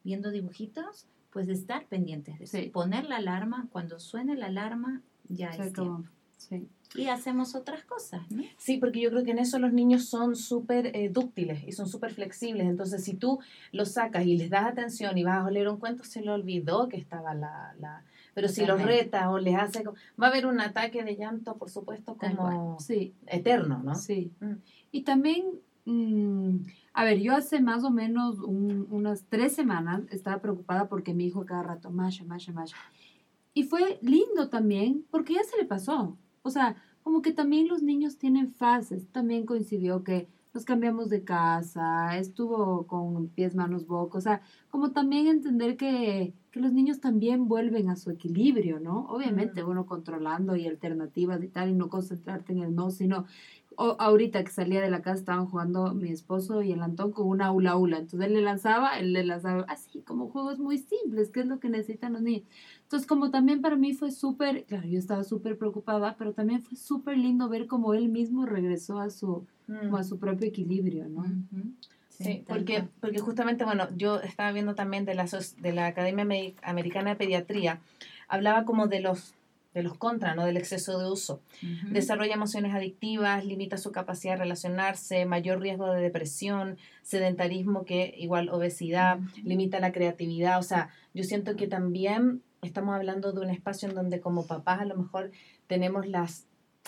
viendo 0.04 0.32
dibujitos, 0.32 1.08
pues 1.32 1.48
estar 1.48 1.86
pendientes 1.86 2.38
de 2.38 2.46
eso. 2.46 2.58
Sí. 2.58 2.70
Poner 2.70 3.06
la 3.06 3.18
alarma, 3.18 3.68
cuando 3.72 4.00
suene 4.00 4.36
la 4.36 4.48
alarma, 4.48 5.02
ya 5.30 5.54
Se 5.54 5.68
es 5.68 5.74
tiempo. 5.74 6.04
Sí. 6.38 6.68
Y 6.96 7.08
hacemos 7.08 7.56
otras 7.56 7.86
cosas, 7.86 8.30
¿no? 8.32 8.44
Sí, 8.58 8.78
porque 8.78 9.00
yo 9.00 9.12
creo 9.12 9.24
que 9.24 9.32
en 9.32 9.40
eso 9.40 9.60
los 9.60 9.72
niños 9.72 10.06
son 10.06 10.36
súper 10.36 10.88
eh, 10.88 11.10
dúctiles 11.10 11.64
y 11.66 11.72
son 11.72 11.88
súper 11.88 12.12
flexibles. 12.12 12.68
Entonces, 12.68 13.04
si 13.04 13.14
tú 13.14 13.40
los 13.72 13.92
sacas 13.92 14.26
y 14.26 14.36
les 14.38 14.50
das 14.50 14.66
atención 14.66 15.18
y 15.18 15.24
vas 15.24 15.46
a 15.46 15.52
leer 15.52 15.70
un 15.70 15.78
cuento, 15.78 16.04
se 16.04 16.22
le 16.22 16.32
olvidó 16.32 16.90
que 16.90 16.98
estaba 16.98 17.34
la... 17.34 17.76
la... 17.80 18.04
Pero 18.34 18.48
si 18.48 18.66
los 18.66 18.82
reta 18.82 19.30
o 19.30 19.40
les 19.40 19.56
hace... 19.56 19.84
Va 20.22 20.28
a 20.28 20.30
haber 20.30 20.46
un 20.46 20.62
ataque 20.62 21.04
de 21.04 21.16
llanto, 21.16 21.58
por 21.58 21.70
supuesto, 21.70 22.16
como 22.16 22.80
Sí, 22.80 23.14
eterno, 23.28 23.82
¿no? 23.84 23.96
Sí. 23.96 24.32
Mm. 24.40 24.54
Y 24.92 25.02
también, 25.02 25.46
mm, 25.86 26.56
a 26.94 27.04
ver, 27.04 27.20
yo 27.20 27.36
hace 27.36 27.60
más 27.60 27.84
o 27.84 27.90
menos 27.92 28.40
un- 28.40 28.88
unas 28.90 29.26
tres 29.28 29.54
semanas 29.54 30.04
estaba 30.12 30.40
preocupada 30.42 30.88
porque 30.88 31.14
mi 31.14 31.26
hijo 31.26 31.46
cada 31.46 31.64
rato, 31.64 31.92
Masha, 31.92 32.24
Masha, 32.24 32.54
Masha. 32.54 32.78
Y 33.54 33.64
fue 33.64 34.00
lindo 34.02 34.48
también 34.50 35.04
porque 35.12 35.34
ya 35.34 35.44
se 35.44 35.58
le 35.58 35.66
pasó. 35.66 36.18
O 36.42 36.50
sea, 36.50 36.78
como 37.04 37.22
que 37.22 37.34
también 37.34 37.68
los 37.68 37.82
niños 37.84 38.18
tienen 38.18 38.50
fases. 38.50 39.08
También 39.12 39.46
coincidió 39.46 40.04
que 40.06 40.28
nos 40.54 40.66
cambiamos 40.66 41.10
de 41.10 41.24
casa, 41.24 42.18
estuvo 42.18 42.86
con 42.88 43.30
pies, 43.30 43.56
manos, 43.56 43.88
boca, 43.88 44.18
o 44.18 44.22
sea, 44.22 44.42
como 44.70 44.92
también 44.92 45.28
entender 45.28 45.78
que, 45.78 46.34
que 46.52 46.60
los 46.60 46.74
niños 46.74 47.00
también 47.00 47.48
vuelven 47.48 47.90
a 47.90 47.96
su 47.96 48.12
equilibrio, 48.12 48.80
¿no? 48.80 49.08
Obviamente 49.10 49.64
uno 49.64 49.86
controlando 49.86 50.56
y 50.56 50.68
alternativas 50.68 51.42
y 51.44 51.48
tal, 51.48 51.70
y 51.70 51.74
no 51.74 51.90
concentrarte 51.90 52.52
en 52.54 52.60
el 52.60 52.76
no, 52.76 52.92
sino 52.92 53.26
o, 53.78 53.96
ahorita 54.00 54.44
que 54.44 54.52
salía 54.52 54.82
de 54.82 54.90
la 54.90 55.02
casa 55.02 55.20
estaban 55.20 55.46
jugando 55.48 55.94
mi 55.94 56.12
esposo 56.12 56.62
y 56.62 56.72
el 56.72 56.82
Antón 56.82 57.12
con 57.12 57.28
una 57.28 57.52
hula 57.52 57.78
hula. 57.78 58.00
Entonces 58.00 58.28
él 58.28 58.34
le 58.34 58.42
lanzaba, 58.42 59.00
él 59.00 59.14
le 59.14 59.24
lanzaba 59.24 59.66
así, 59.68 60.02
como 60.02 60.30
juegos 60.30 60.60
muy 60.60 60.78
simples, 60.78 61.30
que 61.32 61.42
es 61.42 61.46
lo 61.46 61.60
que 61.60 61.70
necesitan 61.70 62.14
los 62.14 62.22
niños. 62.22 62.44
Entonces, 62.92 63.08
como 63.08 63.32
también 63.32 63.62
para 63.62 63.78
mí 63.78 63.94
fue 63.94 64.12
súper, 64.12 64.66
claro, 64.66 64.86
yo 64.86 65.00
estaba 65.00 65.24
súper 65.24 65.58
preocupada, 65.58 66.18
pero 66.18 66.34
también 66.34 66.62
fue 66.62 66.78
súper 66.78 67.18
lindo 67.18 67.48
ver 67.48 67.66
cómo 67.66 67.94
él 67.94 68.10
mismo 68.10 68.46
regresó 68.46 69.00
a 69.00 69.10
su, 69.10 69.48
como 69.66 69.96
a 69.96 70.04
su 70.04 70.20
propio 70.20 70.46
equilibrio, 70.50 71.08
¿no? 71.08 71.24
Sí, 72.10 72.44
porque, 72.46 72.84
porque 73.00 73.20
justamente, 73.20 73.64
bueno, 73.64 73.88
yo 73.96 74.20
estaba 74.20 74.52
viendo 74.52 74.76
también 74.76 75.06
de 75.06 75.16
la, 75.16 75.26
de 75.26 75.72
la 75.72 75.88
Academia 75.88 76.28
Americana 76.64 77.12
de 77.12 77.16
Pediatría, 77.16 77.80
hablaba 78.28 78.66
como 78.66 78.88
de 78.88 79.00
los 79.00 79.36
de 79.74 79.84
los 79.84 79.98
contras, 79.98 80.36
¿no? 80.36 80.46
Del 80.46 80.58
exceso 80.58 81.00
de 81.00 81.10
uso. 81.10 81.40
Desarrolla 81.92 82.34
emociones 82.34 82.74
adictivas, 82.76 83.46
limita 83.46 83.78
su 83.78 83.94
capacidad 83.94 84.34
de 84.34 84.40
relacionarse, 84.40 85.26
mayor 85.26 85.62
riesgo 85.62 85.90
de 85.94 86.02
depresión, 86.02 86.78
sedentarismo 87.04 87.86
que 87.86 88.14
igual 88.18 88.50
obesidad, 88.50 89.20
limita 89.46 89.80
la 89.80 89.94
creatividad. 89.94 90.60
O 90.60 90.64
sea, 90.64 90.90
yo 91.14 91.24
siento 91.24 91.56
que 91.56 91.68
también 91.68 92.42
estamos 92.62 92.96
hablando 92.96 93.32
de 93.32 93.42
un 93.42 93.50
espacio 93.50 93.90
en 93.90 93.96
donde 93.96 94.20
como 94.20 94.46
papás 94.46 94.82
a 94.82 94.86
lo 94.86 94.96
mejor 94.96 95.32
tenemos 95.68 96.08
las, 96.08 96.48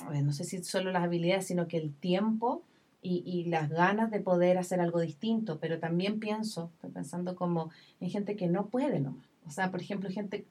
no 0.09 0.33
sé 0.33 0.43
si 0.43 0.63
solo 0.63 0.91
las 0.91 1.03
habilidades, 1.03 1.47
sino 1.47 1.67
que 1.67 1.77
el 1.77 1.93
tiempo 1.93 2.63
y, 3.01 3.23
y, 3.25 3.45
las 3.49 3.69
ganas 3.69 4.11
de 4.11 4.21
poder 4.21 4.57
hacer 4.57 4.79
algo 4.79 5.01
distinto, 5.01 5.59
pero 5.59 5.77
también 5.79 6.19
pienso, 6.19 6.71
estoy 6.75 6.91
pensando 6.91 7.35
como 7.35 7.69
en 7.99 8.09
gente 8.09 8.37
que 8.37 8.47
no 8.47 8.67
puede 8.67 9.01
nomás. 9.01 9.27
O 9.45 9.51
sea, 9.51 9.71
por 9.71 9.81
ejemplo, 9.81 10.09
gente 10.09 10.45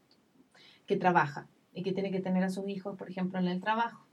que 0.86 0.98
trabaja, 0.98 1.48
y 1.74 1.82
que 1.82 1.92
tiene 1.92 2.10
que 2.10 2.20
tener 2.20 2.44
a 2.44 2.50
sus 2.50 2.68
hijos, 2.68 2.96
por 2.96 3.10
ejemplo, 3.10 3.38
en 3.38 3.48
el 3.48 3.60
trabajo. 3.60 4.04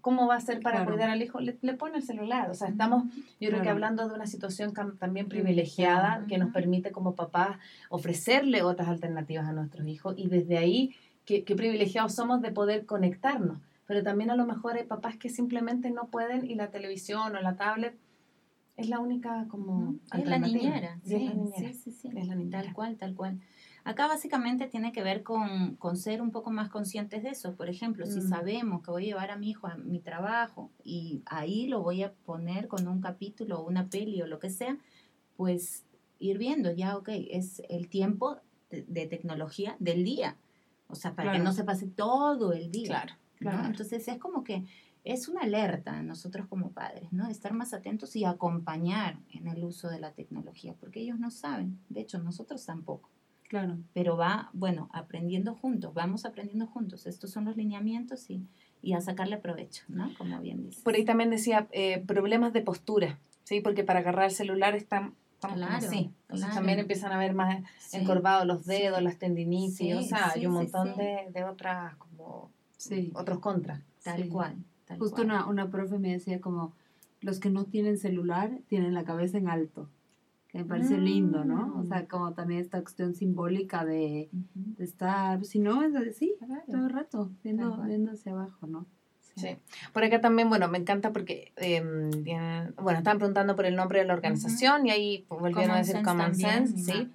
¿Cómo 0.00 0.26
va 0.26 0.36
a 0.36 0.40
ser 0.40 0.60
para 0.60 0.84
cuidar 0.84 1.10
al 1.10 1.22
hijo? 1.22 1.40
Le, 1.40 1.52
pone 1.74 1.96
el 1.96 2.02
celular. 2.02 2.50
O 2.50 2.54
sea, 2.54 2.68
estamos, 2.68 3.04
yo 3.40 3.50
creo 3.50 3.62
que 3.62 3.68
hablando 3.68 4.08
de 4.08 4.14
una 4.14 4.26
situación 4.26 4.72
también 4.98 5.28
privilegiada 5.28 6.24
que 6.28 6.38
nos 6.38 6.52
permite 6.52 6.92
como 6.92 7.14
papás 7.14 7.58
ofrecerle 7.88 8.62
otras 8.62 8.88
alternativas 8.88 9.46
a 9.46 9.52
nuestros 9.52 9.86
hijos 9.86 10.14
y 10.16 10.28
desde 10.28 10.58
ahí, 10.58 10.94
qué, 11.24 11.42
privilegiados 11.42 12.14
somos 12.14 12.42
de 12.42 12.52
poder 12.52 12.86
conectarnos. 12.86 13.58
Pero 13.86 14.02
también 14.02 14.30
a 14.30 14.36
lo 14.36 14.46
mejor 14.46 14.76
hay 14.76 14.84
papás 14.84 15.16
que 15.16 15.28
simplemente 15.28 15.90
no 15.90 16.06
pueden 16.06 16.50
y 16.50 16.54
la 16.54 16.70
televisión 16.70 17.36
o 17.36 17.40
la 17.40 17.56
tablet 17.56 17.94
es 18.76 18.88
la 18.88 18.98
única 18.98 19.46
como 19.48 19.96
es 20.12 20.26
la 20.26 20.38
niñera. 20.38 20.98
Sí, 21.04 21.30
sí, 21.56 21.72
sí, 21.74 21.90
sí, 21.92 22.08
Es 22.16 22.26
la 22.26 22.34
niñera. 22.34 22.62
Tal 22.62 22.72
cual, 22.72 22.96
tal 22.96 23.14
cual. 23.14 23.40
Acá 23.84 24.06
básicamente 24.06 24.66
tiene 24.66 24.92
que 24.92 25.02
ver 25.02 25.22
con, 25.22 25.76
ser 25.96 26.22
un 26.22 26.30
poco 26.30 26.50
más 26.50 26.70
conscientes 26.70 27.22
de 27.22 27.30
eso. 27.30 27.54
Por 27.54 27.68
ejemplo, 27.68 28.06
si 28.06 28.20
mm. 28.20 28.28
sabemos 28.28 28.82
que 28.82 28.90
voy 28.90 29.04
a 29.04 29.06
llevar 29.08 29.30
a 29.30 29.36
mi 29.36 29.50
hijo 29.50 29.66
a 29.66 29.76
mi 29.76 30.00
trabajo 30.00 30.70
y 30.82 31.22
ahí 31.26 31.66
lo 31.66 31.82
voy 31.82 32.02
a 32.02 32.12
poner 32.12 32.66
con 32.66 32.88
un 32.88 33.02
capítulo 33.02 33.60
o 33.60 33.66
una 33.66 33.90
peli 33.90 34.22
o 34.22 34.26
lo 34.26 34.38
que 34.38 34.48
sea, 34.48 34.78
pues 35.36 35.84
ir 36.18 36.38
viendo 36.38 36.72
ya, 36.72 36.96
ok, 36.96 37.10
es 37.30 37.60
el 37.68 37.88
tiempo 37.90 38.38
de, 38.70 39.06
tecnología 39.06 39.76
del 39.78 40.02
día. 40.02 40.38
O 40.88 40.94
sea, 40.94 41.14
para 41.14 41.32
que 41.32 41.38
no 41.40 41.52
se 41.52 41.64
pase 41.64 41.86
todo 41.86 42.54
el 42.54 42.70
día. 42.70 42.86
Claro, 42.86 43.12
claro. 43.36 43.66
Entonces 43.66 44.08
es 44.08 44.18
como 44.18 44.44
que 44.44 44.64
es 45.04 45.28
una 45.28 45.42
alerta 45.42 45.98
a 45.98 46.02
nosotros 46.02 46.46
como 46.46 46.70
padres, 46.70 47.12
¿no? 47.12 47.28
Estar 47.28 47.52
más 47.52 47.74
atentos 47.74 48.16
y 48.16 48.24
acompañar 48.24 49.18
en 49.30 49.48
el 49.48 49.62
uso 49.62 49.90
de 49.90 50.00
la 50.00 50.12
tecnología, 50.12 50.74
porque 50.80 51.00
ellos 51.00 51.18
no 51.18 51.30
saben. 51.30 51.78
De 51.90 52.00
hecho, 52.00 52.18
nosotros 52.18 52.64
tampoco. 52.64 53.10
Claro. 53.54 53.78
Pero 53.92 54.16
va, 54.16 54.50
bueno, 54.52 54.88
aprendiendo 54.92 55.54
juntos, 55.54 55.94
vamos 55.94 56.24
aprendiendo 56.24 56.66
juntos. 56.66 57.06
Estos 57.06 57.30
son 57.30 57.44
los 57.44 57.56
lineamientos 57.56 58.28
y, 58.28 58.44
y 58.82 58.94
a 58.94 59.00
sacarle 59.00 59.36
provecho, 59.36 59.84
¿no? 59.86 60.12
Como 60.18 60.40
bien 60.40 60.64
dice. 60.64 60.82
Por 60.82 60.96
ahí 60.96 61.04
también 61.04 61.30
decía 61.30 61.68
eh, 61.70 62.02
problemas 62.04 62.52
de 62.52 62.62
postura, 62.62 63.20
¿sí? 63.44 63.60
Porque 63.60 63.84
para 63.84 64.00
agarrar 64.00 64.24
el 64.24 64.32
celular 64.32 64.74
están 64.74 65.14
claro, 65.38 65.72
así. 65.72 66.10
Entonces 66.22 66.52
también 66.52 66.80
empiezan 66.80 67.12
a 67.12 67.18
ver 67.18 67.32
más 67.32 67.62
encorvados 67.92 68.44
los 68.44 68.66
dedos, 68.66 69.00
las 69.00 69.18
tendinitis, 69.18 69.94
o 69.94 70.02
sea, 70.02 70.32
hay 70.34 70.46
un 70.46 70.54
montón 70.54 70.96
de, 70.96 71.28
de, 71.32 71.44
otras, 71.44 71.94
como, 71.94 72.50
otros 73.14 73.38
contras. 73.38 73.82
Tal 74.02 74.28
cual. 74.28 74.56
Justo 74.98 75.22
Una, 75.22 75.46
una 75.46 75.70
profe 75.70 76.00
me 76.00 76.10
decía 76.10 76.40
como, 76.40 76.72
los 77.20 77.38
que 77.38 77.50
no 77.50 77.66
tienen 77.66 77.98
celular 77.98 78.50
tienen 78.66 78.94
la 78.94 79.04
cabeza 79.04 79.38
en 79.38 79.48
alto 79.48 79.88
me 80.54 80.64
parece 80.64 80.96
lindo, 80.98 81.44
¿no? 81.44 81.74
O 81.80 81.84
sea, 81.84 82.02
mm. 82.02 82.06
como 82.06 82.32
también 82.32 82.60
esta 82.60 82.80
cuestión 82.80 83.14
simbólica 83.14 83.84
de, 83.84 84.30
estar, 84.78 85.44
si 85.44 85.58
no, 85.58 85.82
es 85.82 85.96
así, 85.96 86.36
todo 86.70 86.86
el 86.86 86.90
rato, 86.90 87.32
viendo, 87.42 87.76
viendo 87.82 88.12
hacia 88.12 88.32
abajo, 88.32 88.68
¿no? 88.68 88.86
Sí. 89.34 89.56
Por 89.92 90.04
acá 90.04 90.20
también, 90.20 90.48
bueno, 90.48 90.68
me 90.68 90.78
encanta 90.78 91.12
porque, 91.12 91.52
em, 91.56 92.08
bueno, 92.76 92.98
estaban 92.98 93.18
preguntando 93.18 93.56
por 93.56 93.66
el 93.66 93.74
nombre 93.74 93.98
de 93.98 94.04
la 94.04 94.14
organización 94.14 94.86
y 94.86 94.92
ahí 94.92 95.26
volvieron 95.28 95.72
a 95.72 95.78
decir 95.78 96.02
Common 96.02 96.36
Sense, 96.36 96.78
¿sí? 96.78 97.10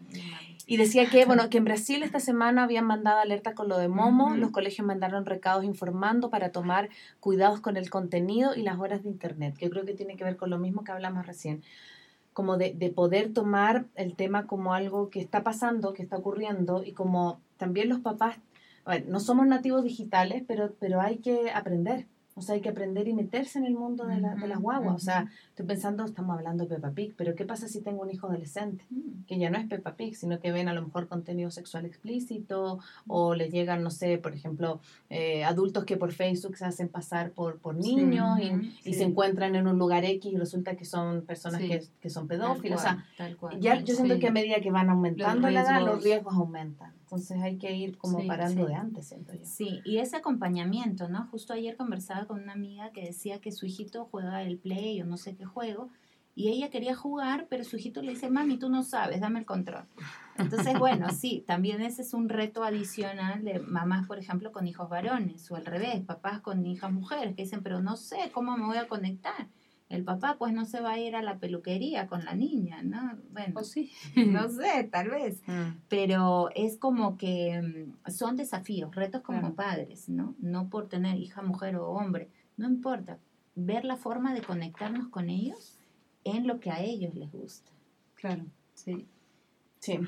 Y 0.68 0.76
decía 0.76 1.10
que, 1.10 1.26
bueno, 1.26 1.50
que 1.50 1.60
en 1.60 1.64
Brasil 1.64 2.04
esta 2.04 2.20
semana 2.20 2.66
habían 2.66 2.86
mandado 2.86 3.22
alerta 3.22 3.56
con 3.56 3.70
lo 3.70 3.78
de 3.78 3.88
Momo, 3.88 4.36
los 4.36 4.52
colegios 4.52 4.86
mandaron 4.86 5.26
recados 5.26 5.64
informando 5.64 6.30
para 6.30 6.52
tomar 6.52 6.90
cuidados 7.22 7.62
con 7.62 7.78
el 7.78 7.90
contenido 7.90 8.54
y 8.54 8.64
las 8.64 8.78
horas 8.80 9.02
de 9.04 9.10
Internet, 9.10 9.56
que 9.58 9.66
yo 9.66 9.72
creo 9.72 9.86
que 9.86 9.94
tiene 9.94 10.18
que 10.18 10.26
ver 10.26 10.36
con 10.36 10.50
lo 10.50 10.60
mismo 10.60 10.84
que 10.84 10.92
hablamos 10.92 11.26
recién 11.26 11.64
como 12.40 12.56
de, 12.56 12.74
de, 12.74 12.90
poder 12.90 13.34
tomar 13.34 13.88
el 13.96 14.16
tema 14.16 14.48
como 14.48 14.74
algo 14.74 15.10
que 15.10 15.20
está 15.20 15.44
pasando, 15.44 15.92
que 15.92 16.04
está 16.04 16.16
ocurriendo, 16.16 16.86
y 16.86 16.94
como 16.94 17.42
también 17.58 17.90
los 17.90 18.00
papás, 18.00 18.38
no 19.08 19.20
somos 19.20 19.46
nativos 19.46 19.84
digitales, 19.84 20.46
pero, 20.48 20.74
pero 20.80 21.02
hay 21.02 21.18
que 21.18 21.52
aprender. 21.52 22.08
O 22.40 22.42
sea, 22.42 22.56
hay 22.56 22.62
que 22.62 22.70
aprender 22.70 23.08
y 23.10 23.14
meterse 23.14 23.60
en 23.60 23.66
el 23.66 23.74
mundo 23.74 24.06
de, 24.06 24.22
la, 24.22 24.34
de 24.34 24.48
las 24.48 24.60
guaguas. 24.60 24.96
O 24.96 25.00
sea, 25.00 25.30
estoy 25.50 25.66
pensando, 25.66 26.06
estamos 26.06 26.38
hablando 26.38 26.64
de 26.64 26.76
Peppa 26.76 26.92
Pig, 26.92 27.14
pero 27.18 27.36
¿qué 27.36 27.44
pasa 27.44 27.68
si 27.68 27.82
tengo 27.82 28.02
un 28.02 28.10
hijo 28.10 28.28
adolescente? 28.28 28.86
Mm. 28.90 29.26
Que 29.28 29.38
ya 29.38 29.50
no 29.50 29.58
es 29.58 29.68
Peppa 29.68 29.96
Pig, 29.96 30.16
sino 30.16 30.40
que 30.40 30.54
ven 30.54 30.70
a 30.70 30.74
lo 30.74 30.82
mejor 30.82 31.10
contenido 31.10 31.52
sexual 31.52 31.86
explícito 31.86 32.80
o 33.08 33.36
le 33.36 33.50
llegan, 33.50 33.84
no 33.84 33.92
sé, 33.92 34.18
por 34.20 34.34
ejemplo, 34.34 34.80
eh, 35.10 35.44
adultos 35.44 35.84
que 35.84 35.98
por 35.98 36.14
Facebook 36.14 36.56
se 36.56 36.64
hacen 36.64 36.88
pasar 36.88 37.32
por, 37.32 37.60
por 37.60 37.76
niños 37.76 38.40
y, 38.84 38.94
se 38.94 39.04
encuentran 39.04 39.56
en 39.56 39.68
un 39.68 39.78
lugar 39.78 40.06
X 40.06 40.32
y 40.32 40.38
resulta 40.38 40.76
que 40.76 40.86
son 40.86 41.22
personas 41.22 41.60
que, 41.60 41.84
que, 42.02 42.10
son 42.10 42.28
pedófilos. 42.28 42.80
o 42.80 42.84
sea, 42.84 43.06
ya 43.60 43.82
yo 43.82 43.96
siento 43.96 44.18
que 44.18 44.28
a 44.28 44.32
medida 44.32 44.62
que 44.62 44.72
van 44.72 44.90
aumentando 44.90 45.50
la 45.50 45.62
edad, 45.62 45.82
los 45.82 46.04
riesgos 46.04 46.34
aumentan. 46.34 46.99
Entonces 47.12 47.42
hay 47.42 47.58
que 47.58 47.76
ir 47.76 47.98
como 47.98 48.26
parando 48.28 48.68
de 48.68 48.76
antes, 48.76 49.08
siento 49.08 49.34
yo. 49.34 49.44
Sí, 49.44 49.82
y 49.84 49.98
ese 49.98 50.18
acompañamiento, 50.18 51.10
¿no? 51.10 51.26
Justo 51.32 51.54
ayer 51.54 51.76
conversaba 51.76 52.26
con 52.26 52.44
una 52.44 52.54
amiga 52.54 52.92
que 52.92 53.02
decía 53.02 53.42
que 53.42 53.52
su 53.52 53.66
hijito 53.66 54.06
juega 54.06 54.44
el 54.44 54.60
play 54.60 55.02
o 55.02 55.06
no 55.06 55.18
sé 55.18 55.36
qué 55.36 55.46
juego, 55.46 55.90
y 56.36 56.50
ella 56.50 56.70
quería 56.70 56.96
jugar, 56.96 57.48
pero 57.50 57.64
su 57.64 57.78
hijito 57.78 58.04
le 58.04 58.12
dice, 58.12 58.30
mami, 58.30 58.58
tú 58.58 58.70
no 58.70 58.84
sabes, 58.84 59.20
dame 59.20 59.40
el 59.40 59.46
control. 59.46 59.86
Entonces, 60.38 60.78
bueno, 60.78 61.10
sí, 61.20 61.44
también 61.48 61.82
ese 61.82 62.04
es 62.04 62.14
un 62.14 62.30
reto 62.30 62.64
adicional 62.64 63.44
de 63.44 63.60
mamás, 63.60 64.08
por 64.08 64.20
ejemplo, 64.20 64.52
con 64.52 64.68
hijos 64.68 64.88
varones, 64.88 65.50
o 65.52 65.56
al 65.56 65.66
revés, 65.66 66.00
papás 66.06 66.42
con 66.42 66.66
hijas 66.66 66.92
mujeres, 66.92 67.36
que 67.36 67.42
dicen, 67.42 67.64
pero 67.64 67.82
no 67.82 67.98
sé 67.98 68.30
cómo 68.32 68.56
me 68.56 68.66
voy 68.66 68.78
a 68.78 68.88
conectar 68.88 69.50
el 69.90 70.04
papá 70.04 70.38
pues 70.38 70.54
no 70.54 70.66
se 70.66 70.80
va 70.82 70.94
a 70.94 71.00
ir 71.00 71.16
a 71.16 71.24
la 71.24 71.40
peluquería 71.40 72.08
con 72.08 72.24
la 72.24 72.36
niña, 72.36 72.84
¿no? 72.84 73.18
Bueno, 73.32 73.64
sí. 73.64 73.92
no 74.16 74.48
sé, 74.50 74.88
tal 74.92 75.10
vez, 75.10 75.42
mm. 75.48 75.82
pero 75.90 76.50
es 76.56 76.78
como 76.78 77.18
que 77.18 77.62
mm, 77.62 78.10
son 78.12 78.38
desafíos, 78.38 78.96
retos 78.96 79.22
como 79.22 79.56
padres, 79.56 80.08
¿no? 80.08 80.36
No 80.40 80.70
por 80.70 80.88
tener 80.88 81.18
hija, 81.18 81.42
mujer 81.42 81.76
o 81.76 81.90
hombre, 81.90 82.30
no 82.56 82.68
importa, 82.68 83.18
ver 83.56 83.84
la 83.84 83.98
forma 83.98 84.34
de 84.34 84.42
conectarnos 84.42 85.08
con 85.08 85.30
ellos 85.30 85.80
en 86.24 86.46
lo 86.46 86.60
que 86.60 86.70
a 86.70 86.82
ellos 86.82 87.16
les 87.16 87.32
gusta. 87.32 87.72
Claro, 88.16 88.46
sí. 88.76 89.08
Sí. 89.80 90.00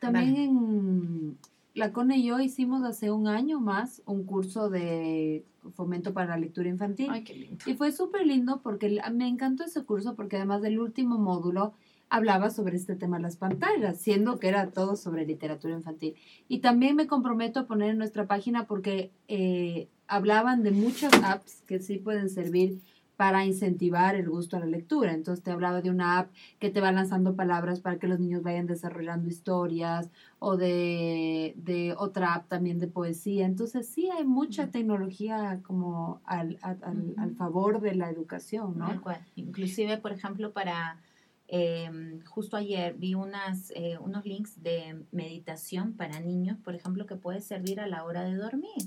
también 0.00 0.36
en 0.36 1.38
la 1.74 1.92
Cone 1.92 2.18
y 2.18 2.24
yo 2.24 2.40
hicimos 2.40 2.84
hace 2.84 3.10
un 3.10 3.26
año 3.26 3.60
más 3.60 4.02
un 4.06 4.24
curso 4.24 4.70
de 4.70 5.44
fomento 5.74 6.12
para 6.12 6.30
la 6.30 6.38
lectura 6.38 6.68
infantil. 6.68 7.08
Ay, 7.10 7.24
qué 7.24 7.34
lindo. 7.34 7.64
Y 7.66 7.74
fue 7.74 7.90
súper 7.90 8.26
lindo 8.26 8.60
porque 8.62 9.00
me 9.12 9.26
encantó 9.26 9.64
ese 9.64 9.84
curso 9.84 10.14
porque 10.14 10.36
además 10.36 10.62
del 10.62 10.78
último 10.78 11.18
módulo 11.18 11.74
hablaba 12.10 12.50
sobre 12.50 12.76
este 12.76 12.94
tema 12.94 13.16
de 13.16 13.24
las 13.24 13.36
pantallas, 13.36 14.00
siendo 14.00 14.38
que 14.38 14.48
era 14.48 14.70
todo 14.70 14.94
sobre 14.94 15.26
literatura 15.26 15.74
infantil. 15.74 16.14
Y 16.48 16.58
también 16.58 16.94
me 16.94 17.08
comprometo 17.08 17.60
a 17.60 17.66
poner 17.66 17.90
en 17.90 17.98
nuestra 17.98 18.26
página 18.26 18.66
porque 18.66 19.10
eh, 19.26 19.88
hablaban 20.06 20.62
de 20.62 20.70
muchas 20.70 21.12
apps 21.24 21.62
que 21.66 21.80
sí 21.80 21.98
pueden 21.98 22.30
servir 22.30 22.78
para 23.24 23.46
incentivar 23.46 24.16
el 24.16 24.28
gusto 24.28 24.58
a 24.58 24.60
la 24.60 24.66
lectura. 24.66 25.14
Entonces 25.14 25.42
te 25.42 25.50
hablaba 25.50 25.80
de 25.80 25.88
una 25.88 26.18
app 26.18 26.30
que 26.58 26.68
te 26.68 26.82
va 26.82 26.92
lanzando 26.92 27.34
palabras 27.34 27.80
para 27.80 27.98
que 27.98 28.06
los 28.06 28.20
niños 28.20 28.42
vayan 28.42 28.66
desarrollando 28.66 29.30
historias 29.30 30.10
o 30.38 30.58
de, 30.58 31.54
de 31.56 31.94
otra 31.96 32.34
app 32.34 32.48
también 32.48 32.78
de 32.78 32.86
poesía. 32.86 33.46
Entonces 33.46 33.88
sí 33.88 34.10
hay 34.10 34.24
mucha 34.24 34.70
tecnología 34.70 35.62
como 35.62 36.20
al, 36.26 36.58
al, 36.60 37.14
al 37.16 37.34
favor 37.34 37.80
de 37.80 37.94
la 37.94 38.10
educación, 38.10 38.76
¿no? 38.76 38.90
Inclusive, 39.36 39.96
por 39.96 40.12
ejemplo, 40.12 40.52
para... 40.52 40.98
Eh, 41.48 42.20
justo 42.26 42.58
ayer 42.58 42.94
vi 42.94 43.14
unas, 43.14 43.70
eh, 43.70 43.96
unos 44.00 44.26
links 44.26 44.62
de 44.62 45.02
meditación 45.12 45.94
para 45.94 46.20
niños, 46.20 46.58
por 46.62 46.74
ejemplo, 46.74 47.06
que 47.06 47.16
puede 47.16 47.40
servir 47.40 47.80
a 47.80 47.86
la 47.86 48.04
hora 48.04 48.22
de 48.24 48.34
dormir. 48.34 48.82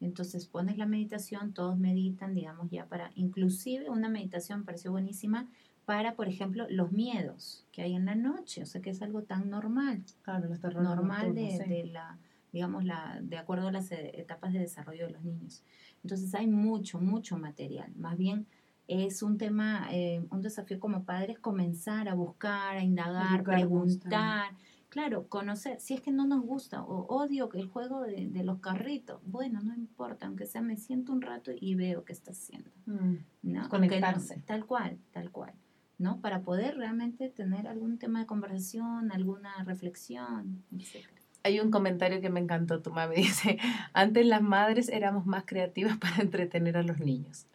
Entonces 0.00 0.46
pones 0.46 0.76
la 0.76 0.86
meditación, 0.86 1.52
todos 1.52 1.78
meditan, 1.78 2.34
digamos, 2.34 2.70
ya 2.70 2.86
para, 2.86 3.10
inclusive 3.14 3.88
una 3.88 4.08
meditación 4.08 4.64
pareció 4.64 4.90
buenísima 4.90 5.48
para, 5.86 6.14
por 6.14 6.28
ejemplo, 6.28 6.66
los 6.68 6.92
miedos 6.92 7.64
que 7.72 7.82
hay 7.82 7.94
en 7.94 8.04
la 8.04 8.14
noche, 8.14 8.62
o 8.62 8.66
sea 8.66 8.82
que 8.82 8.90
es 8.90 9.00
algo 9.02 9.22
tan 9.22 9.48
normal, 9.48 10.02
claro, 10.22 10.48
normal 10.82 11.34
de, 11.34 11.58
de, 11.66 11.86
la, 11.86 12.18
digamos, 12.52 12.84
la, 12.84 13.20
de 13.22 13.38
acuerdo 13.38 13.68
a 13.68 13.72
las 13.72 13.90
eh, 13.92 14.12
etapas 14.14 14.52
de 14.52 14.58
desarrollo 14.58 15.06
de 15.06 15.12
los 15.12 15.24
niños. 15.24 15.62
Entonces 16.02 16.34
hay 16.34 16.46
mucho, 16.46 16.98
mucho 16.98 17.38
material, 17.38 17.92
más 17.96 18.18
bien 18.18 18.46
es 18.88 19.22
un 19.22 19.38
tema, 19.38 19.88
eh, 19.92 20.24
un 20.30 20.42
desafío 20.42 20.78
como 20.78 21.04
padres 21.04 21.38
comenzar 21.38 22.08
a 22.08 22.14
buscar, 22.14 22.76
a 22.76 22.82
indagar, 22.82 23.42
preguntar 23.42 24.50
claro, 24.96 25.28
conocer, 25.28 25.78
si 25.78 25.92
es 25.92 26.00
que 26.00 26.10
no 26.10 26.26
nos 26.26 26.40
gusta 26.40 26.82
o 26.82 27.04
odio 27.14 27.50
el 27.52 27.68
juego 27.68 28.00
de, 28.00 28.28
de, 28.30 28.42
los 28.42 28.60
carritos, 28.60 29.20
bueno, 29.26 29.60
no 29.60 29.74
importa, 29.74 30.26
aunque 30.26 30.46
sea 30.46 30.62
me 30.62 30.78
siento 30.78 31.12
un 31.12 31.20
rato 31.20 31.50
y 31.54 31.74
veo 31.74 32.02
qué 32.02 32.14
está 32.14 32.30
haciendo. 32.30 32.70
Mm, 32.86 33.16
¿no? 33.42 33.68
Conectarse. 33.68 34.42
tal 34.46 34.64
cual, 34.64 34.96
tal 35.12 35.30
cual. 35.30 35.52
¿no? 35.98 36.22
Para 36.22 36.40
poder 36.40 36.78
realmente 36.78 37.28
tener 37.28 37.68
algún 37.68 37.98
tema 37.98 38.20
de 38.20 38.26
conversación, 38.26 39.12
alguna 39.12 39.52
reflexión, 39.64 40.64
etc. 40.72 41.04
Hay 41.42 41.60
un 41.60 41.70
comentario 41.70 42.22
que 42.22 42.30
me 42.30 42.40
encantó, 42.40 42.80
tu 42.80 42.90
mamá 42.90 43.12
dice, 43.14 43.58
antes 43.92 44.24
las 44.24 44.40
madres 44.40 44.88
éramos 44.88 45.26
más 45.26 45.44
creativas 45.44 45.98
para 45.98 46.22
entretener 46.22 46.78
a 46.78 46.82
los 46.82 47.00
niños. 47.00 47.46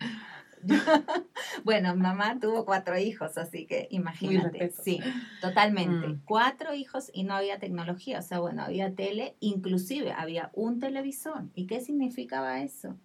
bueno, 1.63 1.95
mamá 1.95 2.39
tuvo 2.39 2.65
cuatro 2.65 2.97
hijos, 2.97 3.37
así 3.37 3.65
que 3.65 3.87
imagínate. 3.91 4.71
Sí, 4.71 4.99
totalmente. 5.41 6.07
Mm. 6.07 6.21
Cuatro 6.25 6.73
hijos 6.73 7.09
y 7.13 7.23
no 7.23 7.35
había 7.35 7.59
tecnología, 7.59 8.19
o 8.19 8.21
sea, 8.21 8.39
bueno, 8.39 8.63
había 8.63 8.93
tele, 8.95 9.35
inclusive 9.39 10.11
había 10.11 10.51
un 10.53 10.79
televisor. 10.79 11.43
¿Y 11.55 11.67
qué 11.67 11.81
significaba 11.81 12.61
eso? 12.61 12.97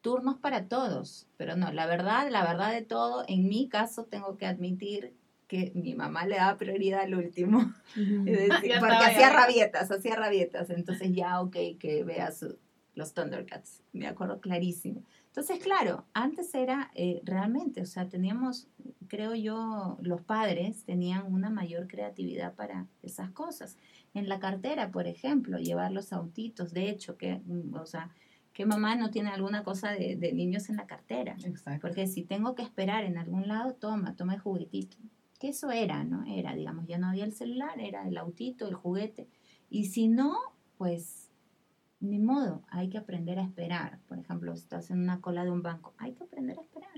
Turnos 0.00 0.38
para 0.38 0.66
todos, 0.66 1.26
pero 1.36 1.56
no, 1.56 1.72
la 1.72 1.86
verdad, 1.86 2.28
la 2.30 2.44
verdad 2.44 2.72
de 2.72 2.82
todo, 2.82 3.24
en 3.28 3.48
mi 3.48 3.68
caso 3.68 4.04
tengo 4.04 4.36
que 4.36 4.46
admitir 4.46 5.14
que 5.50 5.72
mi 5.74 5.96
mamá 5.96 6.26
le 6.26 6.36
daba 6.36 6.56
prioridad 6.56 7.00
al 7.00 7.16
último, 7.16 7.74
porque 7.94 9.04
hacía 9.04 9.30
rabietas, 9.30 9.90
hacía 9.90 10.14
rabietas, 10.14 10.70
entonces 10.70 11.12
ya, 11.12 11.40
ok, 11.40 11.56
que 11.78 12.04
vea 12.04 12.32
los 12.94 13.14
Thundercats, 13.14 13.82
me 13.92 14.06
acuerdo 14.06 14.40
clarísimo. 14.40 15.02
Entonces, 15.30 15.60
claro, 15.62 16.04
antes 16.12 16.52
era 16.56 16.90
eh, 16.94 17.20
realmente, 17.24 17.80
o 17.80 17.86
sea, 17.86 18.08
teníamos, 18.08 18.66
creo 19.06 19.36
yo, 19.36 19.96
los 20.02 20.22
padres 20.22 20.82
tenían 20.84 21.32
una 21.32 21.50
mayor 21.50 21.86
creatividad 21.86 22.54
para 22.56 22.88
esas 23.02 23.30
cosas. 23.30 23.78
En 24.12 24.28
la 24.28 24.40
cartera, 24.40 24.90
por 24.90 25.06
ejemplo, 25.06 25.58
llevar 25.58 25.92
los 25.92 26.12
autitos, 26.12 26.72
de 26.72 26.90
hecho, 26.90 27.16
que, 27.16 27.40
mm, 27.46 27.74
o 27.74 27.86
sea, 27.86 28.10
que 28.52 28.66
mamá 28.66 28.96
no 28.96 29.10
tiene 29.10 29.30
alguna 29.30 29.62
cosa 29.62 29.92
de, 29.92 30.16
de 30.16 30.32
niños 30.32 30.68
en 30.68 30.76
la 30.76 30.88
cartera. 30.88 31.36
Exacto. 31.44 31.80
Porque 31.80 32.08
si 32.08 32.24
tengo 32.24 32.56
que 32.56 32.62
esperar 32.62 33.04
en 33.04 33.16
algún 33.16 33.46
lado, 33.46 33.74
toma, 33.74 34.16
toma 34.16 34.34
el 34.34 34.40
juguetito. 34.40 34.96
Que 35.38 35.50
eso 35.50 35.70
era, 35.70 36.02
¿no? 36.02 36.24
Era, 36.26 36.56
digamos, 36.56 36.88
ya 36.88 36.98
no 36.98 37.06
había 37.06 37.24
el 37.24 37.32
celular, 37.32 37.78
era 37.80 38.06
el 38.08 38.18
autito, 38.18 38.66
el 38.66 38.74
juguete. 38.74 39.28
Y 39.70 39.84
si 39.84 40.08
no, 40.08 40.36
pues 40.76 41.29
ni 42.00 42.18
modo, 42.18 42.62
hay 42.68 42.88
que 42.88 42.98
aprender 42.98 43.38
a 43.38 43.42
esperar. 43.42 43.98
Por 44.08 44.18
ejemplo, 44.18 44.52
estás 44.52 44.90
en 44.90 45.00
una 45.00 45.20
cola 45.20 45.44
de 45.44 45.50
un 45.50 45.62
banco, 45.62 45.94
hay 45.98 46.12
que 46.12 46.24
aprender 46.24 46.58
a 46.58 46.62
esperar. 46.62 46.90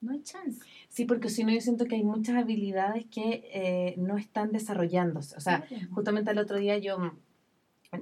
No 0.00 0.12
hay 0.12 0.22
chance. 0.22 0.60
Sí, 0.88 1.04
porque 1.04 1.28
si 1.28 1.44
no, 1.44 1.52
yo 1.52 1.60
siento 1.60 1.84
que 1.86 1.94
hay 1.94 2.02
muchas 2.02 2.34
habilidades 2.36 3.06
que 3.06 3.48
eh, 3.52 3.94
no 3.98 4.16
están 4.16 4.50
desarrollándose. 4.50 5.36
O 5.36 5.40
sea, 5.40 5.64
justamente 5.92 6.32
el 6.32 6.38
otro 6.38 6.58
día 6.58 6.76
yo 6.78 7.12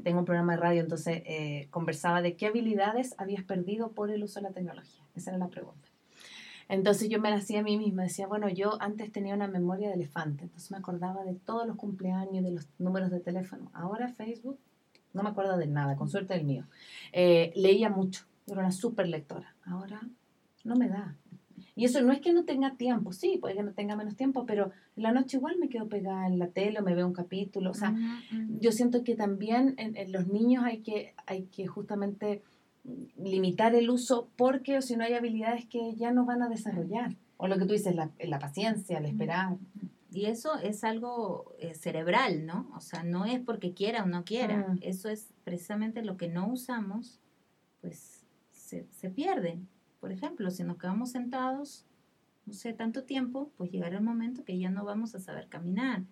tengo 0.02 0.20
un 0.20 0.24
programa 0.24 0.54
de 0.54 0.60
radio, 0.60 0.80
entonces 0.80 1.22
eh, 1.26 1.68
conversaba 1.70 2.22
de 2.22 2.36
qué 2.36 2.46
habilidades 2.46 3.14
habías 3.18 3.44
perdido 3.44 3.92
por 3.92 4.10
el 4.10 4.24
uso 4.24 4.40
de 4.40 4.44
la 4.44 4.54
tecnología. 4.54 5.04
Esa 5.14 5.30
era 5.30 5.38
la 5.38 5.48
pregunta. 5.48 5.88
Entonces 6.70 7.08
yo 7.08 7.20
me 7.20 7.30
la 7.30 7.36
hacía 7.36 7.60
a 7.60 7.62
mí 7.64 7.76
misma, 7.76 8.04
decía, 8.04 8.28
bueno, 8.28 8.48
yo 8.48 8.80
antes 8.80 9.10
tenía 9.10 9.34
una 9.34 9.48
memoria 9.48 9.88
de 9.88 9.94
elefante, 9.94 10.44
entonces 10.44 10.70
me 10.70 10.78
acordaba 10.78 11.24
de 11.24 11.34
todos 11.34 11.66
los 11.66 11.76
cumpleaños, 11.76 12.44
de 12.44 12.52
los 12.52 12.68
números 12.78 13.10
de 13.10 13.18
teléfono. 13.18 13.70
Ahora 13.74 14.08
Facebook 14.08 14.58
no 15.12 15.22
me 15.22 15.30
acuerdo 15.30 15.56
de 15.56 15.66
nada, 15.66 15.96
con 15.96 16.08
suerte 16.08 16.34
del 16.34 16.44
mío. 16.44 16.66
Eh, 17.12 17.52
leía 17.56 17.90
mucho, 17.90 18.24
era 18.46 18.60
una 18.60 18.72
súper 18.72 19.08
lectora. 19.08 19.54
Ahora 19.64 20.00
no 20.64 20.76
me 20.76 20.88
da. 20.88 21.16
Y 21.76 21.84
eso 21.84 22.02
no 22.02 22.12
es 22.12 22.20
que 22.20 22.32
no 22.32 22.44
tenga 22.44 22.76
tiempo, 22.76 23.12
sí, 23.12 23.38
puede 23.40 23.54
que 23.54 23.62
no 23.62 23.72
tenga 23.72 23.96
menos 23.96 24.16
tiempo, 24.16 24.44
pero 24.44 24.70
en 24.96 25.02
la 25.02 25.12
noche 25.12 25.36
igual 25.36 25.56
me 25.58 25.68
quedo 25.68 25.88
pegada 25.88 26.26
en 26.26 26.38
la 26.38 26.48
tele 26.48 26.80
o 26.80 26.82
me 26.82 26.94
veo 26.94 27.06
un 27.06 27.12
capítulo. 27.12 27.70
O 27.70 27.74
sea, 27.74 27.94
yo 28.60 28.72
siento 28.72 29.04
que 29.04 29.14
también 29.14 29.74
en, 29.78 30.12
los 30.12 30.26
niños 30.26 30.64
hay 30.64 30.80
que, 30.80 31.14
hay 31.26 31.44
que 31.44 31.66
justamente 31.66 32.42
limitar 33.16 33.74
el 33.74 33.90
uso 33.90 34.28
porque 34.36 34.78
o 34.78 34.82
si 34.82 34.96
no 34.96 35.04
hay 35.04 35.14
habilidades 35.14 35.66
que 35.66 35.94
ya 35.96 36.12
no 36.12 36.24
van 36.24 36.42
a 36.42 36.48
desarrollar. 36.48 37.16
O 37.36 37.48
lo 37.48 37.56
que 37.56 37.64
tú 37.64 37.72
dices, 37.72 37.94
la, 37.94 38.10
la 38.18 38.38
paciencia, 38.38 38.98
el 38.98 39.06
esperar. 39.06 39.56
Y 40.12 40.26
eso 40.26 40.58
es 40.58 40.82
algo 40.84 41.54
eh, 41.58 41.74
cerebral, 41.74 42.46
¿no? 42.46 42.70
O 42.74 42.80
sea, 42.80 43.02
no 43.04 43.24
es 43.24 43.40
porque 43.40 43.74
quiera 43.74 44.02
o 44.02 44.06
no 44.06 44.24
quiera. 44.24 44.66
Ah. 44.68 44.76
Eso 44.80 45.08
es 45.08 45.32
precisamente 45.44 46.02
lo 46.02 46.16
que 46.16 46.28
no 46.28 46.48
usamos, 46.48 47.20
pues 47.80 48.24
se, 48.50 48.86
se 48.90 49.10
pierde. 49.10 49.60
Por 50.00 50.12
ejemplo, 50.12 50.50
si 50.50 50.64
nos 50.64 50.78
quedamos 50.78 51.10
sentados, 51.10 51.86
no 52.46 52.54
sé, 52.54 52.72
tanto 52.72 53.04
tiempo, 53.04 53.52
pues 53.56 53.70
llegará 53.70 53.98
el 53.98 54.04
momento 54.04 54.44
que 54.44 54.58
ya 54.58 54.70
no 54.70 54.84
vamos 54.84 55.14
a 55.14 55.20
saber 55.20 55.48
caminar. 55.48 56.02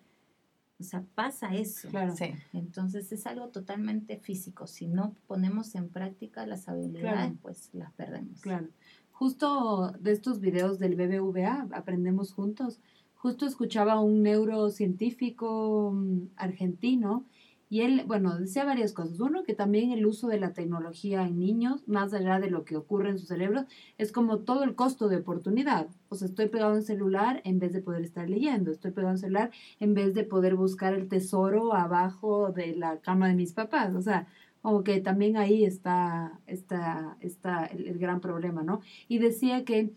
O 0.79 0.83
sea, 0.83 1.03
pasa 1.13 1.53
eso. 1.53 1.89
Claro. 1.89 2.15
Sí. 2.15 2.33
Entonces 2.53 3.11
es 3.11 3.27
algo 3.27 3.49
totalmente 3.49 4.17
físico. 4.17 4.65
Si 4.65 4.87
no 4.87 5.13
ponemos 5.27 5.75
en 5.75 5.89
práctica 5.89 6.45
las 6.45 6.69
habilidades, 6.69 7.33
pues 7.41 7.69
las 7.73 7.91
perdemos. 7.93 8.39
Claro. 8.41 8.69
Justo 9.11 9.91
de 9.99 10.13
estos 10.13 10.39
videos 10.39 10.79
del 10.79 10.95
BBVA, 10.95 11.67
aprendemos 11.73 12.31
juntos, 12.31 12.79
justo 13.19 13.45
escuchaba 13.45 13.93
a 13.93 13.99
un 13.99 14.23
neurocientífico 14.23 15.91
mm, 15.93 16.29
argentino 16.37 17.25
y 17.71 17.81
él, 17.81 18.03
bueno, 18.07 18.39
decía 18.39 18.65
varias 18.65 18.93
cosas. 18.93 19.19
Uno, 19.19 19.43
que 19.43 19.53
también 19.53 19.91
el 19.91 20.05
uso 20.07 20.27
de 20.27 20.39
la 20.39 20.53
tecnología 20.53 21.27
en 21.27 21.37
niños, 21.37 21.87
más 21.87 22.13
allá 22.13 22.39
de 22.39 22.49
lo 22.49 22.65
que 22.65 22.75
ocurre 22.75 23.09
en 23.09 23.19
su 23.19 23.27
cerebro, 23.27 23.65
es 23.99 24.11
como 24.11 24.39
todo 24.39 24.63
el 24.63 24.73
costo 24.73 25.07
de 25.07 25.17
oportunidad. 25.17 25.87
O 26.07 26.15
sea, 26.15 26.27
estoy 26.27 26.47
pegado 26.47 26.75
en 26.75 26.81
celular 26.81 27.41
en 27.43 27.59
vez 27.59 27.73
de 27.73 27.81
poder 27.81 28.01
estar 28.01 28.27
leyendo, 28.27 28.71
estoy 28.71 28.91
pegado 28.91 29.13
en 29.13 29.19
celular 29.19 29.51
en 29.79 29.93
vez 29.93 30.15
de 30.15 30.23
poder 30.23 30.55
buscar 30.55 30.95
el 30.95 31.07
tesoro 31.07 31.75
abajo 31.75 32.51
de 32.51 32.75
la 32.75 32.99
cama 33.01 33.27
de 33.27 33.35
mis 33.35 33.53
papás. 33.53 33.93
O 33.93 34.01
sea, 34.01 34.27
como 34.63 34.83
que 34.83 34.99
también 34.99 35.37
ahí 35.37 35.63
está, 35.63 36.39
está, 36.47 37.17
está 37.19 37.65
el 37.65 37.99
gran 37.99 38.19
problema, 38.19 38.63
¿no? 38.63 38.81
Y 39.07 39.19
decía 39.19 39.63
que 39.63 39.91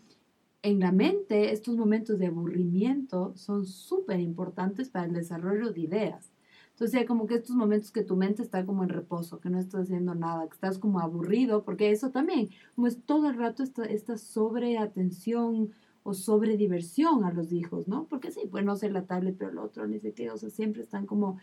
en 0.63 0.79
la 0.79 0.91
mente 0.91 1.51
estos 1.51 1.75
momentos 1.75 2.17
de 2.17 2.27
aburrimiento 2.27 3.33
son 3.35 3.65
súper 3.65 4.19
importantes 4.21 4.89
para 4.89 5.05
el 5.05 5.13
desarrollo 5.13 5.71
de 5.71 5.81
ideas. 5.81 6.31
Entonces, 6.71 7.05
como 7.05 7.27
que 7.27 7.35
estos 7.35 7.55
momentos 7.55 7.91
que 7.91 8.01
tu 8.01 8.15
mente 8.15 8.41
está 8.41 8.65
como 8.65 8.83
en 8.83 8.89
reposo, 8.89 9.39
que 9.39 9.49
no 9.49 9.59
estás 9.59 9.81
haciendo 9.83 10.15
nada, 10.15 10.47
que 10.47 10.55
estás 10.55 10.79
como 10.79 10.99
aburrido, 10.99 11.63
porque 11.63 11.91
eso 11.91 12.09
también, 12.09 12.49
como 12.75 12.87
es 12.87 13.03
todo 13.05 13.29
el 13.29 13.37
rato 13.37 13.61
esta, 13.61 13.83
esta 13.83 14.17
sobreatención 14.17 15.71
o 16.01 16.13
sobrediversión 16.13 17.25
a 17.25 17.31
los 17.31 17.51
hijos, 17.51 17.87
¿no? 17.87 18.07
Porque 18.09 18.31
sí, 18.31 18.47
pues 18.49 18.65
no 18.65 18.75
sé 18.75 18.89
la 18.89 19.05
tablet, 19.05 19.35
pero 19.37 19.51
el 19.51 19.57
otro, 19.59 19.85
ni 19.85 19.99
sé 19.99 20.13
qué, 20.13 20.31
o 20.31 20.37
sea, 20.37 20.49
siempre 20.49 20.81
están 20.81 21.05
como 21.05 21.37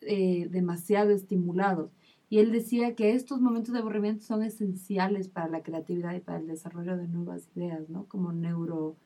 eh, 0.00 0.48
demasiado 0.50 1.10
estimulados. 1.10 1.90
Y 2.30 2.38
él 2.38 2.52
decía 2.52 2.94
que 2.94 3.12
estos 3.12 3.40
momentos 3.40 3.72
de 3.74 3.80
aburrimiento 3.80 4.24
son 4.24 4.42
esenciales 4.42 5.28
para 5.28 5.48
la 5.48 5.62
creatividad 5.62 6.14
y 6.14 6.20
para 6.20 6.38
el 6.38 6.46
desarrollo 6.46 6.96
de 6.96 7.06
nuevas 7.06 7.48
ideas, 7.54 7.88
¿no? 7.90 8.06
Como 8.06 8.32
neuro, 8.32 8.96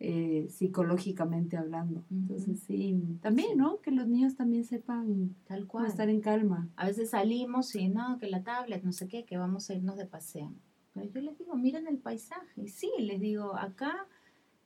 eh, 0.00 0.48
psicológicamente 0.50 1.56
hablando. 1.56 2.04
Entonces, 2.10 2.60
sí, 2.60 3.00
también, 3.20 3.58
¿no? 3.58 3.80
Que 3.80 3.90
los 3.90 4.08
niños 4.08 4.34
también 4.34 4.64
sepan 4.64 5.36
Tal 5.46 5.66
cual. 5.66 5.86
estar 5.86 6.08
en 6.08 6.20
calma. 6.20 6.68
A 6.76 6.86
veces 6.86 7.10
salimos 7.10 7.74
y 7.74 7.88
no, 7.88 8.18
que 8.18 8.28
la 8.28 8.42
tablet, 8.42 8.82
no 8.82 8.92
sé 8.92 9.08
qué, 9.08 9.24
que 9.24 9.36
vamos 9.36 9.68
a 9.68 9.74
irnos 9.74 9.96
de 9.96 10.06
paseo. 10.06 10.52
Pero 10.94 11.06
yo 11.06 11.20
les 11.20 11.38
digo, 11.38 11.54
miren 11.56 11.86
el 11.86 11.98
paisaje. 11.98 12.62
Y 12.62 12.68
sí, 12.68 12.90
les 12.98 13.20
digo, 13.20 13.56
acá, 13.56 14.08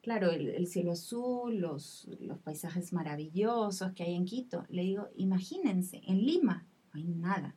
claro, 0.02 0.30
el, 0.30 0.48
el 0.48 0.66
cielo 0.66 0.92
azul, 0.92 1.58
los, 1.58 2.08
los 2.20 2.38
paisajes 2.38 2.92
maravillosos 2.92 3.92
que 3.92 4.04
hay 4.04 4.14
en 4.14 4.24
Quito. 4.24 4.64
Le 4.68 4.82
digo, 4.82 5.08
imagínense, 5.16 6.00
en 6.06 6.24
Lima 6.24 6.66
no 6.92 7.00
hay 7.00 7.08
nada 7.08 7.54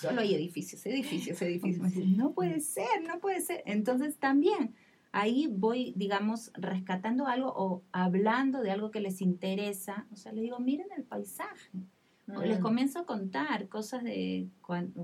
solo 0.00 0.20
hay 0.20 0.34
edificios, 0.34 0.84
edificios, 0.86 1.40
edificios. 1.42 1.94
No 2.08 2.32
puede 2.32 2.60
ser, 2.60 3.02
no 3.06 3.18
puede 3.20 3.40
ser. 3.40 3.62
Entonces 3.66 4.16
también 4.16 4.74
ahí 5.12 5.46
voy, 5.50 5.92
digamos, 5.96 6.50
rescatando 6.54 7.26
algo 7.26 7.52
o 7.54 7.82
hablando 7.92 8.62
de 8.62 8.70
algo 8.70 8.90
que 8.90 9.00
les 9.00 9.20
interesa. 9.20 10.06
O 10.12 10.16
sea, 10.16 10.32
le 10.32 10.40
digo, 10.40 10.58
miren 10.58 10.86
el 10.96 11.04
paisaje. 11.04 11.70
O 12.34 12.40
les 12.40 12.60
Mm. 12.60 12.62
comienzo 12.62 12.98
a 13.00 13.04
contar 13.06 13.68
cosas 13.68 14.04
de, 14.04 14.48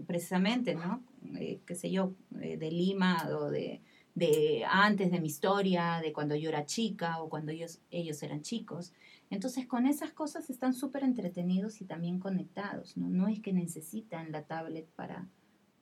precisamente, 0.07 0.75
¿no? 0.75 1.03
Eh, 1.39 1.61
qué 1.67 1.75
sé 1.75 1.91
yo, 1.91 2.15
eh, 2.41 2.57
de 2.57 2.71
Lima 2.71 3.29
o 3.37 3.51
de, 3.51 3.83
de 4.15 4.65
antes 4.67 5.11
de 5.11 5.21
mi 5.21 5.27
historia, 5.27 6.01
de 6.03 6.13
cuando 6.13 6.37
yo 6.37 6.49
era 6.49 6.65
chica 6.65 7.21
o 7.21 7.29
cuando 7.29 7.53
ellos, 7.53 7.81
ellos 7.91 8.23
eran 8.23 8.43
chicos. 8.43 8.93
Entonces, 9.31 9.67
con 9.67 9.87
esas 9.87 10.13
cosas 10.13 10.49
están 10.51 10.73
súper 10.75 11.03
entretenidos 11.05 11.81
y 11.81 11.85
también 11.85 12.19
conectados, 12.19 12.97
¿no? 12.97 13.09
No 13.09 13.29
es 13.29 13.41
que 13.41 13.53
necesitan 13.53 14.33
la 14.33 14.43
tablet 14.45 14.87
para 14.97 15.27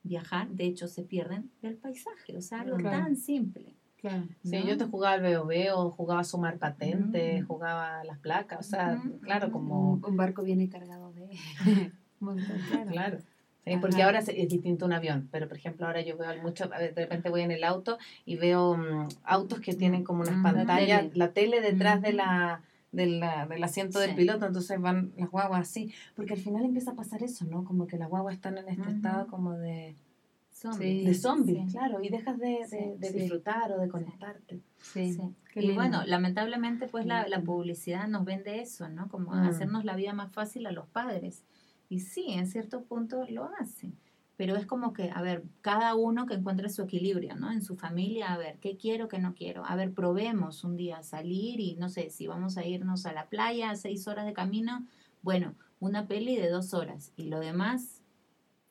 viajar, 0.03 0.49
de 0.49 0.65
hecho 0.65 0.87
se 0.87 1.03
pierden 1.03 1.51
del 1.61 1.75
paisaje, 1.77 2.35
o 2.37 2.41
sea, 2.41 2.61
algo 2.61 2.77
Claro. 2.77 3.03
tan 3.03 3.15
simple. 3.15 3.75
Claro. 3.97 4.23
Sí, 4.43 4.59
¿no? 4.59 4.67
yo 4.67 4.77
te 4.77 4.85
jugaba 4.85 5.15
al 5.15 5.21
BOB, 5.23 5.89
jugaba 5.91 6.21
a 6.21 6.23
sumar 6.23 6.57
patentes, 6.59 7.41
Mm. 7.41 7.47
jugaba 7.47 7.99
a 8.01 8.03
las 8.03 8.19
placas, 8.19 8.59
o 8.59 8.69
sea, 8.69 9.01
Ujú, 9.03 9.19
claro, 9.19 9.47
ujú. 9.47 9.53
como... 9.53 9.93
Un, 10.05 10.17
barco 10.17 10.43
viene 10.43 10.69
cargado 10.69 11.11
de... 11.13 11.27
un 12.19 12.25
montón, 12.27 12.59
claro. 12.67 12.91
Claro. 12.91 13.17
Sí, 13.65 13.75
porque 13.81 14.01
ahora 14.01 14.19
es 14.19 14.29
es 14.29 14.47
distinto 14.47 14.85
un 14.85 14.93
avión, 14.93 15.27
pero 15.29 15.49
por 15.49 15.57
ejemplo 15.57 15.85
ahora 15.87 15.99
yo 16.01 16.15
veo 16.15 16.41
mucho, 16.41 16.69
de 16.69 16.91
repente 16.95 17.29
voy 17.29 17.41
en 17.41 17.51
el 17.51 17.65
auto 17.65 17.97
y 18.23 18.37
veo 18.37 18.77
mm, 18.77 19.07
autos 19.23 19.59
que 19.59 19.73
tienen 19.73 20.05
como 20.05 20.21
unas 20.21 20.37
Mm, 20.37 20.43
la 20.45 20.53
pantallas, 20.53 21.17
la 21.17 21.33
tele 21.33 21.59
detrás 21.59 22.01
de 22.01 22.13
la, 22.13 22.61
de 22.91 23.05
la- 23.05 23.45
del 23.47 23.63
asiento 23.63 23.99
del 23.99 24.11
Sí. 24.11 24.15
piloto, 24.15 24.45
entonces 24.45 24.79
van 24.79 25.11
las 25.17 25.29
guaguas 25.29 25.61
así, 25.61 25.93
porque 26.15 26.33
al 26.33 26.39
final 26.39 26.63
empieza 26.65 26.91
a 26.91 26.95
pasar 26.95 27.21
eso, 27.23 27.45
¿no? 27.45 27.63
Como 27.65 27.85
que 27.87 27.97
las 27.97 28.09
guaguas 28.09 28.35
están 28.35 28.57
en 28.57 28.69
este 28.69 28.81
Ujú. 28.81 28.91
estado 28.91 29.27
como 29.27 29.53
de, 29.53 29.95
Zombies. 30.51 31.05
de 31.05 31.13
zombies, 31.13 31.65
Sí. 31.71 31.77
claro, 31.77 32.01
y 32.01 32.09
dejas 32.09 32.39
de, 32.39 32.47
de- 32.47 32.67
Sí, 32.67 32.77
de 32.97 33.07
sí. 33.09 33.19
disfrutar 33.19 33.71
o 33.73 33.79
de 33.79 33.87
conectarte. 33.89 34.59
Sí. 34.81 35.13
Sí. 35.13 35.21
Y 35.55 35.71
bueno, 35.73 36.03
lamentablemente 36.05 36.87
pues 36.87 37.05
la, 37.05 37.27
la 37.27 37.41
publicidad 37.41 38.07
nos 38.07 38.25
vende 38.25 38.61
eso, 38.61 38.87
¿no? 38.89 39.07
Como 39.09 39.31
Mm. 39.31 39.39
hacernos 39.47 39.85
la 39.85 39.95
vida 39.95 40.13
más 40.13 40.31
fácil 40.31 40.65
a 40.65 40.71
los 40.71 40.87
padres. 40.87 41.43
Y 41.89 41.99
sí, 41.99 42.25
en 42.31 42.47
cierto 42.47 42.83
punto 42.83 43.25
lo 43.29 43.49
hace. 43.59 43.91
Pero 44.37 44.55
es 44.55 44.67
como 44.67 44.93
que, 44.93 45.09
a 45.09 45.21
ver, 45.23 45.43
cada 45.61 45.95
uno 45.95 46.27
que 46.27 46.35
encuentre 46.35 46.69
su 46.69 46.83
equilibrio, 46.83 47.35
¿no? 47.35 47.51
En 47.51 47.61
su 47.63 47.75
familia, 47.75 48.33
a 48.33 48.37
ver, 48.37 48.59
¿qué 48.59 48.77
quiero, 48.77 49.07
qué 49.07 49.17
no 49.17 49.33
quiero? 49.33 49.65
A 49.65 49.75
ver, 49.75 49.91
probemos 49.93 50.63
un 50.63 50.77
día 50.77 51.01
salir 51.01 51.59
y 51.59 51.75
no 51.75 51.89
sé, 51.89 52.11
si 52.11 52.27
vamos 52.27 52.55
a 52.57 52.65
irnos 52.65 53.05
a 53.07 53.13
la 53.13 53.27
playa, 53.29 53.75
seis 53.75 54.07
horas 54.07 54.25
de 54.27 54.33
camino, 54.33 54.85
bueno, 55.23 55.55
una 55.79 56.07
peli 56.07 56.35
de 56.35 56.49
dos 56.49 56.75
horas 56.75 57.11
y 57.17 57.25
lo 57.25 57.39
demás, 57.39 58.03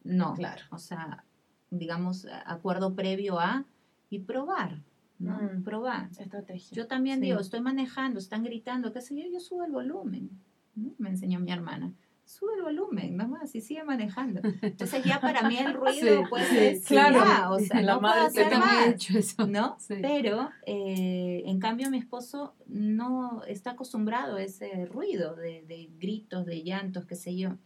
no. 0.04 0.34
Claro. 0.34 0.62
O 0.70 0.78
sea, 0.78 1.24
digamos, 1.70 2.28
acuerdo 2.44 2.94
previo 2.94 3.40
a 3.40 3.64
y 4.08 4.20
probar, 4.20 4.82
¿no? 5.18 5.36
Mm. 5.40 5.64
Probar. 5.64 6.10
Estrategia. 6.16 6.76
Yo 6.76 6.86
también 6.86 7.18
Sí. 7.18 7.26
digo, 7.26 7.40
estoy 7.40 7.60
manejando, 7.60 8.20
están 8.20 8.44
gritando, 8.44 8.92
qué 8.92 9.00
sé 9.00 9.16
yo, 9.16 9.28
yo 9.32 9.40
subo 9.40 9.64
el 9.64 9.72
volumen. 9.72 10.30
¿no? 10.76 10.92
Me 10.98 11.08
enseñó 11.08 11.40
mi 11.40 11.50
hermana. 11.50 11.92
Sube 12.26 12.54
el 12.56 12.62
volumen, 12.62 13.16
nomás, 13.16 13.54
y 13.54 13.60
sigue 13.60 13.84
manejando. 13.84 14.40
Entonces 14.60 15.04
ya 15.04 15.20
para 15.20 15.48
mí 15.48 15.56
el 15.58 15.72
ruido, 15.80 16.22
Sí, 16.24 16.24
pues, 16.28 16.48
sí, 16.48 16.58
es 16.58 16.84
claro. 16.84 17.18
ya, 17.24 17.50
o 17.52 17.58
sea, 17.60 17.80
La 17.82 17.94
no 17.94 18.00
madre 18.00 18.30
puedo 18.32 18.46
hacer 18.46 18.58
más, 18.58 18.88
hecho 18.88 19.16
eso. 19.18 19.46
¿no? 19.46 19.76
Sí. 19.78 19.94
Pero, 20.02 20.50
eh, 20.66 21.44
en 21.46 21.60
cambio, 21.60 21.88
mi 21.88 21.98
esposo 21.98 22.54
no 22.66 23.44
está 23.44 23.70
acostumbrado 23.70 24.36
a 24.36 24.42
ese 24.42 24.86
ruido 24.86 25.36
de, 25.36 25.62
de 25.68 25.88
gritos, 26.00 26.44
de 26.44 26.62
llantos, 26.64 27.06
qué 27.06 27.14
sé 27.14 27.36
yo. 27.36 27.56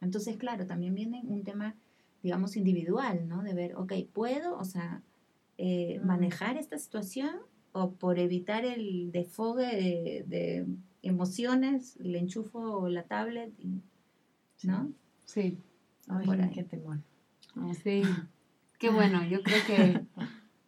Entonces, 0.00 0.38
claro, 0.38 0.66
también 0.66 0.94
viene 0.94 1.20
un 1.26 1.44
tema, 1.44 1.74
digamos, 2.22 2.56
individual, 2.56 3.28
¿no? 3.28 3.42
De 3.42 3.52
ver, 3.52 3.76
ok, 3.76 3.92
¿puedo, 4.12 4.56
o 4.58 4.64
sea, 4.64 5.02
eh, 5.58 6.00
Mm. 6.02 6.06
manejar 6.06 6.56
esta 6.56 6.78
situación 6.78 7.36
o 7.72 7.92
por 7.92 8.18
evitar 8.18 8.64
el 8.64 9.10
desfogue 9.12 9.66
de, 9.66 10.24
de 10.26 10.66
emociones, 11.02 11.96
le 12.00 12.18
enchufo 12.18 12.88
la 12.88 13.02
tablet, 13.04 13.52
y, 13.58 13.82
¿no? 14.62 14.90
Sí. 15.24 15.58
Ay, 16.08 16.26
por 16.26 16.40
ahí. 16.40 16.50
qué 16.50 16.64
temor. 16.64 16.98
Sí, 17.82 18.02
qué 18.78 18.90
bueno, 18.90 19.24
yo 19.24 19.42
creo 19.42 19.64
que 19.66 20.06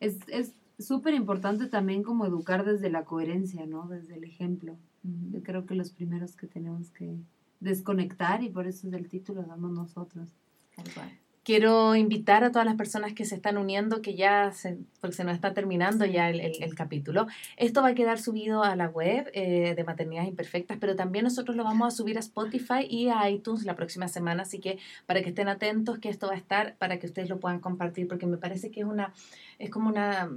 es 0.01 0.18
es 0.28 0.55
súper 0.78 1.14
importante 1.14 1.66
también 1.66 2.03
como 2.03 2.26
educar 2.26 2.64
desde 2.64 2.91
la 2.91 3.05
coherencia, 3.05 3.66
¿no? 3.66 3.89
Desde 3.89 4.14
el 4.16 4.24
ejemplo. 4.24 4.76
Yo 5.03 5.43
creo 5.43 5.64
que 5.64 5.74
los 5.74 5.91
primeros 5.91 6.36
que 6.36 6.47
tenemos 6.47 6.91
que 6.91 7.16
desconectar 7.61 8.43
y 8.43 8.51
por 8.51 8.66
eso 8.66 8.89
es 8.89 8.95
el 8.95 9.09
título 9.09 9.43
damos 9.43 9.70
nosotros. 9.70 10.28
Tal 10.76 10.93
cual. 10.93 11.18
Quiero 11.49 11.97
invitar 11.97 12.45
a 12.45 12.53
todas 12.53 12.67
las 12.67 12.75
personas 12.75 13.15
que 13.15 13.25
se 13.25 13.35
están 13.35 13.57
uniendo, 13.57 14.03
que 14.03 14.15
ya 14.15 14.53
se, 14.53 14.77
porque 15.01 15.17
se 15.17 15.25
nos 15.25 15.35
está 15.35 15.55
terminando 15.55 16.05
ya 16.05 16.29
el, 16.29 16.75
capítulo. 16.75 17.27
Esto 17.57 17.81
va 17.81 17.89
a 17.89 17.95
quedar 17.95 18.19
subido 18.19 18.65
a 18.65 18.77
la 18.77 18.91
web 18.91 19.31
eh, 19.33 19.73
de 19.75 19.83
Maternidades 19.83 20.29
Imperfectas, 20.29 20.77
pero 20.79 20.95
también 20.95 21.25
nosotros 21.25 21.57
lo 21.57 21.65
vamos 21.65 21.89
a 21.89 21.97
subir 21.97 22.19
a 22.19 22.21
Spotify 22.21 22.87
y 22.87 23.09
a 23.09 23.31
iTunes 23.31 23.65
la 23.65 23.77
próxima 23.77 24.09
semana, 24.09 24.43
así 24.43 24.61
que 24.61 24.79
para 25.07 25.23
que 25.23 25.31
estén 25.31 25.49
atentos 25.49 25.99
que 26.01 26.11
esto 26.11 26.27
va 26.27 26.35
a 26.35 26.37
estar, 26.37 26.77
para 26.77 26.99
que 26.99 27.07
ustedes 27.07 27.31
lo 27.31 27.41
puedan 27.41 27.61
compartir, 27.61 28.09
porque 28.09 28.27
me 28.27 28.37
parece 28.37 28.71
que 28.71 28.81
es 28.81 28.87
una 28.87 29.15
es 29.59 29.71
como 29.71 29.89
una, 29.89 30.31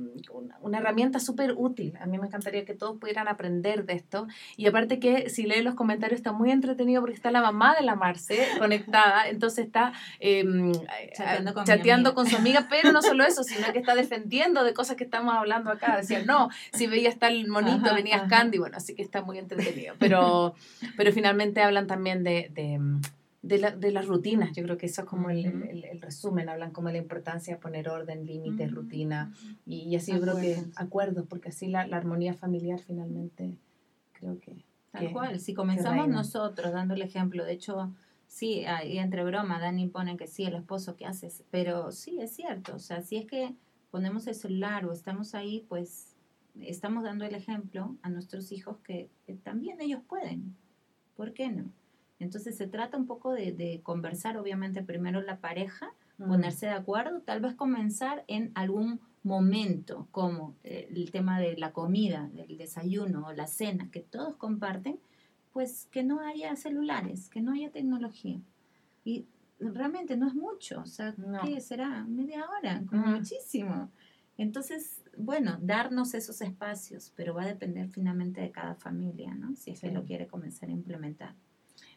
una, 0.62 0.80
herramienta 0.80 1.20
súper 1.20 1.53
útil. 1.55 1.93
A 2.01 2.07
mí 2.07 2.18
me 2.18 2.26
encantaría 2.26 2.66
que 2.66 2.74
todos 2.74 2.97
pudieran 2.97 3.28
aprender 3.28 3.86
de 3.86 3.93
esto. 3.93 4.28
Y 4.57 4.66
aparte 4.66 4.99
que 4.99 5.30
si 5.30 5.43
leen 5.43 5.64
los 5.64 5.76
comentarios 5.76 6.18
está 6.18 6.32
muy 6.32 6.49
entretenido 6.49 7.01
porque 7.01 7.16
está 7.16 7.30
la 7.30 7.41
mamá 7.41 7.76
de 7.76 7.84
la 7.84 7.95
Marce 7.95 8.47
conectada, 8.57 9.30
entonces 9.30 9.66
está 9.66 9.93
em, 10.20 10.72
Chateando 11.13 11.53
con 11.53 11.65
chateando 11.65 12.13
con 12.15 12.27
su 12.27 12.35
amiga, 12.35 12.67
pero 12.69 12.91
no 12.91 13.01
solo 13.01 13.23
eso, 13.23 13.43
sino 13.43 13.71
que 13.73 13.79
está 13.79 13.95
defendiendo 13.95 14.63
de 14.63 14.73
cosas 14.73 14.95
que 14.95 15.03
estamos 15.03 15.33
hablando 15.33 15.69
acá. 15.71 15.97
Decía, 15.97 16.23
no, 16.25 16.49
si 16.73 16.87
veía 16.87 17.09
hasta 17.09 17.27
el 17.29 17.47
monito, 17.47 17.85
Ajá, 17.87 17.93
venías 17.95 18.21
ajá. 18.21 18.27
Candy, 18.29 18.57
bueno, 18.59 18.77
así 18.77 18.95
que 18.95 19.01
está 19.01 19.21
muy 19.21 19.37
entretenido. 19.37 19.95
Pero, 19.99 20.55
pero 20.97 21.11
finalmente 21.11 21.61
hablan 21.61 21.87
también 21.87 22.23
de, 22.23 22.49
de, 22.53 22.79
de, 23.41 23.57
la- 23.57 23.71
de 23.71 23.91
las 23.91 24.05
rutinas. 24.07 24.51
Yo 24.55 24.63
creo 24.63 24.77
que 24.77 24.85
eso 24.85 25.01
es 25.01 25.07
como 25.07 25.29
el, 25.29 25.45
el- 25.45 25.85
el 25.85 26.01
resumen. 26.01 26.49
Hablan 26.49 26.71
como 26.71 26.87
de 26.87 26.93
la 26.93 26.99
importancia 26.99 27.55
de 27.55 27.61
poner 27.61 27.89
orden, 27.89 28.25
límites, 28.25 28.71
rutina. 28.71 29.31
Y, 29.65 29.81
y 29.89 29.95
así 29.95 30.11
yo 30.13 30.21
creo 30.21 30.35
que 30.37 30.51
Acuerdos. 30.53 30.73
acuerdos, 30.77 31.25
porque 31.29 31.49
así 31.49 31.67
la, 31.67 31.87
la 31.87 31.97
armonía 31.97 32.33
familiar 32.33 32.79
finalmente 32.79 33.57
creo 34.13 34.39
que... 34.39 34.63
Tal 34.91 35.07
que- 35.07 35.13
cual, 35.13 35.39
si 35.39 35.53
comenzamos 35.53 36.07
nosotros 36.09 36.73
dando 36.73 36.93
el 36.95 37.01
ejemplo, 37.01 37.45
de 37.45 37.53
hecho, 37.53 37.93
sí, 38.32 38.63
ahí 38.65 38.97
entre 38.97 39.25
broma, 39.25 39.59
Dani 39.59 39.88
pone 39.89 40.15
que 40.15 40.25
sí, 40.27 40.45
el 40.45 40.55
esposo, 40.55 40.95
¿qué 40.95 41.05
haces? 41.05 41.43
Pero 41.51 41.91
sí, 41.91 42.19
es 42.21 42.34
cierto, 42.34 42.75
o 42.75 42.79
sea, 42.79 43.01
si 43.01 43.17
es 43.17 43.25
que 43.25 43.53
ponemos 43.91 44.25
el 44.27 44.36
celular 44.36 44.86
o 44.86 44.93
estamos 44.93 45.36
ahí, 45.36 45.65
pues 45.67 46.15
estamos 46.61 47.03
dando 47.03 47.25
el 47.25 47.36
ejemplo 47.36 47.97
a 48.01 48.09
nuestros 48.09 48.53
hijos 48.53 48.77
que, 48.86 49.09
que 49.25 49.34
también 49.34 49.82
ellos 49.82 50.01
pueden, 50.07 50.55
¿por 51.17 51.34
qué 51.34 51.49
no? 51.49 51.65
Entonces 52.19 52.55
se 52.55 52.67
trata 52.67 52.97
un 52.97 53.05
poco 53.05 53.34
de, 53.34 53.51
de 53.51 53.82
conversar, 53.84 54.38
obviamente, 54.38 54.82
primero 54.82 55.21
la 55.21 55.39
pareja, 55.41 55.93
Mm. 56.21 56.29
ponerse 56.29 56.65
de 56.67 56.73
acuerdo, 56.73 57.21
tal 57.21 57.41
vez 57.41 57.55
comenzar 57.55 58.23
en 58.27 58.51
algún 58.53 58.99
momento, 59.23 60.07
como 60.11 60.55
eh, 60.63 60.88
el 60.95 61.11
tema 61.11 61.39
de 61.39 61.57
la 61.57 61.71
comida, 61.71 62.29
del 62.34 62.57
desayuno 62.57 63.27
o 63.27 63.34
la 63.34 63.47
cena, 63.47 63.89
que 63.91 64.01
todos 64.01 64.36
comparten, 64.36 64.99
pues 65.53 65.87
que 65.91 66.03
no 66.03 66.19
haya 66.21 66.55
celulares, 66.55 67.29
que 67.29 67.41
no 67.41 67.51
haya 67.53 67.71
tecnología. 67.71 68.39
Y 69.03 69.25
realmente 69.59 70.15
no 70.17 70.27
es 70.27 70.33
mucho, 70.35 70.81
o 70.81 70.85
sea, 70.85 71.13
No. 71.17 71.41
¿qué 71.41 71.59
será? 71.61 72.03
Media 72.05 72.45
hora, 72.49 72.83
como 72.87 73.05
Mm. 73.07 73.15
muchísimo. 73.17 73.89
Entonces, 74.37 75.03
bueno, 75.17 75.57
darnos 75.61 76.13
esos 76.13 76.41
espacios, 76.41 77.11
pero 77.15 77.33
va 77.33 77.43
a 77.43 77.47
depender 77.47 77.89
finalmente 77.89 78.41
de 78.41 78.51
cada 78.51 78.75
familia, 78.75 79.35
¿no? 79.35 79.55
Si 79.55 79.71
es 79.71 79.79
Sí. 79.79 79.87
que 79.87 79.93
lo 79.93 80.03
quiere 80.03 80.27
comenzar 80.27 80.69
a 80.69 80.71
implementar. 80.71 81.35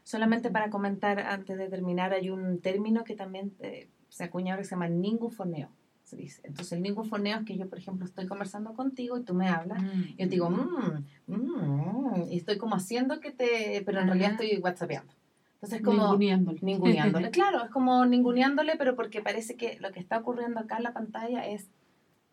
Solamente 0.02 0.50
para 0.50 0.68
comentar 0.68 1.20
antes 1.20 1.56
de 1.56 1.68
terminar, 1.68 2.12
hay 2.12 2.28
un 2.30 2.60
término 2.60 3.04
que 3.04 3.14
también 3.14 3.54
eh, 3.60 3.88
se 4.08 4.24
acuña 4.24 4.52
ahora 4.52 4.62
que 4.62 4.68
se 4.68 4.74
llama 4.74 4.88
ningufoneo. 4.88 5.70
Dice. 6.16 6.40
Entonces, 6.44 6.72
el 6.72 6.82
ningufoneo 6.82 7.38
es 7.40 7.44
que 7.44 7.56
yo, 7.56 7.68
por 7.68 7.78
ejemplo, 7.78 8.04
estoy 8.06 8.26
conversando 8.26 8.72
contigo 8.74 9.18
y 9.18 9.22
tú 9.24 9.34
me 9.34 9.48
hablas. 9.48 9.82
y 9.82 10.10
Yo 10.12 10.16
te 10.16 10.26
digo, 10.28 10.50
mmm, 10.50 11.04
mmm, 11.26 12.28
y 12.30 12.36
estoy 12.36 12.56
como 12.58 12.76
haciendo 12.76 13.20
que 13.20 13.30
te. 13.30 13.82
Pero 13.84 14.00
en 14.00 14.06
realidad 14.06 14.32
Ajá. 14.34 14.42
estoy 14.44 14.58
whatsappeando. 14.60 15.12
Entonces, 15.54 15.82
como. 15.82 16.02
Ninguneándole. 16.02 16.58
Ninguneándole. 16.62 17.30
Claro, 17.32 17.64
es 17.64 17.70
como 17.70 18.04
ninguneándole, 18.06 18.74
pero 18.76 18.94
porque 18.96 19.22
parece 19.22 19.56
que 19.56 19.78
lo 19.80 19.90
que 19.92 20.00
está 20.00 20.18
ocurriendo 20.18 20.60
acá 20.60 20.76
en 20.78 20.84
la 20.84 20.92
pantalla 20.92 21.46
es, 21.46 21.68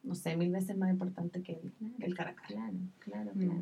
no 0.04 0.16
sé, 0.16 0.36
mil 0.36 0.52
veces 0.52 0.78
más 0.78 0.90
importante 0.90 1.42
que 1.42 1.54
el, 1.54 1.74
que 2.00 2.06
el 2.06 2.16
cara. 2.16 2.36
Claro, 2.48 2.78
claro, 3.00 3.32
Mm. 3.34 3.40
claro. 3.40 3.62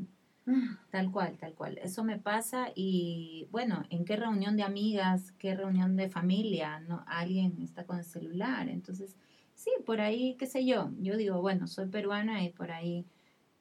Tal 0.90 1.12
cual, 1.12 1.38
tal 1.38 1.54
cual. 1.54 1.78
Eso 1.78 2.04
me 2.04 2.18
pasa 2.18 2.70
y 2.74 3.48
bueno, 3.52 3.84
¿en 3.92 4.04
qué 4.04 4.16
reunión 4.16 4.58
de 4.58 4.64
amigas, 4.64 5.32
qué 5.38 5.54
reunión 5.54 5.96
de 5.96 6.10
familia, 6.10 6.80
no 6.80 7.04
alguien 7.06 7.62
está 7.62 7.84
con 7.84 8.00
el 8.00 8.04
celular? 8.04 8.68
Entonces, 8.68 9.16
sí, 9.60 9.72
por 9.86 10.00
ahí, 10.00 10.36
qué 10.36 10.46
sé 10.46 10.66
yo. 10.66 10.90
Yo 11.00 11.18
digo, 11.18 11.42
bueno, 11.42 11.68
soy 11.68 11.88
peruana 11.88 12.44
y 12.44 12.50
por 12.50 12.72
ahí 12.72 13.06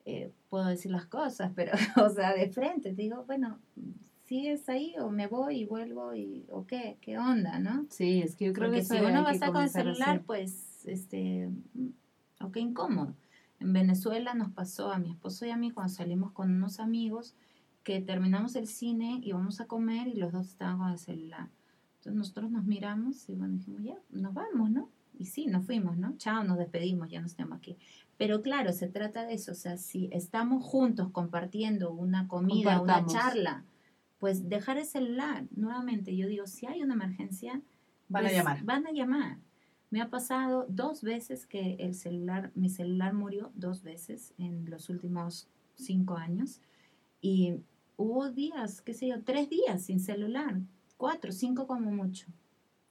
eh, 0.05 0.33
puedo 0.49 0.67
decir 0.67 0.93
las 0.93 1.07
cosas, 1.07 1.53
pero, 1.55 1.73
o 1.97 2.09
sea, 2.09 2.35
de 2.35 2.49
frente, 2.51 2.95
digo, 2.95 3.25
bueno, 3.27 3.59
¿sigues 4.25 4.69
ahí 4.69 4.95
o 5.01 5.11
me 5.11 5.27
voy 5.27 5.63
y 5.63 5.65
vuelvo 5.65 6.15
y 6.15 6.47
o 6.51 6.67
qué? 6.67 6.99
¿Qué 7.01 7.19
onda, 7.19 7.59
no? 7.59 7.87
Sí, 7.91 8.23
es 8.23 8.37
que 8.37 8.47
yo 8.47 8.53
creo 8.53 8.69
Porque 8.69 8.81
que 8.81 8.87
si 8.87 8.97
uno 8.97 9.25
va 9.25 9.31
a 9.31 9.33
estar 9.33 9.53
con 9.53 9.63
el 9.63 9.71
celular, 9.71 10.23
pues, 10.25 10.87
este, 10.87 11.51
mm, 11.75 12.45
ok, 12.45 12.57
incómodo. 12.59 13.15
En 13.59 13.73
Venezuela 13.73 14.35
nos 14.35 14.53
pasó 14.53 14.93
a 14.93 14.99
mi 14.99 15.11
esposo 15.11 15.47
y 15.47 15.51
a 15.51 15.57
mí 15.57 15.73
cuando 15.73 15.93
salimos 15.93 16.31
con 16.31 16.55
unos 16.55 16.79
amigos 16.79 17.35
que 17.83 18.01
terminamos 18.01 18.55
el 18.55 18.69
cine 18.69 19.21
y 19.21 19.33
vamos 19.33 19.61
a 19.61 19.67
comer 19.67 20.07
y 20.07 20.15
los 20.15 20.31
dos 20.31 20.47
estaban 20.47 20.79
con 20.79 20.91
el 20.93 20.99
celular. 20.99 21.49
Entonces 21.97 22.15
nosotros 22.15 22.53
nos 22.53 22.65
miramos 22.65 23.29
y 23.29 23.35
bueno, 23.35 23.55
dijimos, 23.55 23.83
ya, 23.83 23.99
nos 24.11 24.33
vamos, 24.33 24.71
¿no? 24.71 24.89
Y 25.19 25.27
sí, 25.27 25.47
nos 25.47 25.67
fuimos, 25.67 25.99
¿no? 25.99 26.17
Chao, 26.17 26.45
nos 26.45 26.59
despedimos, 26.59 27.11
ya 27.11 27.21
no 27.21 27.27
estamos 27.27 27.59
aquí. 27.59 27.77
Pero 28.17 28.41
claro, 28.41 28.73
se 28.73 28.89
trata 28.89 29.27
de 29.27 29.35
eso, 29.35 29.53
o 29.53 29.55
sea, 29.57 29.77
si 29.77 30.09
estamos 30.13 30.65
juntos 30.65 31.11
compartiendo 31.11 31.93
una 31.93 32.29
comida, 32.29 32.81
una 32.81 33.05
charla, 33.07 33.65
pues 34.19 34.49
dejar 34.49 34.79
el 34.79 34.87
celular. 34.87 35.45
Nuevamente, 35.55 36.17
yo 36.17 36.29
digo, 36.29 36.47
si 36.47 36.67
hay 36.67 36.83
una 36.83 36.95
emergencia, 36.95 37.61
van 38.09 38.25
a 38.25 38.29
pues, 38.29 38.37
llamar. 38.37 38.65
Van 38.65 38.87
a 38.87 38.93
llamar. 38.93 39.39
Me 39.91 40.01
ha 40.01 40.11
pasado 40.11 40.67
dos 40.69 41.03
veces 41.03 41.47
que 41.47 41.77
el 41.79 41.95
celular, 41.95 42.53
mi 42.55 42.69
celular 42.69 43.15
murió 43.15 43.51
dos 43.55 43.83
veces 43.83 44.35
en 44.39 44.69
los 44.71 44.89
últimos 44.89 45.49
cinco 45.75 46.17
años 46.17 46.61
y 47.21 47.55
hubo 47.97 48.31
días, 48.31 48.83
qué 48.83 48.95
sé 48.95 49.09
yo, 49.09 49.23
tres 49.23 49.49
días 49.49 49.83
sin 49.83 50.01
celular, 50.01 50.61
cuatro, 50.97 51.33
cinco 51.33 51.67
como 51.67 51.91
mucho. 51.91 52.27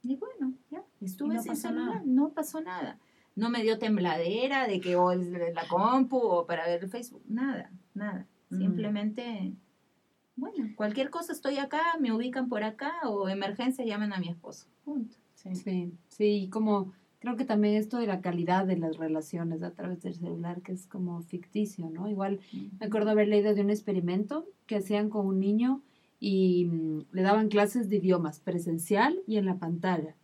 Y 0.01 0.15
bueno, 0.15 0.53
ya, 0.71 0.83
estuve 1.01 1.39
sin 1.39 1.55
celular, 1.55 2.05
no 2.05 2.29
pasó 2.29 2.61
nada. 2.61 2.99
No 3.35 3.49
me 3.49 3.61
dio 3.61 3.77
tembladera 3.77 4.67
de 4.67 4.79
que 4.81 4.95
o 4.95 5.13
la 5.13 5.67
compu 5.67 6.17
o 6.17 6.45
para 6.45 6.65
ver 6.65 6.83
el 6.83 6.89
Facebook, 6.89 7.21
nada, 7.27 7.71
nada. 7.93 8.25
Mm. 8.49 8.57
Simplemente, 8.57 9.53
bueno, 10.35 10.65
cualquier 10.75 11.09
cosa 11.09 11.33
estoy 11.33 11.57
acá, 11.57 11.81
me 11.99 12.11
ubican 12.11 12.49
por 12.49 12.63
acá 12.63 12.93
o 13.03 13.29
emergencia 13.29 13.85
llamen 13.85 14.13
a 14.13 14.19
mi 14.19 14.29
esposo. 14.29 14.67
Punto. 14.83 15.15
Sí, 15.35 15.53
sí, 15.55 15.93
sí, 16.07 16.49
como 16.51 16.93
creo 17.19 17.35
que 17.35 17.45
también 17.45 17.75
esto 17.75 17.97
de 17.97 18.07
la 18.07 18.21
calidad 18.21 18.65
de 18.65 18.77
las 18.77 18.97
relaciones 18.97 19.63
a 19.63 19.71
través 19.71 20.01
del 20.01 20.15
celular, 20.15 20.61
que 20.61 20.71
es 20.71 20.87
como 20.87 21.21
ficticio, 21.21 21.89
¿no? 21.89 22.09
Igual 22.09 22.39
me 22.79 22.85
acuerdo 22.85 23.11
haber 23.11 23.27
leído 23.27 23.53
de 23.53 23.61
un 23.61 23.69
experimento 23.69 24.47
que 24.65 24.77
hacían 24.77 25.09
con 25.09 25.25
un 25.25 25.39
niño 25.39 25.81
y 26.19 26.65
mm, 26.65 27.05
le 27.11 27.21
daban 27.21 27.49
clases 27.49 27.89
de 27.89 27.97
idiomas 27.97 28.39
presencial 28.39 29.19
y 29.27 29.37
en 29.37 29.45
la 29.45 29.57
pantalla. 29.57 30.15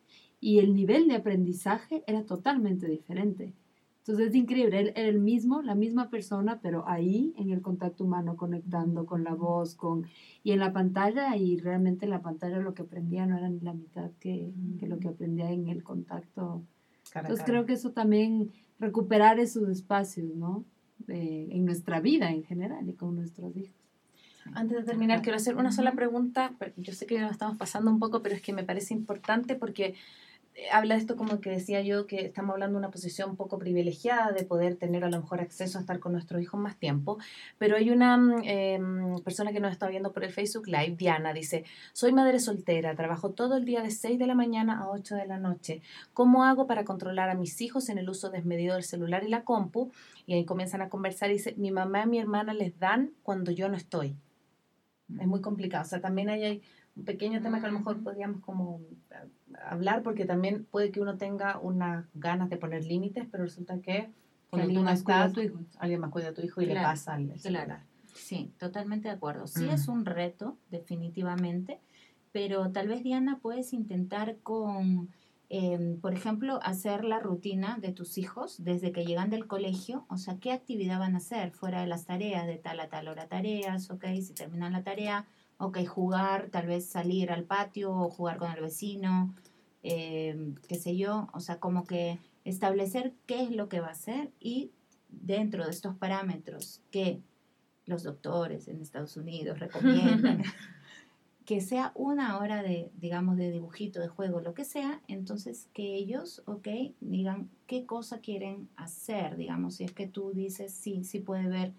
Y 0.43 0.59
el 0.59 0.75
nivel 0.75 1.07
de 1.07 1.15
aprendizaje 1.15 2.03
era 2.05 2.25
totalmente 2.25 2.85
diferente. 2.87 3.53
Entonces 3.99 4.27
es 4.27 4.35
increíble, 4.35 4.77
él 4.77 4.93
era 4.97 5.07
el 5.07 5.19
mismo, 5.19 5.61
la 5.61 5.75
misma 5.75 6.09
persona, 6.09 6.59
pero 6.61 6.83
ahí 6.85 7.33
en 7.37 7.49
el 7.51 7.61
contacto 7.61 8.03
humano, 8.03 8.35
conectando 8.35 9.05
con 9.05 9.23
la 9.23 9.33
voz, 9.33 9.75
con 9.75 10.05
y 10.43 10.51
en 10.51 10.59
la 10.59 10.73
pantalla, 10.73 11.37
y 11.37 11.55
realmente 11.55 12.03
en 12.03 12.09
la 12.09 12.21
pantalla 12.21 12.57
lo 12.57 12.73
que 12.73 12.81
aprendía 12.81 13.25
no 13.25 13.37
era 13.37 13.47
ni 13.47 13.61
la 13.61 13.71
mitad 13.71 14.11
que, 14.19 14.51
que 14.77 14.87
lo 14.87 14.99
que 14.99 15.07
aprendía 15.07 15.49
en 15.49 15.69
el 15.69 15.81
contacto. 15.81 16.61
Entonces 17.15 17.45
creo 17.45 17.65
que 17.65 17.73
eso 17.73 17.91
también, 17.91 18.51
recuperar 18.79 19.39
esos 19.39 19.69
espacios, 19.69 20.35
¿no? 20.35 20.65
en 21.07 21.65
nuestra 21.65 21.99
vida 22.01 22.31
en 22.31 22.43
general 22.43 22.87
y 22.89 22.93
con 22.93 23.15
nuestros 23.15 23.55
hijos. 23.55 23.75
Antes 24.53 24.77
de 24.77 24.83
terminar, 24.83 25.21
quiero 25.21 25.37
hacer 25.37 25.55
una 25.55 25.71
sola 25.71 25.93
pregunta. 25.93 26.53
Yo 26.75 26.93
sé 26.93 27.05
que 27.05 27.19
nos 27.19 27.31
estamos 27.31 27.57
pasando 27.57 27.89
un 27.89 27.99
poco, 27.99 28.21
pero 28.21 28.35
es 28.35 28.41
que 28.41 28.53
me 28.53 28.63
parece 28.63 28.93
importante 28.93 29.55
porque 29.55 29.95
habla 30.71 30.95
de 30.95 31.01
esto 31.01 31.15
como 31.15 31.39
que 31.39 31.49
decía 31.49 31.81
yo, 31.81 32.05
que 32.05 32.25
estamos 32.25 32.53
hablando 32.53 32.77
de 32.77 32.79
una 32.79 32.91
posición 32.91 33.35
poco 33.35 33.57
privilegiada 33.57 34.31
de 34.31 34.45
poder 34.45 34.75
tener 34.75 35.03
a 35.03 35.09
lo 35.09 35.21
mejor 35.21 35.41
acceso 35.41 35.77
a 35.77 35.81
estar 35.81 35.99
con 35.99 36.13
nuestros 36.13 36.41
hijos 36.41 36.59
más 36.59 36.77
tiempo, 36.77 37.17
pero 37.57 37.75
hay 37.75 37.89
una 37.89 38.15
em, 38.43 39.19
persona 39.23 39.51
que 39.51 39.59
nos 39.59 39.71
está 39.71 39.87
viendo 39.87 40.11
por 40.11 40.23
el 40.23 40.31
Facebook 40.31 40.67
Live, 40.67 40.95
Diana, 40.97 41.33
dice, 41.33 41.65
soy 41.93 42.13
madre 42.13 42.39
soltera, 42.39 42.95
trabajo 42.95 43.31
todo 43.31 43.57
el 43.57 43.65
día 43.65 43.81
de 43.81 43.91
6 43.91 44.19
de 44.19 44.27
la 44.27 44.35
mañana 44.35 44.79
a 44.79 44.89
8 44.89 45.15
de 45.15 45.25
la 45.25 45.39
noche, 45.39 45.81
¿cómo 46.13 46.43
hago 46.43 46.67
para 46.67 46.85
controlar 46.85 47.29
a 47.29 47.35
mis 47.35 47.59
hijos 47.61 47.89
en 47.89 47.97
el 47.97 48.09
uso 48.09 48.29
desmedido 48.29 48.75
del 48.75 48.83
celular 48.83 49.23
y 49.23 49.29
la 49.29 49.43
compu? 49.43 49.91
Y 50.25 50.33
ahí 50.33 50.45
comienzan 50.45 50.81
a 50.81 50.89
conversar 50.89 51.29
y 51.29 51.33
dice, 51.33 51.55
mi 51.57 51.71
mamá 51.71 52.03
y 52.03 52.07
mi 52.07 52.19
hermana 52.19 52.53
les 52.53 52.77
dan 52.79 53.11
cuando 53.23 53.51
yo 53.51 53.69
no 53.69 53.75
estoy. 53.75 54.15
Es 55.19 55.27
muy 55.27 55.41
complicado, 55.41 55.83
o 55.83 55.87
sea, 55.87 55.99
también 55.99 56.29
hay 56.29 56.61
un 56.95 57.05
pequeño 57.05 57.41
tema 57.41 57.59
que 57.59 57.65
a 57.65 57.69
lo 57.71 57.79
mejor 57.79 58.01
podríamos 58.03 58.41
como 58.41 58.79
hablar 59.65 60.03
porque 60.03 60.25
también 60.25 60.65
puede 60.65 60.91
que 60.91 61.01
uno 61.01 61.17
tenga 61.17 61.59
unas 61.59 62.05
ganas 62.13 62.49
de 62.49 62.57
poner 62.57 62.85
límites, 62.85 63.27
pero 63.31 63.43
resulta 63.43 63.79
que 63.79 64.11
cuando 64.49 64.67
alguien 64.67 64.83
más 64.83 65.03
cuida 65.03 65.23
a 65.23 65.31
tu 65.31 65.41
hijo. 65.41 65.59
alguien 65.79 65.99
más 65.99 66.11
cuida 66.11 66.29
a 66.29 66.33
tu 66.33 66.41
hijo 66.41 66.61
y 66.61 66.67
le 66.67 66.75
pasa 66.75 67.15
al 67.15 67.39
celular. 67.39 67.83
Sí, 68.13 68.53
totalmente 68.59 69.07
de 69.07 69.15
acuerdo. 69.15 69.47
Sí 69.47 69.67
es 69.67 69.87
un 69.87 70.05
reto, 70.05 70.57
definitivamente, 70.69 71.79
pero 72.31 72.71
tal 72.71 72.87
vez 72.87 73.03
Diana 73.03 73.39
puedes 73.41 73.73
intentar 73.73 74.37
con, 74.43 75.09
em, 75.49 75.99
por 75.99 76.13
ejemplo, 76.13 76.59
hacer 76.61 77.03
la 77.03 77.19
rutina 77.19 77.77
de 77.81 77.91
tus 77.91 78.17
hijos 78.17 78.63
desde 78.63 78.91
que 78.91 79.05
llegan 79.05 79.29
del 79.29 79.47
colegio, 79.47 80.05
o 80.09 80.17
sea, 80.17 80.37
qué 80.37 80.51
actividad 80.51 80.99
van 80.99 81.15
a 81.15 81.17
hacer 81.17 81.51
fuera 81.51 81.81
de 81.81 81.87
las 81.87 82.05
tareas, 82.05 82.45
de 82.45 82.57
tal 82.57 82.79
a 82.79 82.89
tal 82.89 83.07
hora 83.07 83.27
tareas, 83.27 83.89
ok, 83.89 84.05
si 84.21 84.33
terminan 84.33 84.73
la 84.73 84.83
tarea, 84.83 85.25
ok, 85.65 85.85
jugar, 85.85 86.49
tal 86.49 86.67
vez 86.67 86.85
salir 86.85 87.31
al 87.31 87.43
patio 87.45 87.91
o 87.93 88.09
jugar 88.09 88.37
con 88.37 88.51
el 88.51 88.61
vecino, 88.61 89.33
eh, 89.83 90.53
qué 90.67 90.75
sé 90.75 90.95
yo, 90.95 91.29
o 91.33 91.39
sea, 91.39 91.59
como 91.59 91.85
que 91.85 92.19
establecer 92.45 93.13
qué 93.25 93.43
es 93.43 93.51
lo 93.51 93.69
que 93.69 93.79
va 93.79 93.87
a 93.87 93.91
hacer 93.91 94.31
y 94.39 94.71
dentro 95.09 95.63
de 95.65 95.71
estos 95.71 95.95
parámetros 95.95 96.81
que 96.91 97.21
los 97.85 98.03
doctores 98.03 98.67
en 98.67 98.81
Estados 98.81 99.17
Unidos 99.17 99.59
recomiendan, 99.59 100.43
que 101.45 101.59
sea 101.59 101.91
una 101.95 102.37
hora 102.39 102.63
de, 102.63 102.91
digamos, 102.99 103.35
de 103.35 103.51
dibujito, 103.51 103.99
de 103.99 104.07
juego, 104.07 104.39
lo 104.39 104.53
que 104.53 104.63
sea, 104.63 105.01
entonces 105.07 105.67
que 105.73 105.95
ellos, 105.95 106.41
ok, 106.45 106.67
digan 107.01 107.49
qué 107.67 107.85
cosa 107.85 108.19
quieren 108.19 108.69
hacer, 108.77 109.35
digamos, 109.35 109.75
si 109.75 109.83
es 109.83 109.91
que 109.91 110.07
tú 110.07 110.31
dices, 110.33 110.73
sí, 110.73 111.03
sí 111.03 111.19
puede 111.19 111.47
ver 111.47 111.73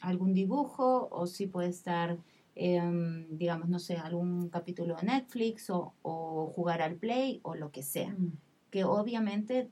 algún 0.00 0.34
dibujo 0.34 1.08
o 1.10 1.26
sí 1.26 1.46
puede 1.46 1.68
estar 1.68 2.18
Em, 2.56 3.26
digamos, 3.36 3.68
no 3.68 3.80
sé, 3.80 3.96
algún 3.96 4.48
capítulo 4.48 4.94
de 4.96 5.02
Netflix 5.02 5.70
o, 5.70 5.94
jugar 6.54 6.82
al 6.82 6.94
play 6.94 7.40
o 7.42 7.54
lo 7.54 7.72
que 7.72 7.82
sea. 7.82 8.10
Mm. 8.10 8.32
Que 8.70 8.84
obviamente 8.84 9.70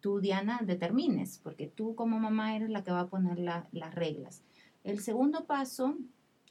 tú, 0.00 0.20
Diana, 0.20 0.60
determines, 0.62 1.38
porque 1.42 1.66
tú 1.66 1.94
como 1.94 2.18
mamá 2.18 2.56
eres 2.56 2.70
la 2.70 2.84
que 2.84 2.90
va 2.90 3.00
a 3.00 3.08
poner 3.08 3.38
las 3.38 3.94
reglas. 3.94 4.42
El 4.82 5.00
segundo 5.00 5.46
paso, 5.46 5.96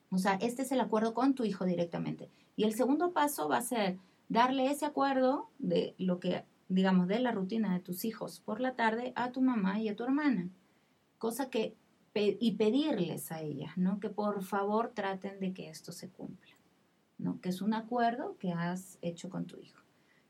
o 0.10 0.18
sea, 0.18 0.36
este 0.36 0.64
es 0.64 0.72
el 0.72 0.80
acuerdo 0.80 1.14
con 1.14 1.36
tu 1.36 1.44
hijo 1.44 1.66
directamente. 1.66 2.30
Y 2.56 2.64
el 2.64 2.74
segundo 2.74 3.12
paso 3.12 3.48
va 3.48 3.58
a 3.58 3.62
ser 3.62 3.98
darle 4.30 4.72
ese 4.72 4.86
acuerdo 4.86 5.50
de 5.60 5.94
lo 6.00 6.20
que, 6.20 6.46
digamos, 6.68 7.08
de 7.08 7.20
la 7.20 7.32
rutina 7.32 7.74
de 7.74 7.80
tus 7.80 8.06
hijos 8.06 8.40
por 8.40 8.60
la 8.60 8.76
tarde 8.76 9.14
a 9.16 9.32
tu 9.32 9.42
mamá 9.42 9.80
y 9.80 9.90
a 9.90 9.96
tu 9.96 10.04
hermana. 10.04 10.50
Cosa 11.20 11.50
que 11.50 11.76
y 12.16 12.52
pedirles 12.54 13.32
a 13.32 13.42
ellas, 13.42 13.78
¿no? 13.78 14.00
Que 14.00 14.10
por 14.10 14.44
favor 14.44 14.92
traten 14.94 15.40
de 15.40 15.54
que 15.54 15.70
esto 15.70 15.92
se 15.92 16.10
cumpla, 16.10 16.54
¿no? 17.18 17.42
Que 17.42 17.50
es 17.50 17.62
un 17.62 17.74
acuerdo 17.74 18.38
que 18.38 18.52
has 18.52 19.00
hecho 19.02 19.30
con 19.30 19.46
tu 19.46 19.60
hijo. 19.60 19.84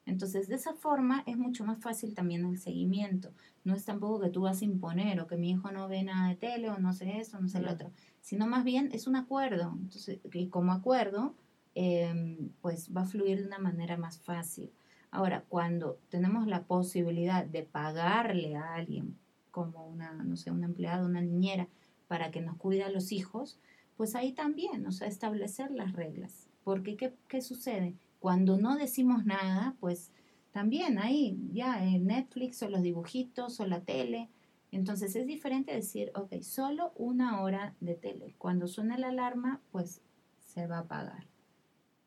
Entonces, 0.05 0.47
de 0.47 0.55
esa 0.55 0.73
forma 0.73 1.23
es 1.25 1.37
mucho 1.37 1.65
más 1.65 1.79
fácil 1.79 2.13
también 2.13 2.45
el 2.45 2.57
seguimiento. 2.57 3.31
No 3.63 3.73
es 3.73 3.85
tampoco 3.85 4.19
que 4.21 4.29
tú 4.29 4.41
vas 4.41 4.61
a 4.61 4.65
imponer 4.65 5.19
o 5.21 5.27
que 5.27 5.37
mi 5.37 5.51
hijo 5.51 5.71
no 5.71 5.87
ve 5.87 6.03
nada 6.03 6.29
de 6.29 6.35
tele 6.35 6.69
o 6.69 6.77
no 6.79 6.93
sé 6.93 7.19
esto, 7.19 7.39
no 7.39 7.47
sé 7.47 7.61
lo 7.61 7.71
otro, 7.71 7.91
sino 8.21 8.45
más 8.47 8.63
bien 8.63 8.89
es 8.91 9.07
un 9.07 9.15
acuerdo. 9.15 9.73
Entonces, 9.81 10.19
y 10.33 10.47
como 10.47 10.73
acuerdo, 10.73 11.35
em, 11.75 12.49
pues 12.61 12.91
va 12.95 13.01
a 13.01 13.05
fluir 13.05 13.39
de 13.39 13.47
una 13.47 13.59
manera 13.59 13.97
más 13.97 14.19
fácil. 14.19 14.71
Ahora, 15.11 15.45
cuando 15.47 15.99
tenemos 16.09 16.47
la 16.47 16.63
posibilidad 16.63 17.45
de 17.45 17.63
pagarle 17.63 18.55
a 18.55 18.73
alguien 18.73 19.17
como 19.53 19.85
una, 19.85 20.11
no 20.23 20.35
sé, 20.35 20.49
una 20.49 20.65
empleada, 20.65 21.05
una 21.05 21.21
niñera, 21.21 21.67
para 22.07 22.31
que 22.31 22.41
nos 22.41 22.57
cuide 22.57 22.83
a 22.83 22.89
los 22.89 23.11
hijos, 23.11 23.59
pues 23.95 24.15
ahí 24.15 24.33
también, 24.33 24.85
o 24.87 24.91
sea, 24.91 25.07
establecer 25.07 25.69
las 25.69 25.93
reglas. 25.93 26.49
Porque, 26.63 26.97
¿qué, 26.97 27.13
qué 27.27 27.39
sucede? 27.41 27.95
Cuando 28.19 28.57
no 28.57 28.75
decimos 28.75 29.25
nada, 29.25 29.75
pues 29.79 30.11
también 30.51 30.97
ahí, 30.97 31.39
ya, 31.53 31.85
en 31.85 32.07
Netflix 32.07 32.63
o 32.63 32.69
los 32.69 32.81
dibujitos 32.81 33.59
o 33.59 33.67
la 33.67 33.81
tele, 33.81 34.29
entonces 34.71 35.15
es 35.15 35.27
diferente 35.27 35.71
decir, 35.71 36.11
ok, 36.15 36.41
solo 36.41 36.93
una 36.95 37.43
hora 37.43 37.75
de 37.79 37.93
tele. 37.93 38.33
Cuando 38.39 38.67
suena 38.67 38.97
la 38.97 39.09
alarma, 39.09 39.61
pues 39.71 40.01
se 40.39 40.65
va 40.65 40.79
a 40.79 40.87
pagar. 40.87 41.27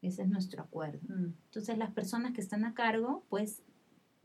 Ese 0.03 0.23
es 0.23 0.29
nuestro 0.29 0.63
acuerdo. 0.63 0.99
Mm. 1.09 1.35
Entonces 1.45 1.79
las 1.79 1.93
personas 1.93 2.33
que 2.33 2.41
están 2.41 2.65
a 2.65 2.75
cargo, 2.75 3.25
pues 3.29 3.63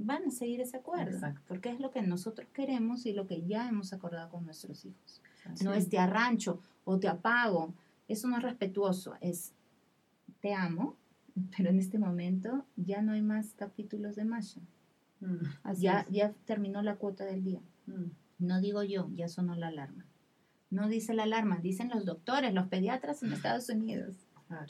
van 0.03 0.25
a 0.27 0.31
seguir 0.31 0.61
ese 0.61 0.77
acuerdo, 0.77 1.19
porque 1.47 1.69
es 1.69 1.79
lo 1.79 1.91
que 1.91 2.01
nosotros 2.01 2.47
queremos 2.53 3.05
y 3.05 3.13
lo 3.13 3.27
que 3.27 3.45
ya 3.45 3.67
hemos 3.67 3.93
acordado 3.93 4.29
con 4.29 4.45
nuestros 4.45 4.85
hijos. 4.85 5.21
No 5.63 5.73
es 5.73 5.89
te 5.89 5.97
arrancho 5.97 6.61
o 6.85 6.99
te 6.99 7.07
apago, 7.07 7.73
eso 8.07 8.27
no 8.27 8.37
es 8.37 8.43
respetuoso, 8.43 9.15
es 9.21 9.53
te 10.39 10.53
amo, 10.53 10.95
pero 11.57 11.69
en 11.69 11.79
este 11.79 11.97
momento 11.97 12.65
ya 12.75 13.01
no 13.01 13.13
hay 13.13 13.21
más 13.21 13.53
capítulos 13.53 14.15
de 14.15 14.25
Masha. 14.25 14.61
Mm, 15.19 15.73
ya, 15.77 16.05
ya 16.09 16.33
terminó 16.45 16.81
la 16.81 16.95
cuota 16.95 17.25
del 17.25 17.43
día. 17.43 17.61
Mm. 17.87 18.11
No 18.39 18.59
digo 18.59 18.83
yo, 18.83 19.07
ya 19.13 19.27
sonó 19.27 19.55
la 19.55 19.67
alarma. 19.67 20.05
No 20.71 20.87
dice 20.87 21.13
la 21.13 21.23
alarma, 21.23 21.59
dicen 21.59 21.89
los 21.89 22.05
doctores, 22.05 22.53
los 22.53 22.67
pediatras 22.67 23.21
en 23.23 23.33
Estados 23.33 23.69
Unidos. 23.69 24.15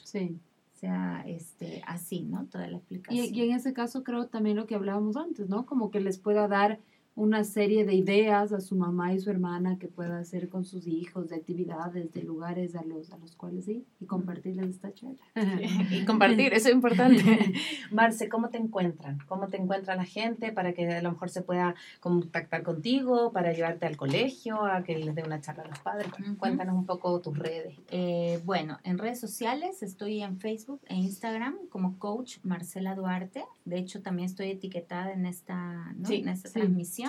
Sí 0.04 0.38
sea 0.82 1.22
este, 1.28 1.80
así, 1.86 2.22
¿no? 2.22 2.46
Toda 2.46 2.66
la 2.66 2.78
explicación. 2.78 3.24
Y, 3.24 3.28
y, 3.28 3.42
en 3.42 3.54
ese 3.54 3.72
caso 3.72 4.02
creo 4.02 4.26
también 4.26 4.56
lo 4.56 4.66
que 4.66 4.74
hablábamos 4.74 5.16
antes, 5.16 5.48
¿no? 5.48 5.64
Como 5.64 5.92
que 5.92 6.00
les 6.00 6.18
pueda 6.18 6.48
dar 6.48 6.80
una 7.14 7.44
serie 7.44 7.84
de 7.84 7.94
ideas 7.94 8.52
a 8.52 8.60
su 8.60 8.74
mamá 8.74 9.12
y 9.12 9.20
su 9.20 9.30
hermana 9.30 9.78
que 9.78 9.86
pueda 9.86 10.18
hacer 10.18 10.48
con 10.48 10.64
sus 10.64 10.86
hijos, 10.86 11.28
de 11.28 11.36
actividades, 11.36 12.10
de 12.12 12.22
lugares 12.22 12.74
a 12.74 12.82
los, 12.84 13.12
a 13.12 13.18
los 13.18 13.36
cuales 13.36 13.68
ir 13.68 13.84
y 14.00 14.06
compartirles 14.06 14.70
esta 14.70 14.94
charla. 14.94 15.20
y 15.90 16.04
compartir, 16.06 16.54
eso 16.54 16.68
es 16.68 16.74
importante. 16.74 17.22
Marce, 17.90 18.28
¿cómo 18.30 18.48
te 18.48 18.56
encuentran? 18.56 19.18
¿Cómo 19.28 19.48
te 19.48 19.58
encuentra 19.58 19.94
la 19.94 20.04
gente 20.04 20.52
para 20.52 20.72
que 20.72 20.90
a 20.90 21.02
lo 21.02 21.12
mejor 21.12 21.28
se 21.28 21.42
pueda 21.42 21.74
contactar 22.00 22.62
contigo, 22.62 23.30
para 23.32 23.52
llevarte 23.52 23.86
al 23.86 23.96
colegio, 23.98 24.64
a 24.64 24.82
que 24.82 24.96
les 24.96 25.14
dé 25.14 25.22
una 25.22 25.40
charla 25.40 25.64
a 25.64 25.68
los 25.68 25.80
padres? 25.80 26.08
Cuéntanos 26.38 26.74
un 26.74 26.86
poco 26.86 27.20
tus 27.20 27.38
redes. 27.38 27.76
Eh, 27.90 28.40
bueno, 28.44 28.78
en 28.84 28.96
redes 28.96 29.20
sociales 29.20 29.82
estoy 29.82 30.22
en 30.22 30.38
Facebook 30.38 30.80
e 30.86 30.94
Instagram 30.94 31.56
como 31.68 31.98
coach 31.98 32.38
Marcela 32.42 32.94
Duarte. 32.94 33.44
De 33.66 33.78
hecho, 33.78 34.00
también 34.00 34.26
estoy 34.26 34.50
etiquetada 34.50 35.12
en 35.12 35.26
esta, 35.26 35.92
¿no? 35.94 36.08
en 36.08 36.28
esta 36.28 36.50
transmisión. 36.50 37.01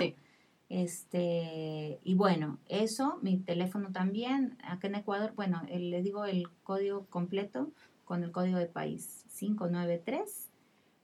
Este, 0.70 2.00
y 2.04 2.16
bueno, 2.16 2.58
eso, 2.68 3.20
mi 3.22 3.38
teléfono 3.38 3.91
también, 3.91 4.58
acá 4.64 4.88
en 4.88 4.96
Ecuador, 4.96 5.34
bueno, 5.36 5.62
le 5.70 6.02
digo 6.02 6.26
el 6.26 6.50
código 6.64 7.06
completo 7.08 7.72
con 8.06 8.24
el 8.24 8.32
código 8.32 8.58
de 8.58 8.66
país, 8.66 9.26
593 9.38 10.50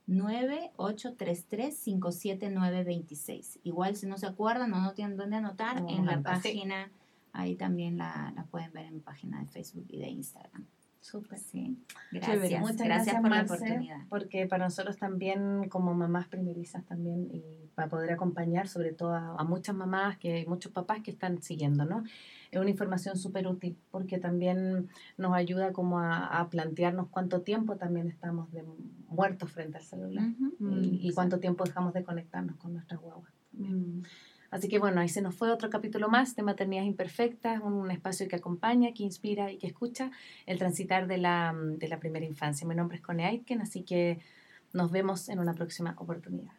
9833 0.08 1.84
57926. 1.84 3.60
Igual 3.64 3.96
si 3.96 4.08
no 4.08 4.18
se 4.18 4.26
acuerdan 4.26 4.74
o 4.74 4.82
no 4.82 4.94
tienen 4.94 5.18
dónde 5.18 5.36
anotar, 5.36 5.86
en 5.88 6.06
la 6.06 6.24
página, 6.24 6.92
ahí 7.32 7.56
también 7.56 7.98
la, 7.98 8.34
la 8.36 8.46
pueden 8.46 8.74
ver 8.74 8.88
en 8.88 8.96
mi 8.96 9.02
página 9.02 9.40
de 9.40 9.46
Facebook 9.46 9.86
y 9.88 10.00
de 10.00 10.10
Instagram. 10.10 10.66
Súper. 11.02 11.39
Sí. 11.39 11.78
Gracias. 12.12 12.62
Muchas 12.62 12.86
gracias, 12.86 13.22
por 13.22 13.30
la 13.32 13.43
oportunidad. 13.43 14.08
Porque 14.10 14.45
para 14.47 14.66
nosotros 14.66 14.97
también, 14.97 15.70
como 15.70 15.93
mamás 15.93 16.28
primerizas 16.28 16.86
también, 16.86 17.30
y 17.32 17.41
para 17.74 17.88
poder 17.88 18.12
acompañar 18.12 18.68
sobre 18.68 18.91
todo 18.91 19.14
a, 19.16 19.43
muchas 19.43 19.76
mamás, 19.76 20.18
que 20.18 20.34
hay 20.34 20.45
muchos 20.45 20.72
papás 20.72 21.02
que 21.02 21.12
están 21.12 21.41
siguiendo, 21.41 21.86
¿no? 21.86 22.04
Es 22.52 22.60
una 22.60 22.70
información 22.70 23.18
súper 23.18 23.47
útil 23.47 23.78
porque 23.91 24.18
también 24.18 24.89
nos 25.18 25.34
ayuda 25.34 25.72
como 25.72 26.00
a, 26.00 26.47
plantearnos 26.50 27.08
cuánto 27.10 27.41
tiempo 27.41 27.78
también 27.78 28.08
estamos 28.08 28.52
de, 28.52 28.64
muertos 29.08 29.52
frente 29.52 29.78
al 29.78 29.84
celular 29.84 30.28
y, 30.60 31.12
cuánto 31.14 31.39
tiempo 31.39 31.64
dejamos 31.64 31.93
de 31.93 32.04
conectarnos 32.04 32.58
con 32.58 32.74
nuestras 32.74 33.00
guaguas. 33.00 33.32
Así 34.52 34.68
que 34.68 34.80
bueno, 34.80 35.02
ahí 35.02 35.10
se 35.10 35.22
nos 35.22 35.36
fue 35.36 35.52
otro 35.52 35.70
capítulo 35.70 36.10
más 36.10 36.36
de 36.36 36.43
Maternidades 36.43 36.88
Imperfectas, 36.88 37.62
un, 37.62 37.91
espacio 37.91 38.28
que 38.28 38.36
acompaña, 38.36 38.93
que 38.93 39.04
inspira 39.04 39.52
y 39.52 39.58
que 39.58 39.68
escucha 39.68 40.12
el 40.45 40.58
transitar 40.58 41.08
de 41.08 41.18
la, 41.18 41.54
de 41.56 41.88
la 41.88 42.00
primera 42.00 42.26
infancia. 42.26 42.68
Mi 42.68 42.76
nombre 42.76 42.97
es 42.97 43.04
Cone 43.04 43.26
Aitken, 43.26 43.62
así 43.62 43.84
que 43.84 44.20
nos 44.74 44.91
vemos 44.91 45.30
en 45.30 45.39
una 45.39 45.54
próxima 45.54 45.95
oportunidad. 45.97 46.52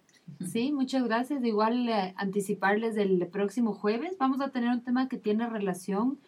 Sí, 0.47 0.73
muchas 0.73 1.05
gracias. 1.05 1.45
Igual 1.45 1.89
eh, 1.89 2.15
anticiparles 2.17 2.95
del 2.95 3.27
próximo 3.27 3.73
jueves 3.73 4.17
vamos 4.19 4.41
a 4.41 4.51
tener 4.51 4.71
un 4.71 4.83
tema 4.83 5.09
que 5.09 5.19
tiene 5.19 5.49
relación 5.49 6.19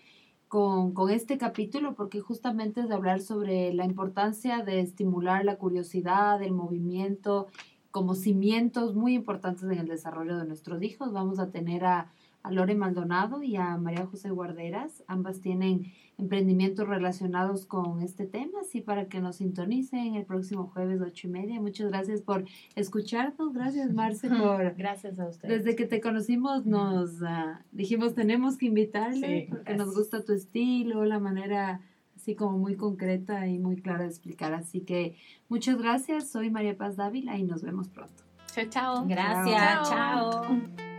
con, 0.48 0.92
con, 0.92 1.10
este 1.10 1.38
capítulo 1.38 1.94
porque 1.94 2.20
justamente 2.20 2.80
es 2.80 2.88
de 2.88 2.94
hablar 2.94 3.20
sobre 3.20 3.72
la 3.72 3.84
importancia 3.84 4.62
de 4.62 4.80
estimular 4.80 5.44
la 5.44 5.56
curiosidad, 5.56 6.42
el 6.42 6.52
movimiento 6.52 7.46
como 7.92 8.14
cimientos 8.14 8.94
muy 8.94 9.14
importantes 9.14 9.64
en 9.64 9.78
el 9.78 9.86
desarrollo 9.86 10.36
de 10.38 10.46
nuestros 10.46 10.82
hijos. 10.82 11.12
Vamos 11.12 11.38
a 11.38 11.50
tener 11.50 11.84
a, 11.84 12.10
a 12.42 12.50
Lore 12.50 12.74
Maldonado 12.74 13.42
y 13.42 13.56
a 13.56 13.76
María 13.76 14.06
José 14.06 14.30
Guarderas. 14.30 15.04
Ambas 15.06 15.40
tienen 15.40 15.92
emprendimientos 16.18 16.88
relacionados 16.88 17.66
con 17.66 18.00
este 18.00 18.26
tema, 18.26 18.60
así 18.60 18.80
para 18.80 19.06
que 19.08 19.20
nos 19.20 19.36
sintonicen 19.36 20.14
el 20.14 20.24
próximo 20.24 20.68
jueves 20.68 21.00
ocho 21.02 21.28
y 21.28 21.30
media. 21.30 21.60
Muchas 21.60 21.90
gracias 21.90 22.22
por 22.22 22.44
escucharnos. 22.74 23.52
Gracias, 23.52 23.92
Marce, 23.94 24.28
por... 24.28 24.74
Gracias 24.74 25.18
a 25.18 25.28
ustedes. 25.28 25.64
Desde 25.64 25.76
que 25.76 25.86
te 25.86 26.00
conocimos 26.00 26.64
nos 26.64 27.22
ah, 27.22 27.60
dijimos 27.72 28.14
tenemos 28.14 28.56
que 28.56 28.66
invitarle 28.66 29.48
porque 29.50 29.76
nos 29.76 29.94
gusta 29.94 30.24
tu 30.24 30.32
estilo, 30.32 31.04
la 31.04 31.18
manera 31.18 31.82
así 32.22 32.36
como 32.36 32.56
muy 32.56 32.76
concreta 32.76 33.48
y 33.48 33.58
muy 33.58 33.82
clara 33.82 34.04
de 34.04 34.08
explicar. 34.08 34.54
Así 34.54 34.82
que 34.82 35.16
muchas 35.48 35.76
gracias. 35.76 36.30
Soy 36.30 36.50
María 36.50 36.76
Paz 36.76 36.96
Dávila 36.96 37.36
y 37.36 37.42
nos 37.42 37.62
vemos 37.62 37.88
pronto. 37.88 38.22
Chao, 38.46 38.66
chao. 38.70 39.06
Gracias. 39.08 39.88
chao. 39.88 40.30
chao. 40.30 40.91